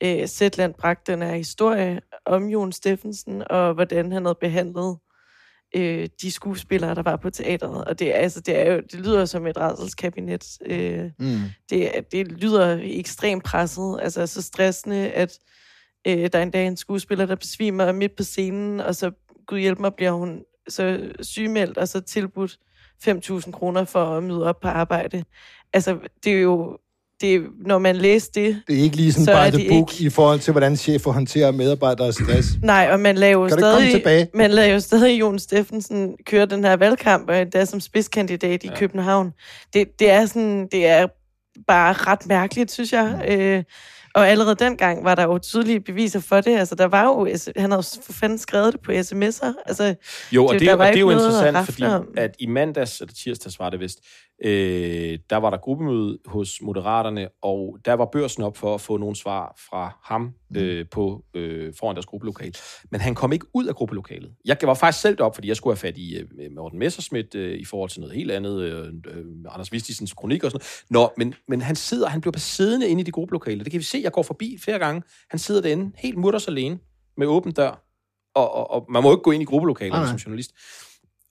øh, 0.05 0.27
Zetland 0.27 0.75
bragte 0.75 1.13
den 1.13 1.23
her 1.23 1.35
historie 1.35 2.01
om 2.27 2.49
Jon 2.49 2.73
Steffensen, 2.73 3.43
og 3.51 3.75
hvordan 3.75 4.13
han 4.13 4.25
havde 4.25 4.39
behandlet 4.41 4.97
øh, 5.77 6.09
de 6.23 6.33
skuespillere, 6.33 6.95
der 6.95 7.03
var 7.03 7.17
på 7.17 7.31
teateret. 7.31 7.85
Og 7.85 7.99
det, 7.99 8.13
altså, 8.15 8.41
det, 8.41 8.59
er 8.61 8.73
jo, 8.73 8.81
det 8.93 9.01
lyder 9.01 9.25
som 9.25 9.47
et 9.47 9.57
redselskabinet. 9.59 10.59
Øh, 10.67 11.11
Mm. 11.19 11.39
det, 11.71 11.93
det 12.13 12.33
lyder 12.33 12.79
ekstremt 12.83 13.45
presset, 13.45 13.99
altså 14.03 14.27
så 14.27 14.43
stressende, 14.43 15.11
at 15.11 15.39
øh, 16.07 16.31
der 16.33 16.39
er 16.39 16.43
en 16.43 16.51
dag 16.51 16.67
en 16.67 16.77
skuespiller, 16.77 17.27
der 17.27 17.35
besvimer 17.35 17.93
midt 17.93 18.17
på 18.17 18.23
scenen, 18.23 18.81
og 18.81 18.95
så, 18.95 19.11
gud 19.47 19.59
hjælp 19.59 19.79
mig, 19.79 19.95
bliver 19.95 20.13
hun 20.13 20.43
så 20.69 21.13
sygemeldt, 21.21 21.79
og 21.79 21.89
så 21.89 22.01
tilbudt 22.01 22.59
5.000 23.09 23.51
kroner 23.51 23.85
for 23.85 24.05
at 24.05 24.23
møde 24.23 24.45
op 24.47 24.61
på 24.61 24.69
arbejde. 24.69 25.25
Altså, 25.73 25.99
det 26.25 26.33
er 26.33 26.41
jo, 26.41 26.79
det 27.21 27.43
når 27.67 27.79
man 27.79 27.97
læser 27.97 28.31
det, 28.35 28.63
Det 28.69 28.79
er 28.79 28.83
ikke 28.83 28.97
lige 28.97 29.13
sådan 29.13 29.25
Så 29.25 29.33
bare 29.33 29.51
the 29.51 29.59
det 29.59 29.69
book 29.69 29.93
ikke- 29.93 30.05
i 30.05 30.11
forhold 30.11 30.41
til, 30.41 30.51
hvordan 30.53 30.77
chefer 30.77 31.11
håndterer 31.13 31.51
medarbejderes 31.53 32.15
stress. 32.15 32.49
nej, 32.63 32.89
og 32.93 33.01
man 33.01 33.17
lader 33.17 33.33
jo 33.33 33.47
Kan 33.49 33.59
stadig, 33.59 33.91
tilbage? 33.93 34.29
man 34.35 34.51
lader 34.51 34.69
jo 34.73 34.81
stadig 34.81 35.21
Jon 35.21 35.39
Steffensen 35.39 36.15
køre 36.27 36.47
den 36.47 36.65
her 36.65 36.77
valgkamp, 36.77 37.29
og 37.31 37.41
endda 37.41 37.65
som 37.65 37.81
spidskandidat 37.81 38.65
i 38.65 38.67
ja. 38.69 38.77
København. 38.77 39.33
Det, 39.75 39.89
det 39.99 40.11
er 40.11 40.27
sådan, 40.27 40.69
det 40.73 40.87
er 40.87 41.07
bare 41.67 41.93
ret 41.93 42.27
mærkeligt, 42.27 42.73
synes 42.73 42.93
jeg. 42.93 43.25
Øh, 43.29 43.63
og 44.15 44.29
allerede 44.29 44.55
dengang 44.55 45.05
var 45.05 45.15
der 45.15 45.23
jo 45.23 45.39
tydelige 45.39 45.81
beviser 45.81 46.21
for 46.21 46.41
det. 46.41 46.59
Altså, 46.59 46.75
der 46.75 46.85
var 46.89 47.05
jo, 47.05 47.29
han 47.57 47.71
havde 47.71 47.83
for 48.03 48.13
fanden 48.13 48.39
skrevet 48.39 48.73
det 48.73 48.81
på 48.81 48.93
sms'er. 48.93 49.53
Altså, 49.67 49.95
jo, 50.33 50.47
og 50.47 50.53
det- 50.53 50.61
det, 50.61 50.69
der 50.69 50.77
og 50.77 50.87
det 50.87 50.97
er 50.97 51.01
jo 51.01 51.11
interessant, 51.11 51.59
fordi 51.65 51.83
om. 51.83 52.09
at 52.17 52.31
i 52.39 52.47
mandags, 52.47 53.01
eller 53.01 53.15
tirsdags 53.25 53.59
var 53.59 53.71
det 53.71 53.81
vist, 53.81 53.99
Øh, 54.45 55.19
der 55.31 55.37
var 55.37 55.51
der 55.51 55.57
gruppemøde 55.57 56.19
hos 56.27 56.63
Moderaterne, 56.63 57.29
og 57.43 57.79
der 57.85 57.93
var 57.93 58.09
børsen 58.13 58.43
op 58.43 58.57
for 58.57 58.75
at 58.75 58.81
få 58.81 58.97
nogle 58.97 59.17
svar 59.17 59.55
fra 59.71 59.99
ham 60.03 60.35
øh, 60.57 60.87
på 60.91 61.25
øh, 61.35 61.75
foran 61.79 61.97
deres 61.97 62.07
gruppelokale. 62.07 62.53
Men 62.91 63.01
han 63.01 63.15
kom 63.15 63.33
ikke 63.33 63.47
ud 63.55 63.67
af 63.67 63.75
gruppelokalet. 63.75 64.35
Jeg 64.45 64.57
var 64.63 64.75
faktisk 64.75 65.03
selv 65.03 65.23
op, 65.23 65.35
fordi 65.35 65.49
jeg 65.49 65.57
skulle 65.57 65.73
have 65.73 65.81
fat 65.81 65.99
i 65.99 66.17
øh, 66.17 66.53
Morten 66.57 66.79
Messerschmidt 66.79 67.35
øh, 67.35 67.59
i 67.59 67.65
forhold 67.65 67.91
til 67.91 68.01
noget 68.01 68.17
helt 68.17 68.31
andet, 68.31 68.61
øh, 68.61 68.87
øh, 68.87 69.25
Anders 69.49 69.73
Vistisens 69.73 70.13
kronik 70.13 70.45
og 70.45 70.51
sådan 70.51 70.67
noget. 70.91 71.09
Nå, 71.11 71.15
men, 71.17 71.35
men 71.49 71.61
han 71.61 71.77
sidder, 71.77 72.09
han 72.09 72.21
bliver 72.21 72.33
bare 72.33 72.41
siddende 72.41 72.89
inde 72.89 73.01
i 73.01 73.05
det 73.05 73.15
gruppelokale. 73.15 73.65
Det 73.65 73.71
kan 73.71 73.79
vi 73.79 73.85
se, 73.85 74.01
jeg 74.03 74.13
går 74.13 74.23
forbi 74.23 74.59
flere 74.65 74.79
gange. 74.79 75.03
Han 75.31 75.39
sidder 75.39 75.61
derinde, 75.61 75.93
helt 75.99 76.19
mutters 76.19 76.49
alene, 76.49 76.79
med 77.17 77.27
åben 77.27 77.53
dør. 77.53 77.85
Og, 78.35 78.55
og, 78.55 78.71
og 78.71 78.87
man 78.91 79.03
må 79.03 79.13
ikke 79.13 79.23
gå 79.23 79.31
ind 79.31 79.43
i 79.43 79.47
gruppelokalet 79.47 80.09
som 80.09 80.17
journalist. 80.17 80.51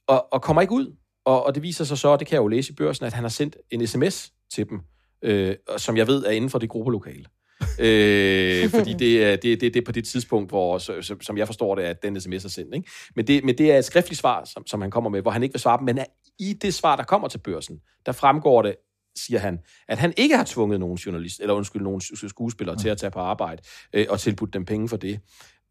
Og, 0.07 0.33
og 0.33 0.41
kommer 0.41 0.61
ikke 0.61 0.73
ud. 0.73 0.95
Og, 1.29 1.45
og 1.45 1.55
det 1.55 1.63
viser 1.63 1.83
sig 1.83 1.97
så, 1.97 2.07
og 2.07 2.19
det 2.19 2.27
kan 2.27 2.35
jeg 2.35 2.41
jo 2.41 2.47
læse 2.47 2.71
i 2.71 2.75
børsen, 2.75 3.05
at 3.05 3.13
han 3.13 3.23
har 3.23 3.29
sendt 3.29 3.57
en 3.71 3.87
sms 3.87 4.31
til 4.53 4.69
dem, 4.69 4.79
øh, 5.21 5.55
som 5.77 5.97
jeg 5.97 6.07
ved 6.07 6.25
er 6.25 6.31
inden 6.31 6.49
for 6.49 6.59
det 6.59 6.69
gruppelokale. 6.69 7.25
øh, 7.79 8.69
fordi 8.69 8.93
det 8.93 9.23
er, 9.25 9.35
det, 9.35 9.61
det, 9.61 9.73
det 9.73 9.75
er 9.75 9.85
på 9.85 9.91
det 9.91 10.05
tidspunkt, 10.05 10.51
hvor, 10.51 10.77
så, 10.77 11.15
som 11.21 11.37
jeg 11.37 11.47
forstår 11.47 11.75
det, 11.75 11.83
at 11.83 12.03
den 12.03 12.21
sms 12.21 12.45
er 12.45 12.49
sendt. 12.49 12.75
Ikke? 12.75 12.89
Men, 13.15 13.27
det, 13.27 13.43
men 13.43 13.57
det 13.57 13.71
er 13.71 13.77
et 13.77 13.85
skriftligt 13.85 14.19
svar, 14.19 14.45
som, 14.45 14.67
som 14.67 14.81
han 14.81 14.91
kommer 14.91 15.09
med, 15.09 15.21
hvor 15.21 15.31
han 15.31 15.43
ikke 15.43 15.53
vil 15.53 15.59
svare 15.59 15.77
dem. 15.77 15.85
Men 15.85 15.99
i 16.39 16.53
det 16.53 16.73
svar, 16.73 16.95
der 16.95 17.03
kommer 17.03 17.27
til 17.27 17.37
børsen, 17.37 17.79
der 18.05 18.11
fremgår 18.11 18.61
det, 18.61 18.75
siger 19.17 19.39
han, 19.39 19.59
at 19.87 19.97
han 19.97 20.13
ikke 20.17 20.37
har 20.37 20.43
tvunget 20.43 20.79
nogen 20.79 20.97
journalist, 20.97 21.39
eller 21.39 21.53
undskyld, 21.53 21.81
nogen 21.81 22.01
skuespillere 22.29 22.77
til 22.77 22.89
at 22.89 22.97
tage 22.97 23.11
på 23.11 23.19
arbejde 23.19 23.61
øh, 23.93 24.05
og 24.09 24.19
tilbudt 24.19 24.53
dem 24.53 24.65
penge 24.65 24.89
for 24.89 24.97
det. 24.97 25.19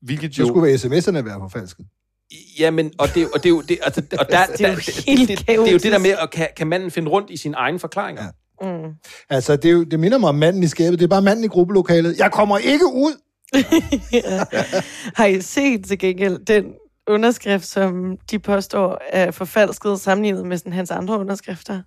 Hvilket 0.03 0.35
Så 0.35 0.47
skulle 0.47 0.75
sms'erne 0.75 1.25
være 1.25 1.41
forfalsket. 1.41 1.87
Jamen, 2.59 2.93
og 2.99 3.09
det, 3.15 3.29
og 3.35 3.43
det 3.43 3.47
er 3.47 3.51
jo 3.51 3.61
det, 3.61 3.79
altså, 3.83 4.03
og 4.19 4.27
der, 4.31 4.47
Det 4.47 4.61
er 4.61 4.73
jo 4.73 4.81
helt 5.07 5.29
det, 5.29 5.39
det, 5.39 5.47
det, 5.47 5.69
er 5.69 5.73
jo 5.73 5.79
det 5.79 5.93
der 5.93 5.99
med, 5.99 6.11
at 6.11 6.31
kan, 6.31 6.49
kan 6.57 6.67
manden 6.67 6.91
finde 6.91 7.11
rundt 7.11 7.31
i 7.31 7.37
sine 7.37 7.57
egne 7.57 7.79
forklaringer? 7.79 8.23
Ja. 8.23 8.79
Mm. 8.79 8.93
Altså, 9.31 9.57
det, 9.57 9.65
er 9.65 9.73
jo, 9.73 9.85
det 9.85 10.01
minder 10.01 10.19
mig 10.19 10.29
om 10.29 10.35
manden 10.35 10.63
i 10.63 10.67
skabet. 10.67 10.99
Det 10.99 11.05
er 11.05 11.09
bare 11.09 11.23
manden 11.23 11.45
i 11.45 11.49
gruppelokalet. 11.49 12.19
Jeg 12.19 12.33
kommer 12.33 12.59
ikke 12.59 12.87
ud! 12.87 13.21
ja. 14.13 14.45
Har 15.15 15.27
I 15.27 15.41
set 15.41 15.85
til 15.87 15.99
gengæld 15.99 16.39
den 16.39 16.65
underskrift, 17.09 17.67
som 17.67 18.17
de 18.31 18.39
påstår 18.39 18.99
er 19.09 19.31
forfalsket 19.31 20.01
sammenlignet 20.01 20.47
med 20.47 20.59
sådan, 20.59 20.73
hans 20.73 20.91
andre 20.91 21.19
underskrifter? 21.19 21.83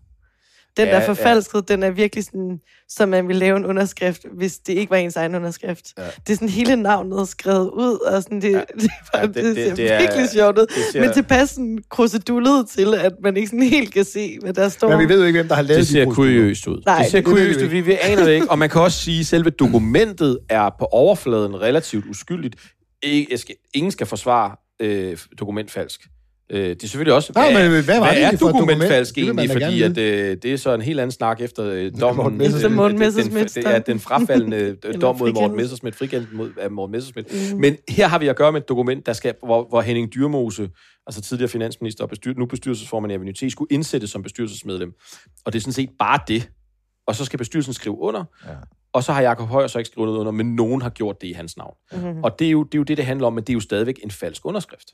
Den 0.77 0.85
Ja, 0.87 0.91
ja, 0.91 0.95
ja. 0.97 1.01
er 1.01 1.05
forfalsket, 1.05 1.63
ja. 1.69 1.73
den 1.73 1.83
er 1.83 1.89
virkelig 1.89 2.23
sådan, 2.25 2.59
som 2.89 3.09
man 3.09 3.27
ville 3.27 3.39
lave 3.39 3.57
en 3.57 3.65
underskrift, 3.65 4.25
hvis 4.37 4.57
det 4.57 4.73
ikke 4.73 4.89
var 4.89 4.97
ens 4.97 5.15
egen 5.15 5.35
underskrift. 5.35 5.85
Ja. 5.97 6.03
Det 6.03 6.33
er 6.33 6.35
sådan 6.35 6.49
hele 6.49 6.75
navnet 6.75 7.27
skrevet 7.27 7.69
ud, 7.73 7.99
og 8.07 8.23
sådan, 8.23 8.41
det, 8.41 8.51
ja. 8.51 8.59
det, 8.81 8.89
Ja, 9.13 9.19
ja, 9.19 9.25
det- 9.25 9.35
det, 9.35 9.43
det- 9.45 9.55
det, 9.55 9.65
ser 9.67 9.75
det 9.75 9.91
er- 9.91 9.99
virkelig 9.99 10.29
sjovt 10.29 10.57
ud. 10.57 10.65
det 10.65 10.75
ser- 10.91 11.01
Men 11.01 11.13
tilpas 11.13 11.49
sådan 11.49 11.79
krusedullet 11.89 12.67
til, 12.69 12.93
at 12.95 13.13
man 13.23 13.37
ikke 13.37 13.47
sådan 13.47 13.63
helt 13.63 13.93
kan 13.93 14.05
se, 14.05 14.37
hvad 14.41 14.53
der 14.53 14.69
står. 14.69 14.89
Men 14.89 14.99
vi 14.99 15.09
ved 15.13 15.19
jo 15.19 15.25
ikke, 15.25 15.39
hvem 15.39 15.47
der 15.47 15.55
har 15.55 15.61
lavet 15.61 15.79
Det 15.79 15.87
de 15.87 15.91
ser 15.91 16.05
procedurer. 16.05 16.15
kuriøst 16.15 16.67
ud. 16.67 16.81
Nej, 16.85 17.01
det 17.01 17.11
ser 17.11 17.21
kuriøst 17.21 17.59
ud, 17.61 17.65
vi, 17.65 17.81
vi 17.81 17.97
aner 18.01 18.23
det 18.25 18.31
ikke. 18.33 18.49
Og 18.51 18.59
man 18.59 18.69
kan 18.69 18.81
også 18.81 18.97
sige, 19.03 19.19
at 19.19 19.25
selve 19.25 19.49
dokumentet 19.49 20.39
er 20.49 20.69
på 20.79 20.85
overfladen 20.85 21.61
relativt 21.61 22.05
uskyldigt. 22.05 22.55
Skal, 23.35 23.55
ingen 23.73 23.91
skal 23.91 24.07
forsvare 24.07 24.55
øh, 24.79 25.17
dokumentfalsk. 25.39 26.01
Øh, 26.53 26.69
det 26.69 26.83
er 26.83 26.87
selvfølgelig 26.87 27.13
også, 27.13 27.31
Nej, 27.35 27.53
men 27.53 27.83
hvad 27.83 27.99
var 27.99 28.05
hvad 28.05 28.15
det 28.15 28.23
er 28.23 28.31
dokumentfalsk 28.53 29.15
dokument? 29.15 29.51
Egentlig? 29.51 29.51
Fordi 29.51 29.81
at, 29.81 30.29
øh, 30.31 30.37
det 30.43 30.53
er 30.53 30.57
så 30.57 30.73
en 30.73 30.81
helt 30.81 30.99
anden 30.99 31.11
snak 31.11 31.41
efter 31.41 31.65
øh, 31.65 31.91
dommen. 32.01 32.17
Morten 32.17 32.37
øh, 32.71 32.75
Morten 32.75 32.91
den- 32.91 32.99
den- 32.99 33.63
Det 33.63 33.75
er 33.75 33.79
den 33.79 33.99
frafaldende 33.99 34.57
øh, 34.57 35.01
dom 35.01 35.15
mod 35.15 35.19
Morten 35.19 35.19
frikendelse. 35.19 35.55
Messerschmidt, 35.55 35.95
frikendt 35.95 36.33
mod 36.33 36.49
af 36.59 36.71
Morten 36.71 36.91
Messerschmidt. 36.91 37.53
Mm. 37.53 37.59
Men 37.59 37.75
her 37.89 38.07
har 38.07 38.19
vi 38.19 38.27
at 38.27 38.35
gøre 38.35 38.51
med 38.51 38.61
et 38.61 38.69
dokument, 38.69 39.05
der 39.05 39.13
skal, 39.13 39.33
hvor, 39.45 39.65
hvor 39.69 39.81
Henning 39.81 40.13
Dyrmose, 40.13 40.69
altså 41.07 41.21
tidligere 41.21 41.49
finansminister 41.49 42.03
og 42.03 42.09
bestyr, 42.09 42.33
nu 42.37 42.45
bestyrelsesformand 42.45 43.11
i 43.11 43.15
Avenue 43.15 43.33
T, 43.33 43.51
skulle 43.51 43.67
indsættes 43.73 44.09
som 44.09 44.23
bestyrelsesmedlem. 44.23 44.91
Og 45.45 45.53
det 45.53 45.59
er 45.59 45.61
sådan 45.61 45.73
set 45.73 45.89
bare 45.99 46.19
det. 46.27 46.49
Og 47.07 47.15
så 47.15 47.25
skal 47.25 47.37
bestyrelsen 47.39 47.73
skrive 47.73 47.97
under, 47.99 48.23
ja. 48.47 48.51
Og 48.93 49.03
så 49.03 49.13
har 49.13 49.21
Jacob 49.21 49.47
Højer 49.47 49.67
så 49.67 49.77
ikke 49.77 49.89
skrevet 49.91 50.07
noget 50.07 50.19
under, 50.19 50.31
men 50.31 50.55
nogen 50.55 50.81
har 50.81 50.89
gjort 50.89 51.21
det 51.21 51.27
i 51.27 51.31
hans 51.31 51.57
navn. 51.57 51.75
Mm-hmm. 51.91 52.23
Og 52.23 52.39
det 52.39 52.47
er, 52.47 52.51
jo, 52.51 52.63
det 52.63 52.73
er 52.73 52.77
jo 52.77 52.83
det, 52.83 52.97
det 52.97 53.05
handler 53.05 53.27
om, 53.27 53.33
men 53.33 53.43
det 53.43 53.49
er 53.49 53.53
jo 53.53 53.59
stadigvæk 53.59 53.99
en 54.03 54.11
falsk 54.11 54.45
underskrift. 54.45 54.91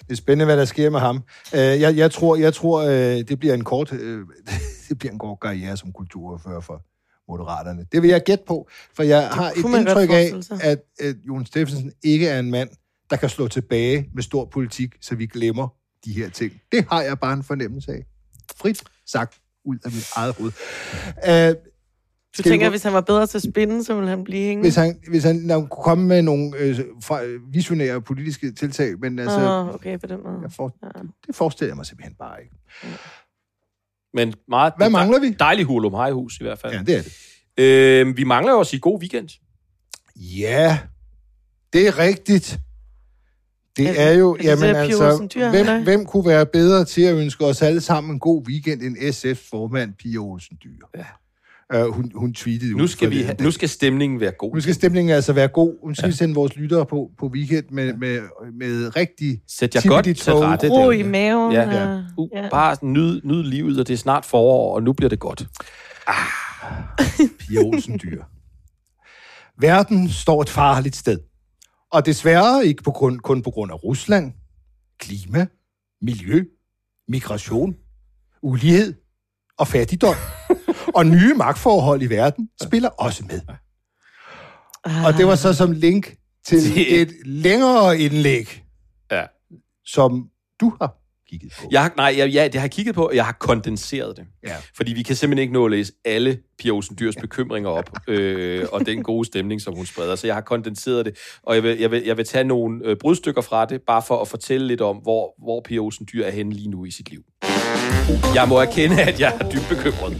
Det 0.00 0.10
er 0.10 0.16
spændende, 0.16 0.44
hvad 0.44 0.56
der 0.56 0.64
sker 0.64 0.90
med 0.90 1.00
ham. 1.00 1.16
Uh, 1.52 1.58
jeg, 1.58 1.96
jeg 1.96 2.10
tror, 2.10 2.36
jeg 2.36 2.54
tror 2.54 2.82
uh, 2.82 2.90
det 2.90 3.38
bliver 3.38 3.54
en 3.54 3.64
kort 3.64 3.92
uh, 3.92 3.98
det 4.88 4.98
bliver 4.98 5.12
en 5.12 5.18
kort 5.18 5.40
karriere 5.40 5.76
som 5.76 5.92
kulturordfører 5.92 6.60
for 6.60 6.82
Moderaterne. 7.28 7.86
Det 7.92 8.02
vil 8.02 8.10
jeg 8.10 8.22
gætte 8.22 8.44
på, 8.46 8.68
for 8.96 9.02
jeg 9.02 9.28
har 9.28 9.50
et 9.50 9.56
indtryk 9.56 10.10
af, 10.10 10.32
at, 10.60 10.78
at 11.00 11.16
Jon 11.26 11.46
Steffensen 11.46 11.92
ikke 12.02 12.28
er 12.28 12.38
en 12.38 12.50
mand, 12.50 12.70
der 13.10 13.16
kan 13.16 13.28
slå 13.28 13.48
tilbage 13.48 14.08
med 14.14 14.22
stor 14.22 14.44
politik, 14.44 14.94
så 15.00 15.14
vi 15.14 15.26
glemmer 15.26 15.68
de 16.04 16.12
her 16.12 16.30
ting. 16.30 16.52
Det 16.72 16.84
har 16.90 17.02
jeg 17.02 17.18
bare 17.18 17.32
en 17.32 17.44
fornemmelse 17.44 17.92
af. 17.92 18.04
Frit 18.56 18.82
sagt 19.06 19.40
ud 19.64 19.78
af 19.84 19.90
mit 19.90 20.10
eget 20.16 20.34
hoved. 20.34 20.52
Uh, 21.28 21.56
Du 22.36 22.42
Skal 22.42 22.50
vi 22.50 22.52
tænker, 22.52 22.66
gå- 22.66 22.70
hvis 22.70 22.82
han 22.82 22.92
var 22.92 23.00
bedre 23.00 23.26
til 23.26 23.38
at 23.38 23.42
spinde, 23.52 23.84
så 23.84 23.94
ville 23.94 24.08
han 24.10 24.24
blive 24.24 24.42
hængende? 24.46 24.62
hvis 24.64 24.74
han, 24.76 25.00
hvis 25.10 25.24
han, 25.24 25.36
når 25.36 25.58
han 25.58 25.68
kunne 25.68 25.82
komme 25.84 26.04
med 26.06 26.22
nogle 26.22 26.56
øh, 26.58 26.78
fra, 27.02 27.20
visionære 27.52 28.00
politiske 28.02 28.52
tiltag, 28.52 28.98
men 29.00 29.18
altså, 29.18 29.40
Åh, 29.40 29.74
okay, 29.74 29.98
på 29.98 30.06
den 30.06 30.22
måde. 30.24 30.38
jeg 30.42 30.52
for, 30.52 30.76
Ja. 30.82 30.88
det 31.26 31.34
forestiller 31.36 31.70
jeg 31.70 31.76
mig 31.76 31.86
simpelthen 31.86 32.14
bare 32.18 32.42
ikke. 32.42 32.54
Men 34.14 34.34
meget 34.48 34.72
Hvad 34.76 34.90
mangler 34.90 35.20
vi? 35.20 35.30
dejlig 35.38 35.64
hulum 35.64 35.94
hejhus 35.94 36.40
i 36.40 36.44
hvert 36.44 36.58
fald. 36.58 36.72
Ja, 36.72 36.78
det 36.82 36.96
er 36.96 37.02
det. 37.02 37.12
Øh, 38.08 38.16
vi 38.16 38.24
mangler 38.24 38.52
jo 38.52 38.60
at 38.60 38.66
sige 38.66 38.80
god 38.80 39.00
weekend. 39.00 39.28
Ja, 40.16 40.78
det 41.72 41.86
er 41.88 41.98
rigtigt. 41.98 42.58
Det 43.76 43.88
Er- 43.88 43.92
er 44.08 44.12
jo, 44.12 44.36
det 44.36 44.44
jamen 44.44 44.64
altså, 44.76 45.28
hvem, 45.50 45.82
hvem 45.84 46.06
kunne 46.06 46.26
være 46.26 46.46
bedre 46.46 46.84
til 46.84 47.02
at 47.02 47.14
ønske 47.16 47.44
os 47.44 47.62
alle 47.62 47.80
sammen 47.80 48.12
en 48.12 48.18
god 48.20 48.46
weekend 48.48 48.82
end 48.82 48.96
SF's 48.96 49.48
formand, 49.50 49.94
Pia 49.94 50.18
Olsen 50.18 50.58
Dyr? 50.64 50.76
Ja. 50.96 51.04
Uh, 51.74 51.80
hun, 51.94 52.12
hun 52.14 52.34
tweetede 52.34 52.76
Nu 52.76 52.82
ud 52.82 52.88
skal, 52.88 53.10
vi, 53.10 53.22
ha- 53.22 53.34
nu 53.40 53.50
skal 53.50 53.68
stemningen 53.68 54.20
være 54.20 54.32
god. 54.38 54.54
nu 54.54 54.60
skal 54.60 54.74
stemningen 54.74 55.14
altså 55.14 55.32
være 55.32 55.48
god. 55.48 55.88
Nu 55.88 55.94
skal 55.94 56.04
ja. 56.06 56.10
vi 56.10 56.16
sende 56.16 56.34
vores 56.34 56.56
lyttere 56.56 56.86
på, 56.86 57.10
på 57.18 57.26
weekend 57.26 57.64
med, 57.70 57.92
med, 57.92 58.20
med 58.58 58.96
rigtig 58.96 59.40
Sæt 59.48 59.74
jer 59.74 59.80
godt 59.88 60.04
til 60.16 60.32
rette. 60.34 60.68
Ro 60.68 60.90
i 60.90 61.02
maven. 61.02 61.52
Ja, 61.52 61.70
ja. 61.70 61.88
og- 61.94 62.04
Uh, 62.18 62.28
ja. 62.34 62.48
Bare 62.50 62.76
nyd, 62.82 63.20
nyd 63.24 63.42
livet, 63.42 63.80
og 63.80 63.86
det 63.88 63.94
er 63.94 63.98
snart 63.98 64.24
forår, 64.24 64.74
og 64.74 64.82
nu 64.82 64.92
bliver 64.92 65.08
det 65.08 65.18
godt. 65.18 65.46
Pia 67.38 67.60
Olsen 67.64 67.98
Dyr. 68.02 68.22
Verden 69.60 70.08
står 70.08 70.42
et 70.42 70.48
farligt 70.48 70.96
sted. 70.96 71.18
Og 71.92 72.06
desværre 72.06 72.66
ikke 72.66 72.82
på 72.82 72.90
grund, 72.90 73.20
kun 73.20 73.42
på 73.42 73.50
grund 73.50 73.72
af 73.72 73.84
Rusland, 73.84 74.32
klima, 75.00 75.46
miljø, 76.02 76.44
migration, 77.08 77.74
ulighed 78.42 78.94
og 79.58 79.68
fattigdom. 79.68 80.14
Og 80.94 81.06
nye 81.06 81.34
magtforhold 81.34 82.02
i 82.02 82.06
verden 82.06 82.48
spiller 82.62 82.88
også 82.88 83.24
med. 83.28 83.40
Og 85.06 85.14
det 85.18 85.26
var 85.26 85.34
så 85.34 85.52
som 85.54 85.72
link 85.72 86.14
til 86.46 86.58
et 87.00 87.12
længere 87.24 87.98
indlæg, 87.98 88.62
Ja. 89.10 89.24
som 89.86 90.28
du 90.60 90.72
har 90.80 90.94
kigget 91.30 91.52
på. 91.58 91.68
Jeg 91.70 91.82
har, 91.82 91.92
nej, 91.96 92.14
jeg, 92.18 92.30
ja, 92.30 92.44
det 92.44 92.54
har 92.54 92.60
jeg 92.62 92.70
kigget 92.70 92.94
på, 92.94 93.06
og 93.06 93.14
jeg 93.16 93.24
har 93.24 93.32
kondenseret 93.40 94.16
det. 94.16 94.26
Ja. 94.46 94.54
Fordi 94.76 94.92
vi 94.92 95.02
kan 95.02 95.16
simpelthen 95.16 95.42
ikke 95.42 95.52
nå 95.54 95.64
at 95.64 95.70
læse 95.70 95.92
alle 96.04 96.38
Pia 96.58 96.70
Olsen 96.70 96.96
Dyrs 97.00 97.16
bekymringer 97.16 97.70
op, 97.70 97.90
øh, 98.08 98.66
og 98.72 98.86
den 98.86 99.02
gode 99.02 99.24
stemning, 99.26 99.60
som 99.60 99.74
hun 99.74 99.86
spreder. 99.86 100.16
Så 100.16 100.26
jeg 100.26 100.36
har 100.36 100.40
kondenseret 100.40 101.06
det, 101.06 101.18
og 101.42 101.54
jeg 101.54 101.62
vil, 101.62 101.78
jeg 101.78 101.90
vil, 101.90 102.02
jeg 102.04 102.16
vil 102.16 102.24
tage 102.24 102.44
nogle 102.44 102.80
øh, 102.84 102.96
brudstykker 102.96 103.40
fra 103.42 103.64
det, 103.66 103.80
bare 103.86 104.02
for 104.02 104.20
at 104.20 104.28
fortælle 104.28 104.66
lidt 104.66 104.80
om, 104.80 104.96
hvor, 104.96 105.34
hvor 105.44 105.60
Pia 105.64 105.78
Olsen 105.78 106.08
Dyr 106.12 106.24
er 106.24 106.30
henne 106.30 106.52
lige 106.52 106.70
nu 106.70 106.84
i 106.84 106.90
sit 106.90 107.10
liv. 107.10 107.22
Jeg 108.34 108.48
må 108.48 108.58
erkende, 108.58 109.02
at 109.02 109.20
jeg 109.20 109.32
er 109.40 109.48
dybt 109.48 109.68
bekymret. 109.68 110.16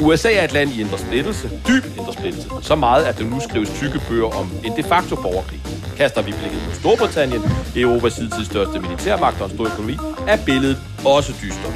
USA 0.00 0.32
er 0.32 0.44
et 0.44 0.52
land 0.52 0.70
i 0.70 0.80
indre 0.80 0.98
splittelse, 0.98 1.50
dyb 1.68 1.84
indre 1.98 2.12
splittelse. 2.12 2.48
Så 2.62 2.74
meget, 2.74 3.04
at 3.04 3.18
der 3.18 3.24
nu 3.24 3.40
skrives 3.40 3.70
tykke 3.70 4.00
bøger 4.08 4.36
om 4.40 4.50
en 4.64 4.76
de 4.76 4.82
facto 4.82 5.16
borgerkrig. 5.16 5.60
Kaster 5.96 6.22
vi 6.22 6.32
blikket 6.32 6.60
på 6.68 6.74
Storbritannien, 6.74 7.42
Europas 7.76 8.16
hidtil 8.16 8.46
største 8.46 8.80
militærmagt 8.80 9.40
og 9.40 9.50
en 9.50 9.54
stor 9.54 9.66
økonomi, 9.66 9.96
er 10.28 10.38
billedet 10.46 10.78
også 11.04 11.32
dystert. 11.42 11.72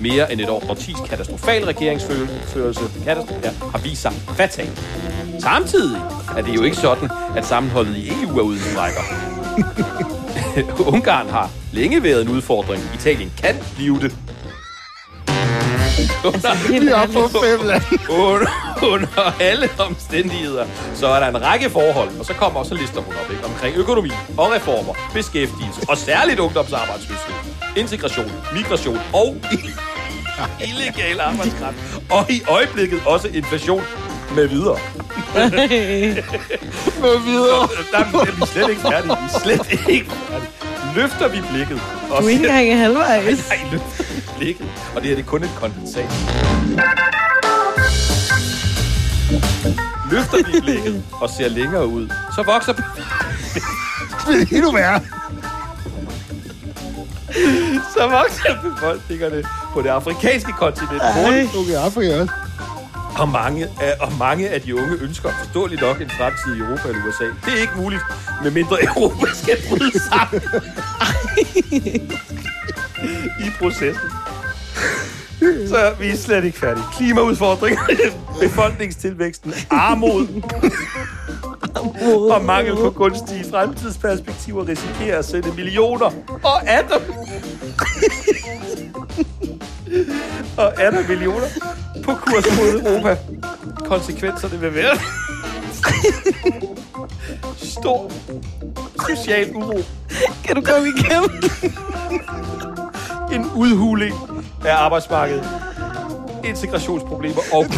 Mere 0.00 0.32
end 0.32 0.40
et 0.40 0.48
år 0.48 0.62
årtis 0.70 0.96
katastrofal 1.08 1.64
regeringsførelse 1.64 2.80
katastrof, 3.04 3.44
ja, 3.44 3.50
har 3.70 3.78
vist 3.78 4.02
sig 4.02 4.12
fatal. 4.12 4.68
Samtidig 5.38 6.00
er 6.36 6.42
det 6.42 6.54
jo 6.54 6.62
ikke 6.62 6.76
sådan, 6.76 7.10
at 7.36 7.46
sammenholdet 7.46 7.96
i 7.96 8.08
EU 8.08 8.38
er 8.38 8.42
uden 8.42 8.60
rækker. 8.76 9.02
Ungarn 10.92 11.28
har 11.28 11.50
længe 11.72 12.02
været 12.02 12.22
en 12.22 12.28
udfordring. 12.28 12.82
Italien 12.94 13.32
kan 13.38 13.54
blive 13.76 14.00
det. 14.00 14.16
Under, 16.24 16.54
Helt 16.72 16.90
ærligt. 16.90 17.30
fem 17.30 17.66
lande. 17.66 17.84
under, 18.10 18.50
under 18.82 19.34
alle 19.40 19.68
omstændigheder, 19.78 20.64
så 20.94 21.06
er 21.06 21.20
der 21.20 21.28
en 21.28 21.42
række 21.42 21.70
forhold, 21.70 22.08
og 22.18 22.24
så 22.24 22.32
kommer 22.34 22.60
også 22.60 22.74
lister 22.74 23.00
hun 23.00 23.14
op, 23.24 23.30
ikke? 23.32 23.44
omkring 23.44 23.76
økonomi 23.76 24.10
og 24.38 24.52
reformer, 24.52 24.94
beskæftigelse 25.14 25.80
og 25.88 25.98
særligt 25.98 26.40
ungdomsarbejdsløshed, 26.40 27.34
integration, 27.76 28.32
migration 28.54 28.98
og 29.12 29.36
illegal 30.70 31.20
arbejdskraft, 31.20 31.76
og 32.10 32.30
i 32.30 32.42
øjeblikket 32.48 33.00
også 33.06 33.28
inflation 33.28 33.82
med 34.34 34.46
videre. 34.48 34.78
Med 37.02 37.18
videre. 37.24 37.68
Der 37.92 37.98
er 37.98 38.24
vi 38.36 38.46
slet 38.46 38.68
ikke 38.70 38.80
færdige. 38.82 39.16
Vi 39.20 39.24
er 39.34 39.40
slet 39.42 39.88
ikke 39.90 40.10
færdige. 40.10 40.48
Løfter 40.96 41.28
vi 41.28 41.38
blikket. 41.50 41.80
Og 42.10 42.22
Du 42.22 42.26
er 42.26 42.30
ikke 42.30 42.48
engang 42.48 42.78
halvvejs. 42.78 43.48
Nej, 43.48 43.58
løft 43.72 44.11
blikket, 44.42 44.66
og 44.94 45.00
det 45.02 45.08
her 45.08 45.16
det 45.16 45.22
er 45.24 45.26
kun 45.28 45.42
et 45.44 45.50
kondensat. 45.60 46.10
Løfter 50.10 50.36
vi 50.52 50.60
blikket 50.60 51.04
og 51.20 51.30
ser 51.30 51.48
længere 51.48 51.86
ud, 51.86 52.08
så 52.34 52.42
vokser 52.42 52.72
Det 52.72 52.82
er 54.52 54.56
endnu 54.56 54.72
værre. 54.72 55.00
så 57.94 58.08
vokser 58.10 58.60
befolkningerne 58.62 59.44
på 59.72 59.82
det 59.82 59.88
afrikanske 59.88 60.52
kontinent 60.52 61.02
Okay, 61.02 61.74
Afrika 61.74 62.20
også. 62.20 62.32
og 63.18 63.28
mange, 63.28 63.66
af, 63.80 63.94
og 64.00 64.12
mange 64.18 64.48
af 64.48 64.60
de 64.60 64.74
unge 64.76 64.96
ønsker 65.00 65.30
forståeligt 65.44 65.80
nok 65.80 66.00
en 66.00 66.10
fremtid 66.10 66.54
i 66.56 66.58
Europa 66.58 66.88
eller 66.88 67.02
USA. 67.08 67.24
Det 67.44 67.52
er 67.56 67.60
ikke 67.60 67.72
muligt, 67.76 68.02
medmindre 68.42 68.84
Europa 68.84 69.26
skal 69.34 69.56
bryde 69.68 69.98
sammen 69.98 70.42
i 73.46 73.50
processen. 73.58 74.08
Så 75.68 75.92
vi 76.00 76.08
er 76.10 76.16
slet 76.16 76.44
ikke 76.44 76.58
færdige. 76.58 76.84
Klimaudfordringer, 76.96 77.80
befolkningstilvæksten, 78.42 79.54
armod. 79.70 80.26
Og 82.30 82.44
mangel 82.44 82.76
på 82.76 82.90
kunstige 82.90 83.44
fremtidsperspektiver 83.50 84.68
risikerer 84.68 85.18
at 85.18 85.24
sætte 85.24 85.52
millioner. 85.56 86.10
Og 86.42 86.68
atter. 86.68 86.96
Og 90.56 90.80
atter 90.82 91.08
millioner 91.08 91.46
på 92.04 92.14
kurs 92.14 92.44
mod 92.58 92.80
Europa. 92.80 93.16
Konsekvenserne 93.84 94.60
vil 94.60 94.74
være 94.74 94.96
stor 97.56 98.10
social 99.08 99.56
uro, 99.56 99.80
Kan 100.44 100.56
du 100.56 100.62
komme 100.62 100.88
igennem? 100.88 101.30
en 103.32 103.46
udhuling 103.56 104.14
af 104.64 104.74
arbejdsmarkedet, 104.74 105.48
integrationsproblemer 106.44 107.40
og, 107.52 107.66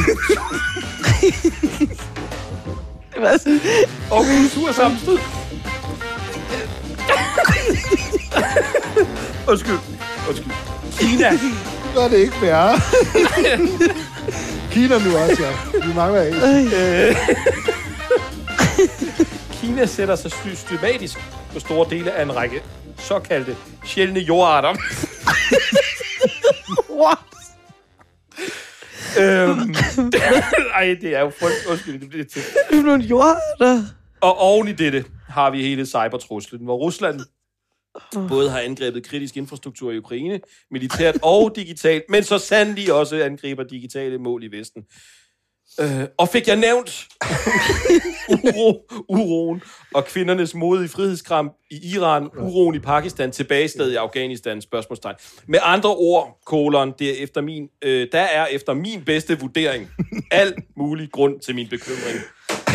Det 3.15 3.23
var 3.23 3.37
sådan, 3.37 3.61
og 4.11 4.25
kultursammenstød. 4.25 5.19
Undskyld. 9.49 9.79
Undskyld. 10.29 10.53
Kina. 10.99 11.39
Så 11.95 12.01
er 12.01 12.09
det 12.09 12.17
ikke 12.19 12.35
værre. 12.43 12.81
Kina 14.71 14.99
nu 14.99 15.17
også, 15.17 15.43
ja. 15.43 15.79
Vi 15.87 15.95
mangler 15.95 16.23
en. 16.23 16.73
Øh, 16.73 17.17
Kina 19.53 19.87
sætter 19.87 20.17
sig 20.17 20.31
systematisk 20.31 21.19
på 21.53 21.61
store 21.61 21.87
dele 21.91 22.13
af 22.13 22.23
en 22.23 22.37
række 22.37 22.63
såkaldte 22.99 23.57
sjældne 23.87 24.21
jordarter. 24.21 24.75
What? 26.95 27.19
øhm, 29.21 29.75
ej, 30.81 30.97
det 31.01 31.17
er 31.17 31.21
jo 31.21 31.31
frygt. 31.31 31.67
Undskyld, 31.71 32.01
det 32.01 32.09
bliver 32.09 32.25
til. 32.25 32.43
Det 32.71 32.79
er 32.79 32.97
jorder. 32.97 33.83
Og 34.21 34.39
oven 34.39 34.69
i 34.69 34.73
dette 34.73 35.05
har 35.29 35.51
vi 35.51 35.63
hele 35.63 35.87
cybertruslen, 35.87 36.65
hvor 36.65 36.77
Rusland 36.77 37.21
både 38.29 38.51
har 38.51 38.61
angrebet 38.61 39.07
kritisk 39.07 39.37
infrastruktur 39.37 39.93
i 39.93 39.99
Ukraine, 39.99 40.41
militært 40.71 41.19
og 41.23 41.53
digitalt, 41.57 42.03
men 42.09 42.23
så 42.23 42.39
sandelig 42.39 42.93
også 42.93 43.23
angriber 43.23 43.63
digitale 43.63 44.19
mål 44.19 44.45
i 44.45 44.59
Vesten. 44.59 44.83
Øh, 45.81 46.05
og 46.19 46.29
fik 46.29 46.49
jeg 46.49 46.57
nævnt 46.57 47.07
uro, 48.35 48.81
uroen 49.09 49.63
og 49.95 50.05
kvindernes 50.05 50.55
modige 50.55 50.89
frihedskramp 50.89 51.53
i 51.71 51.95
Iran, 51.95 52.29
uroen 52.39 52.75
i 52.75 52.79
Pakistan, 52.79 53.31
tilbagestad 53.33 53.91
i 53.91 53.95
Afghanistan, 53.95 54.61
spørgsmålstegn. 54.63 55.15
Med 55.49 55.59
andre 55.63 55.91
ord, 55.95 56.39
kolon, 56.47 56.93
det 56.99 57.11
er 57.19 57.23
efter 57.25 57.41
min, 57.41 57.69
øh, 57.85 58.09
der 58.13 58.21
er 58.21 58.47
efter 58.47 58.75
min 58.75 59.03
bedste 59.05 59.41
vurdering 59.41 59.89
alt 60.31 60.55
mulig 60.77 61.09
grund 61.13 61.41
til 61.41 61.55
min 61.55 61.69
bekymring. 61.69 62.19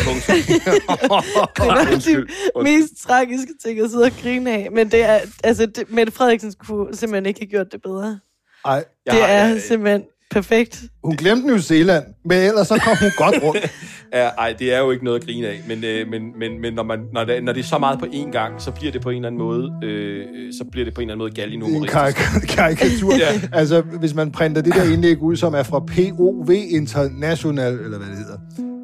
Det 0.00 1.66
var 1.66 1.84
de 1.84 2.62
mest 2.62 2.92
tragiske 3.02 3.52
ting 3.64 3.80
at 3.80 3.90
sidde 3.90 4.04
og 4.04 4.12
grine 4.22 4.52
af. 4.52 4.68
Men 4.72 4.90
det 4.90 5.02
er, 5.02 5.20
altså, 5.44 5.66
det, 5.66 5.90
Mette 5.90 6.12
Frederiksen 6.12 6.52
skulle 6.52 6.96
simpelthen 6.96 7.26
ikke 7.26 7.40
have 7.40 7.46
gjort 7.50 7.72
det 7.72 7.82
bedre. 7.82 8.18
Ej, 8.64 8.72
Jeg 8.74 8.84
Det 9.14 9.22
har- 9.22 9.28
er 9.28 9.48
jeg- 9.48 9.62
simpelthen 9.62 10.02
perfekt. 10.30 10.84
hun 11.04 11.16
glemte 11.16 11.46
New 11.46 11.58
Zealand, 11.58 12.04
men 12.24 12.38
ellers 12.38 12.68
så 12.68 12.80
kom 12.84 12.96
hun 13.00 13.10
godt 13.16 13.42
rundt. 13.42 13.70
Ja, 14.14 14.28
ej, 14.28 14.54
det 14.58 14.74
er 14.74 14.78
jo 14.78 14.90
ikke 14.90 15.04
noget 15.04 15.20
at 15.20 15.26
grine 15.26 15.46
af, 15.48 15.60
men, 15.68 15.84
øh, 15.84 16.08
men, 16.08 16.22
men, 16.38 16.60
men 16.60 16.74
når, 16.74 16.82
man, 16.82 16.98
når, 17.12 17.24
det, 17.24 17.44
når 17.44 17.52
det 17.52 17.60
er 17.60 17.64
så 17.64 17.78
meget 17.78 17.98
på 17.98 18.06
én 18.06 18.30
gang, 18.30 18.62
så 18.62 18.70
bliver 18.70 18.92
det 18.92 19.02
på 19.02 19.10
en 19.10 19.16
eller 19.16 19.28
anden 19.28 19.38
måde, 19.38 19.72
øh, 19.82 20.26
så 20.58 20.64
bliver 20.70 20.84
det 20.84 20.94
på 20.94 21.00
en 21.00 21.10
eller 21.10 21.14
anden 21.14 21.24
måde 21.24 21.32
er 21.42 21.76
en 21.76 21.88
karik- 21.88 22.46
karikatur. 22.56 23.14
Ja. 23.16 23.40
Altså, 23.52 23.80
hvis 23.80 24.14
man 24.14 24.30
printer 24.30 24.62
det 24.62 24.74
der 24.74 24.92
indlæg 24.92 25.22
ud, 25.22 25.36
som 25.36 25.54
er 25.54 25.62
fra 25.62 25.78
POV 25.80 26.50
International, 26.50 27.72
eller 27.72 27.98
hvad 27.98 28.08
det 28.08 28.16
hedder. 28.16 28.38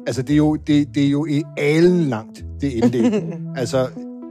Altså, 0.07 0.21
det 0.21 0.33
er 0.33 0.37
jo, 0.37 0.55
det, 0.55 0.87
det 0.95 1.05
er 1.05 1.09
jo 1.09 1.25
i 1.25 1.43
alen 1.57 2.03
langt, 2.03 2.43
det 2.61 2.71
indlæg. 2.73 3.23
altså, 3.61 3.87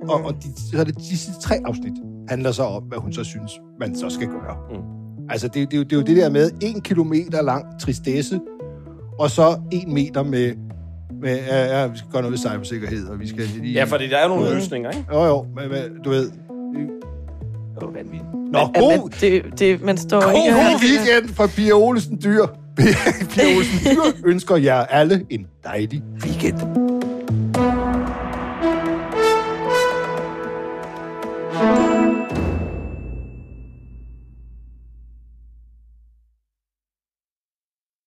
og, 0.08 0.24
og 0.24 0.34
de, 0.34 0.48
så 0.70 0.80
er 0.80 0.84
det 0.84 0.96
de 0.98 1.04
sidste 1.08 1.32
tre 1.42 1.54
afsnit 1.64 1.92
handler 2.28 2.52
så 2.52 2.62
om, 2.62 2.82
hvad 2.82 2.98
hun 2.98 3.12
så 3.12 3.24
synes, 3.24 3.52
man 3.80 3.96
så 3.96 4.10
skal 4.10 4.26
gøre. 4.26 4.56
Mm. 4.70 5.05
Altså, 5.30 5.48
det, 5.48 5.54
det, 5.54 5.74
er 5.74 5.78
jo- 5.78 5.82
det 5.84 5.92
er 5.92 5.96
jo 5.96 6.02
det 6.02 6.16
der 6.16 6.30
med 6.30 6.50
en 6.60 6.80
kilometer 6.80 7.42
lang 7.42 7.64
tristesse, 7.80 8.40
og 9.18 9.30
så 9.30 9.60
en 9.72 9.94
meter 9.94 10.22
med, 10.22 10.52
med 11.22 11.38
ja, 11.48 11.80
ja, 11.80 11.86
vi 11.86 11.98
skal 11.98 12.10
gøre 12.12 12.22
noget 12.22 12.32
ved 12.32 12.38
cybersikkerhed, 12.38 13.08
og 13.08 13.20
vi 13.20 13.28
skal 13.28 13.44
lige... 13.60 13.72
Ja, 13.72 13.84
for 13.84 13.96
der 13.96 14.16
er 14.16 14.28
nogle 14.28 14.54
løsninger, 14.54 14.90
ikke? 14.90 15.04
Jo, 15.12 15.24
jo, 15.24 15.46
men, 15.56 15.68
men 15.68 16.02
du 16.04 16.10
ved... 16.10 16.30
Det 16.30 17.82
er 17.82 17.86
vanvittigt. 17.86 18.24
Nå, 18.52 18.58
Ja, 18.74 18.80
god, 18.80 18.98
men 19.02 19.12
det, 19.20 19.58
det, 19.58 19.82
man 19.82 19.96
står 19.96 20.20
God, 20.20 20.32
ikke... 20.32 20.54
god 20.54 20.80
weekend 20.82 21.34
fra 21.34 21.46
Pia 21.46 21.72
Olsen 21.72 22.20
Dyr. 22.24 22.46
Pia 23.30 23.56
Olsen 23.56 23.78
Dyr 23.94 24.26
ønsker 24.28 24.56
jer 24.56 24.74
alle 24.80 25.26
en 25.30 25.46
dejlig 25.64 26.02
weekend. 26.24 26.85